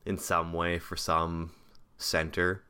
[0.06, 1.52] in some way for some
[1.96, 2.64] center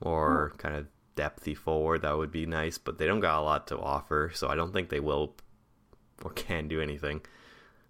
[0.00, 0.86] or kind of
[1.16, 2.78] depthy forward, that would be nice.
[2.78, 5.36] But they don't got a lot to offer, so I don't think they will
[6.22, 7.20] or can do anything.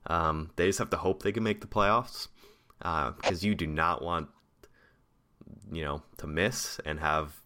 [0.06, 2.28] Um, they just have to hope they can make the playoffs
[2.78, 4.28] because you do not want
[5.72, 7.40] you know, to miss and have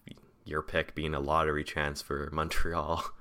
[0.45, 3.05] your pick being a lottery chance for Montreal.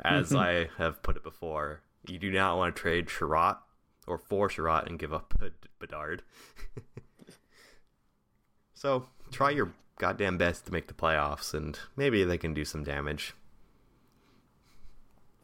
[0.00, 0.38] As mm-hmm.
[0.38, 3.58] I have put it before, you do not want to trade Chiarot
[4.06, 5.34] or for Chiarot and give up
[5.78, 6.22] Bedard.
[8.74, 12.84] so try your goddamn best to make the playoffs, and maybe they can do some
[12.84, 13.34] damage.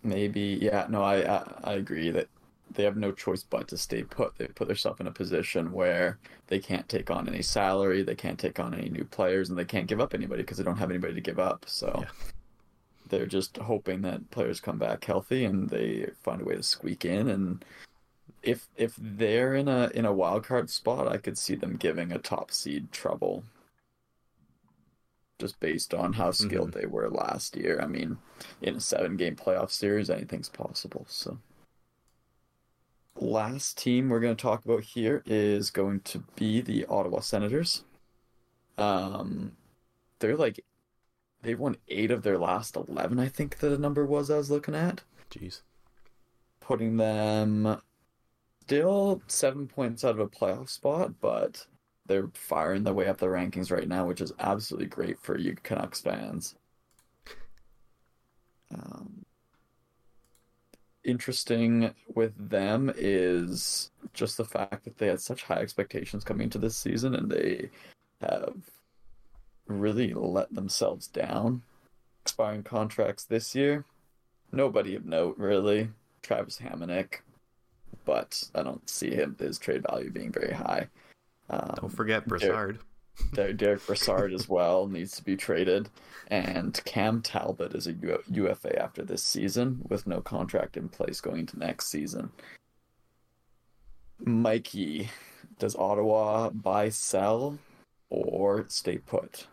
[0.03, 2.29] Maybe, yeah, no, I, I I agree that
[2.75, 4.37] they have no choice but to stay put.
[4.37, 6.19] They put themselves in a position where
[6.49, 9.65] they can't take on any salary, they can't take on any new players, and they
[9.65, 11.65] can't give up anybody because they don't have anybody to give up.
[11.69, 12.32] So Yeah.
[13.13, 17.05] They're just hoping that players come back healthy and they find a way to squeak
[17.05, 17.65] in and
[18.43, 22.11] if if they're in a in a wild card spot, I could see them giving
[22.11, 23.45] a top seed trouble.
[25.39, 26.81] Just based on how skilled Mm-hmm.
[26.81, 27.81] they were last year.
[27.81, 28.19] I mean,
[28.61, 31.05] in a seven game playoff series, anything's possible.
[31.09, 31.39] So
[33.17, 37.85] last team we're going to talk about here is going to be the Ottawa Senators.
[38.79, 39.53] Um,
[40.19, 40.65] they're like
[41.43, 43.19] they won eight of their last eleven.
[43.19, 45.63] I think the number was I was looking at, Jeez.
[46.61, 47.81] putting them
[48.63, 51.67] still seven points out of a playoff spot, but
[52.07, 55.57] they're firing their way up the rankings right now, which is absolutely great for you
[55.63, 56.55] Canucks fans.
[58.75, 59.25] Um,
[61.05, 66.59] interesting with them is just the fact that they had such high expectations coming into
[66.59, 67.71] this season and they
[68.21, 68.55] have
[69.67, 71.63] really let themselves down.
[72.25, 73.85] Expiring contracts this year.
[74.53, 75.89] Nobody of note, really.
[76.23, 77.21] Travis Hamonic,
[78.05, 80.89] but I don't see him his trade value being very high.
[81.51, 82.79] Um, Don't forget Derek- Broussard.
[83.35, 85.89] Der- Derek Brassard as well needs to be traded,
[86.29, 87.95] and Cam Talbot is a
[88.31, 92.31] UFA after this season with no contract in place going into next season.
[94.19, 95.11] Mikey,
[95.59, 97.59] does Ottawa buy, sell,
[98.13, 99.47] or stay put?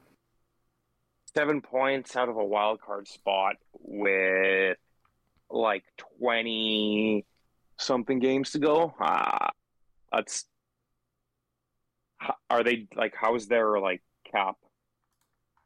[1.34, 4.78] Seven points out of a wild card spot with
[5.50, 7.26] like twenty
[7.78, 8.94] something games to go.
[9.00, 9.48] Uh,
[10.12, 10.46] that's
[12.50, 14.56] are they like how's their like cap?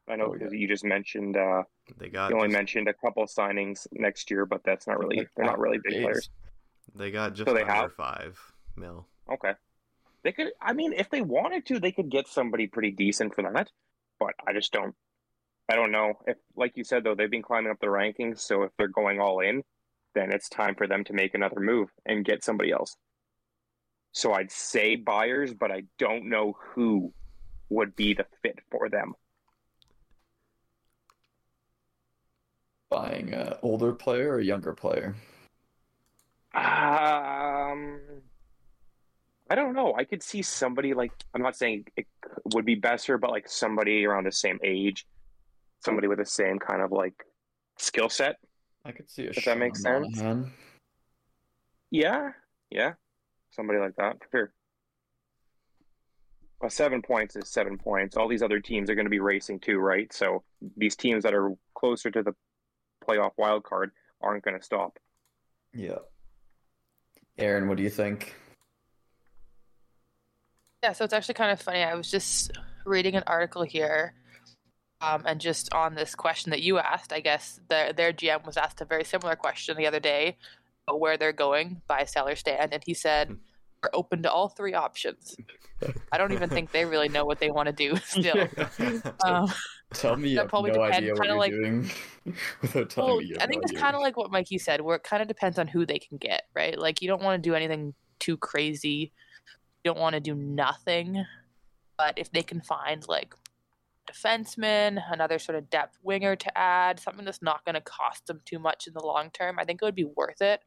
[0.07, 0.39] I know Oh, yeah.
[0.39, 1.63] because you just mentioned uh,
[1.97, 5.25] They got you only just, mentioned a couple signings next year, but that's not really
[5.35, 6.29] they're not really big players.
[6.93, 8.39] they got just So they under have- five
[8.75, 9.07] mil.
[9.31, 9.53] Okay.
[10.23, 13.43] They could I mean if they wanted to, they could get somebody pretty decent for
[13.43, 13.69] that.
[14.19, 14.95] But I just don't
[15.69, 16.13] I don't know.
[16.27, 19.19] If like you said though, they've been climbing up the rankings, so if they're going
[19.19, 19.63] all in,
[20.15, 22.95] then it's time for them to make another move and get somebody else.
[24.11, 27.13] So I'd say buyers, but I don't know who
[27.69, 29.13] would be the fit for them.
[32.89, 35.15] Buying an older player or a younger player?
[36.53, 37.99] Um,
[39.53, 39.93] I don't know.
[39.95, 42.07] I could see somebody like I'm not saying it
[42.55, 45.05] would be Boeser, but like somebody around the same age,
[45.85, 47.13] somebody with the same kind of like
[47.77, 48.37] skill set.
[48.83, 50.17] I could see a If that makes sense.
[50.17, 50.51] Monahan.
[51.91, 52.31] Yeah,
[52.71, 52.93] yeah,
[53.51, 54.53] somebody like that for sure.
[56.59, 58.17] Well, seven points is seven points.
[58.17, 60.11] All these other teams are going to be racing too, right?
[60.11, 60.41] So
[60.75, 62.33] these teams that are closer to the
[63.07, 64.97] playoff wild card aren't going to stop.
[65.75, 65.99] Yeah.
[67.37, 68.33] Erin, what do you think?
[70.83, 71.81] Yeah, so it's actually kind of funny.
[71.81, 72.51] I was just
[72.85, 74.15] reading an article here,
[74.99, 78.57] um, and just on this question that you asked, I guess their their GM was
[78.57, 80.35] asked a very similar question the other day,
[80.85, 83.29] about where they're going buy, sell, or stand, and he said
[83.81, 85.37] we're open to all three options.
[86.11, 88.47] I don't even think they really know what they want to do still.
[89.25, 89.51] Um,
[89.93, 91.91] Tell me you have no depends, idea what you're like- doing
[92.61, 94.81] without telling well, me you I think no it's kind of like what Mikey said,
[94.81, 96.77] where it kind of depends on who they can get, right?
[96.77, 99.13] Like you don't want to do anything too crazy.
[99.83, 101.25] Don't want to do nothing.
[101.97, 103.35] But if they can find like
[104.09, 108.41] defenseman, another sort of depth winger to add, something that's not going to cost them
[108.45, 110.61] too much in the long term, I think it would be worth it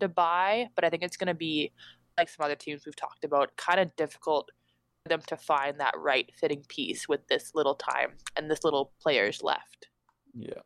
[0.00, 0.68] to buy.
[0.74, 1.72] But I think it's going to be
[2.18, 4.50] like some other teams we've talked about, kind of difficult
[5.02, 8.92] for them to find that right fitting piece with this little time and this little
[9.00, 9.88] players left.
[10.34, 10.60] Yeah.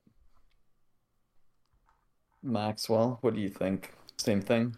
[2.43, 3.93] Maxwell, what do you think?
[4.19, 4.77] Same thing?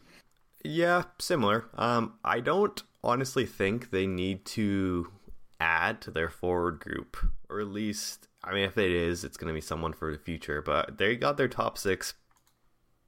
[0.64, 1.66] Yeah, similar.
[1.74, 5.12] Um, I don't honestly think they need to
[5.60, 7.16] add to their forward group,
[7.48, 10.18] or at least, I mean, if it is, it's going to be someone for the
[10.18, 10.60] future.
[10.62, 12.14] But they got their top six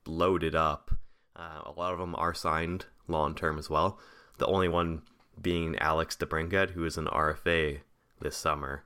[0.07, 0.93] loaded up.
[1.35, 3.99] Uh, a lot of them are signed long term as well.
[4.39, 5.03] The only one
[5.41, 7.81] being Alex DeBrincat, who is an RFA
[8.21, 8.85] this summer.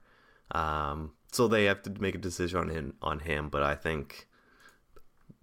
[0.53, 2.95] Um, so they have to make a decision on him.
[3.03, 4.29] On him, but I think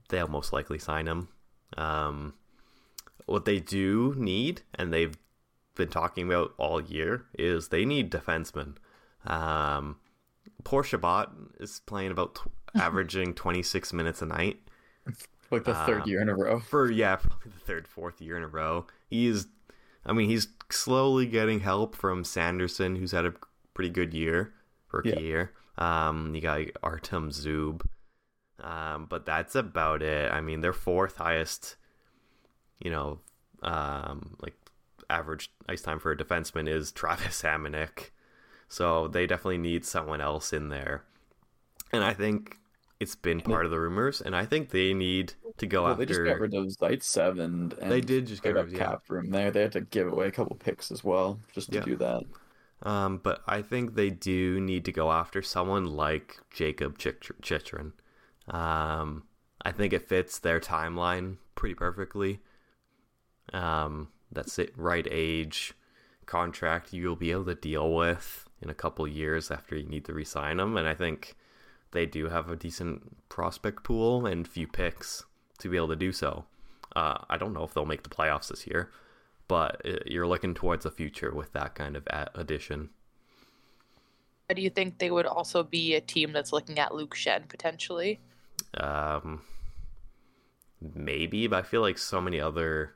[0.09, 1.27] they'll most likely sign him.
[1.77, 2.33] Um,
[3.25, 5.17] what they do need, and they've
[5.75, 8.75] been talking about all year, is they need defensemen.
[9.25, 9.97] Um,
[10.63, 11.29] poor Chabot
[11.59, 14.59] is playing about tw- averaging 26 minutes a night
[15.51, 16.59] Like the third Um, year in a row.
[16.59, 18.87] for yeah, probably the third, fourth year in a row.
[19.09, 19.47] He's,
[20.05, 23.33] I mean, he's slowly getting help from Sanderson, who's had a
[23.73, 24.53] pretty good year,
[24.91, 25.19] rookie Yeah.
[25.19, 25.53] year.
[25.77, 27.81] Um, you got Artem Zub,
[28.59, 30.31] um, but that's about it.
[30.31, 31.75] I mean, their fourth highest,
[32.81, 33.19] you know,
[33.63, 34.55] um, like
[35.09, 38.09] average ice time for a defenseman is Travis Hamonic.
[38.67, 41.03] So they definitely need someone else in there,
[41.91, 42.57] and I think
[42.99, 46.05] it's been part of the rumors, and I think they need to go well, after.
[46.05, 48.79] they just got rid of Zaitsev and, and They did just get rid of yeah.
[48.79, 49.51] cap room there.
[49.51, 51.81] They had to give away a couple picks as well just to Yeah.
[51.81, 52.23] do that.
[52.83, 57.93] Um, but I think they do need to go after someone like Jacob Chychrun.
[58.47, 59.23] Um,
[59.63, 62.39] I think it fits their timeline pretty perfectly.
[63.53, 65.73] Um, that's it, right age,
[66.25, 70.13] contract you'll be able to deal with in a couple years after you need to
[70.13, 71.35] resign them, and I think
[71.91, 75.25] they do have a decent prospect pool and few picks
[75.59, 76.45] to be able to do so.
[76.95, 78.89] Uh, I don't know if they'll make the playoffs this year,
[79.47, 82.89] but you're looking towards the future with that kind of addition.
[84.53, 88.19] Do you think they would also be a team that's looking at Luke Schenn potentially?
[88.73, 89.41] Um,
[90.93, 92.93] maybe, but I feel like so many other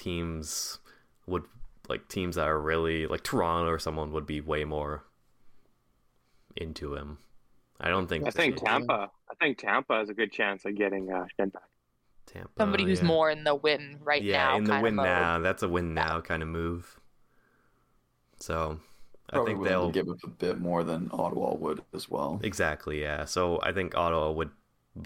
[0.00, 0.78] teams
[1.26, 1.44] would
[1.88, 5.04] like teams that are really like Toronto or someone would be way more
[6.56, 7.18] into him.
[7.80, 8.26] I don't think.
[8.26, 9.10] I think they- Tampa.
[9.30, 11.62] I think Tampa has a good chance of getting uh, Schenn back.
[12.26, 13.06] Tampa, Somebody who's yeah.
[13.06, 14.56] more in the win right yeah now.
[14.56, 15.06] in the win of mode.
[15.06, 15.38] now.
[15.40, 17.00] That's a win now kind of move.
[18.38, 18.78] So
[19.30, 22.40] I Probably think they'll give up a bit more than Ottawa would as well.
[22.42, 23.24] exactly yeah.
[23.24, 24.50] So I think Ottawa would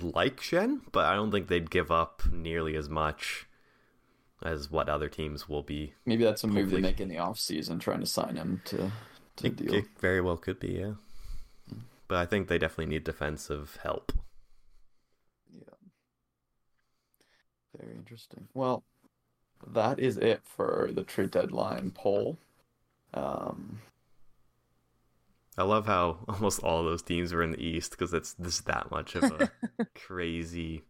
[0.01, 3.47] like Schenn, but I don't think they'd give up nearly as much
[4.43, 7.39] as what other teams will be Maybe that's a move they make in the off
[7.39, 8.91] season, trying to sign him to
[9.37, 9.75] to It, deal.
[9.75, 10.93] it very well could be, yeah.
[12.09, 14.13] But I think they definitely need defensive help.
[15.51, 15.75] Yeah.
[17.81, 18.49] Very interesting.
[18.55, 18.85] Well,
[19.67, 22.39] that is it for the trade deadline poll.
[23.15, 23.81] Um,
[25.57, 28.67] I love how almost all of those teams were in the East because it's just
[28.67, 29.51] that much of a
[29.95, 30.83] crazy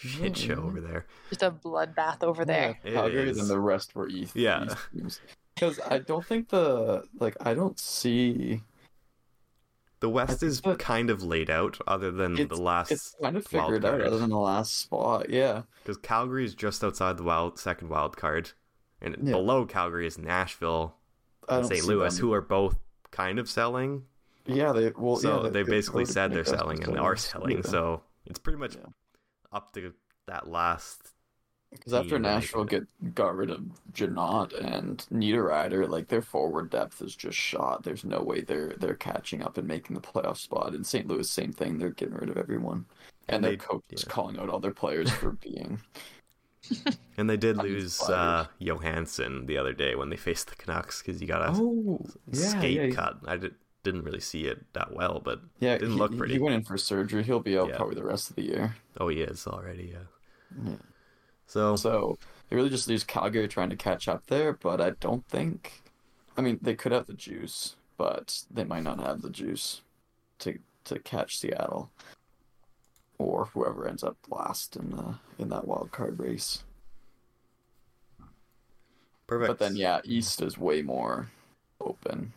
[0.00, 0.92] shit show over mm-hmm.
[0.92, 1.06] there.
[1.28, 2.78] Just a bloodbath over there.
[2.84, 3.38] It Calgary is.
[3.38, 4.34] and the rest were East.
[4.36, 4.74] Yeah.
[5.54, 8.62] Because I don't think the like I don't see
[10.00, 13.46] The West is that- kind of laid out, other than the last it's kind of
[13.52, 15.28] wild figured out other than the last spot.
[15.30, 15.62] Yeah.
[15.82, 18.52] because Calgary is just outside the wild second wild card,
[19.02, 19.32] and Yeah.
[19.32, 20.96] below Calgary is Nashville
[21.48, 21.84] and St.
[21.84, 22.78] Louis, them- who are both
[23.10, 24.04] kind of selling.
[24.46, 27.56] Yeah, they well so yeah, they could basically said they're selling and so- are selling.
[27.58, 27.62] yeah.
[27.62, 28.86] So it's pretty much Yeah.
[29.52, 29.92] Up to
[30.26, 31.10] that last
[31.72, 33.62] Because after team to make Nashville get got rid of
[33.92, 37.82] Jeannot and Niederreiter, like their forward depth is just shot.
[37.82, 40.74] There's no way they're they're catching up and making the playoff spot.
[40.74, 41.06] In St.
[41.08, 41.78] Louis, same thing.
[41.78, 42.86] They're getting rid of everyone,
[43.28, 45.80] and, And their they- coach is calling out all their players for being.
[47.16, 51.20] And they did lose uh, Johansson the other day when they faced the Canucks because
[51.20, 53.18] he got a Oh, yeah, skate yeah, cut.
[53.26, 55.78] I did, didn't really see it that well, but yeah.
[55.78, 56.34] didn't he, look pretty.
[56.34, 57.22] He went in for surgery.
[57.22, 57.76] He'll be out Yeah.
[57.76, 58.76] probably the rest of the year.
[58.98, 59.92] oh, he is already.
[59.94, 60.64] Yeah.
[60.70, 60.76] Yeah.
[61.46, 65.26] So So they really just lose Calgary trying to catch up there, but I don't
[65.28, 65.82] think.
[66.36, 69.82] I mean, they could have the juice, but they might not have the juice
[70.40, 71.90] to to catch Seattle
[73.18, 76.64] or whoever ends up last in the in that wild card race.
[79.26, 79.48] perfect.
[79.48, 81.30] But then, yeah, East is way more
[81.80, 82.32] open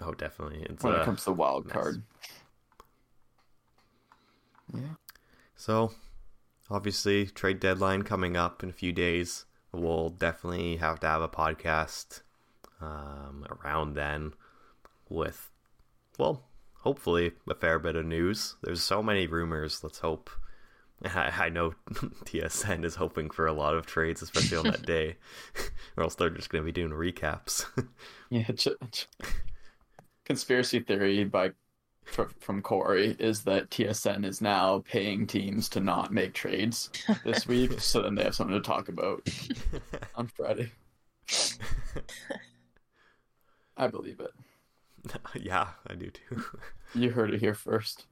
[0.00, 0.66] Oh, definitely.
[0.68, 1.72] It's when uh, it comes to the wild mess.
[1.74, 2.02] card.
[4.72, 4.94] Yeah.
[5.56, 5.92] So,
[6.70, 9.46] obviously, trade deadline coming up in a few days.
[9.72, 12.22] We'll definitely have to have a podcast
[12.80, 14.32] um, around then
[15.08, 15.50] with,
[16.18, 16.44] well,
[16.80, 18.56] hopefully a fair bit of news.
[18.62, 19.82] There's so many rumors.
[19.82, 20.30] Let's hope.
[21.04, 25.16] I, I know TSN is hoping for a lot of trades, especially on that day,
[25.96, 27.66] or else they're just going to be doing recaps.
[28.30, 28.44] Yeah.
[28.56, 29.08] ch- ch-
[30.30, 31.50] Conspiracy theory by
[32.04, 36.88] from Corey is that TSN is now paying teams to not make trades
[37.24, 39.28] this week, so then they have something to talk about
[40.14, 40.70] on Friday.
[43.76, 44.30] I believe it.
[45.34, 46.44] yeah, I do too.
[46.94, 48.06] You heard it here first.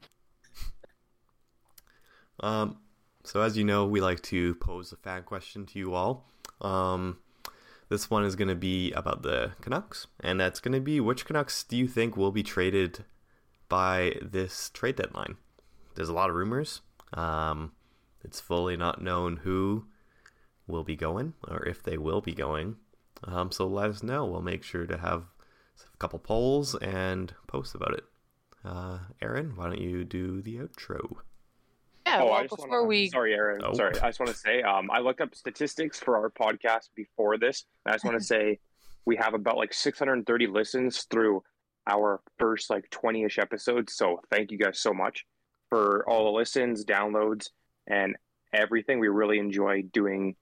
[2.40, 2.78] Um,
[3.22, 6.26] so as you know, we like to pose a fan question to you all.
[6.60, 7.18] Um,
[7.88, 11.24] this one is going to be about the Canucks, and that's going to be which
[11.24, 13.04] Canucks do you think will be traded
[13.68, 15.36] by this trade deadline?
[15.94, 16.82] There's a lot of rumors.
[17.14, 17.72] Um,
[18.22, 19.86] it's fully not known who
[20.66, 22.76] will be going or if they will be going.
[23.24, 24.26] Um, so let us know.
[24.26, 25.24] We'll make sure to have
[25.92, 28.04] a couple polls and posts about it.
[28.64, 31.16] Uh, Erin, why don't you do the outro?
[32.08, 33.60] Yeah, oh, well, I just before wanna, we Sorry, Erin.
[33.62, 33.74] Oh.
[33.74, 37.36] Sorry, I just want to say um, I looked up statistics for our podcast before
[37.36, 37.64] this.
[37.84, 38.58] And I just want to say
[39.04, 41.42] we have about like 630 listens through
[41.86, 43.94] our first like 20ish episodes.
[43.94, 45.26] So thank you guys so much
[45.68, 47.50] for all the listens, downloads,
[47.86, 48.16] and
[48.54, 49.00] everything.
[49.00, 50.34] We really enjoy doing,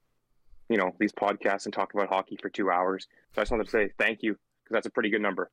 [0.69, 3.09] you know, these podcasts and talking about hockey for two hours.
[3.35, 5.51] So I just wanted to say thank you because that's a pretty good number.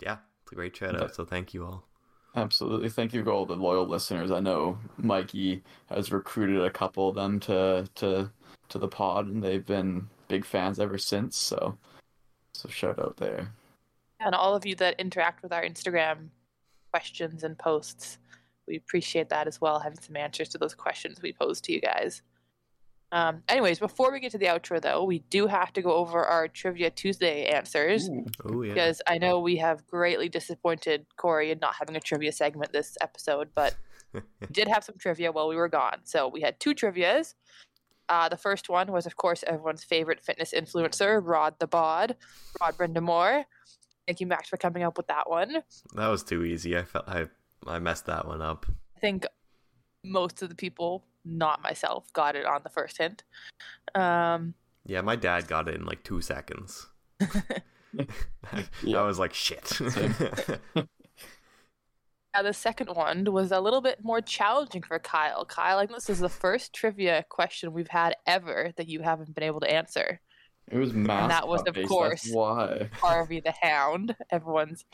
[0.00, 1.14] Yeah, it's a great shout out.
[1.14, 1.89] So thank you all.
[2.36, 2.88] Absolutely.
[2.88, 4.30] Thank you to all the loyal listeners.
[4.30, 8.30] I know Mikey has recruited a couple of them to to
[8.68, 11.76] to the pod and they've been big fans ever since, so
[12.54, 13.52] so shout out there.
[14.20, 16.28] And all of you that interact with our Instagram
[16.92, 18.18] questions and posts,
[18.68, 21.80] we appreciate that as well, having some answers to those questions we pose to you
[21.80, 22.22] guys.
[23.12, 26.24] Um, anyways, before we get to the outro, though, we do have to go over
[26.24, 28.24] our Trivia Tuesday answers Ooh.
[28.44, 28.72] Oh yeah.
[28.72, 32.96] because I know we have greatly disappointed Corey in not having a trivia segment this
[33.00, 33.74] episode, but
[34.12, 34.20] we
[34.52, 35.98] did have some trivia while we were gone.
[36.04, 37.34] So we had two trivias.
[38.08, 42.16] Uh, the first one was, of course, everyone's favorite fitness influencer, Rod the Bod,
[42.60, 43.44] Rod Brind'Amour.
[44.06, 45.62] Thank you, Max, for coming up with that one.
[45.94, 46.76] that was too easy.
[46.76, 47.26] I felt I
[47.66, 48.66] I messed that one up.
[48.96, 49.26] I think
[50.04, 53.24] most of the people, not myself, got it on the first hint.
[53.94, 54.54] Um,
[54.86, 56.86] Yeah, my dad got it in like two seconds.
[57.20, 59.78] I was like, shit.
[62.32, 65.44] Now, the second one was a little bit more challenging for Kyle.
[65.44, 69.34] Kyle, I think this is the first trivia question we've had ever that you haven't
[69.34, 70.20] been able to answer.
[70.70, 72.88] It was mascot that was, of course, why.
[72.92, 74.84] Harvey the Hound, everyone's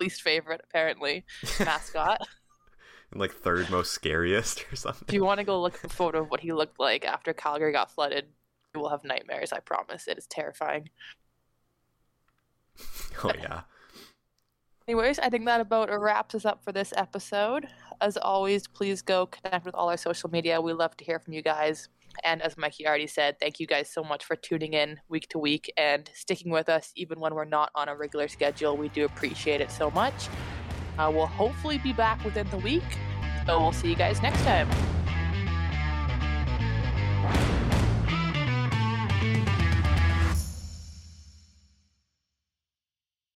[0.00, 1.26] least favorite, apparently,
[1.58, 2.26] mascot.
[3.14, 5.04] Like third most scariest or something.
[5.08, 7.32] if you want to go look at a photo of what he looked like after
[7.32, 8.26] Calgary got flooded,
[8.74, 10.06] you will have nightmares, I promise.
[10.06, 10.90] It is terrifying.
[13.22, 13.62] Oh yeah.
[14.88, 17.68] Anyways, I think that about wraps us up for this episode.
[18.00, 20.60] As always, please go connect with all our social media.
[20.60, 21.88] We love to hear from you guys.
[22.24, 25.38] And as Mikey already said, thank you guys so much for tuning in week to
[25.38, 28.76] week and sticking with us even when we're not on a regular schedule.
[28.76, 30.28] We do appreciate it so much.
[31.00, 32.98] Uh, we'll hopefully be back within the week.
[33.46, 34.68] So we'll see you guys next time.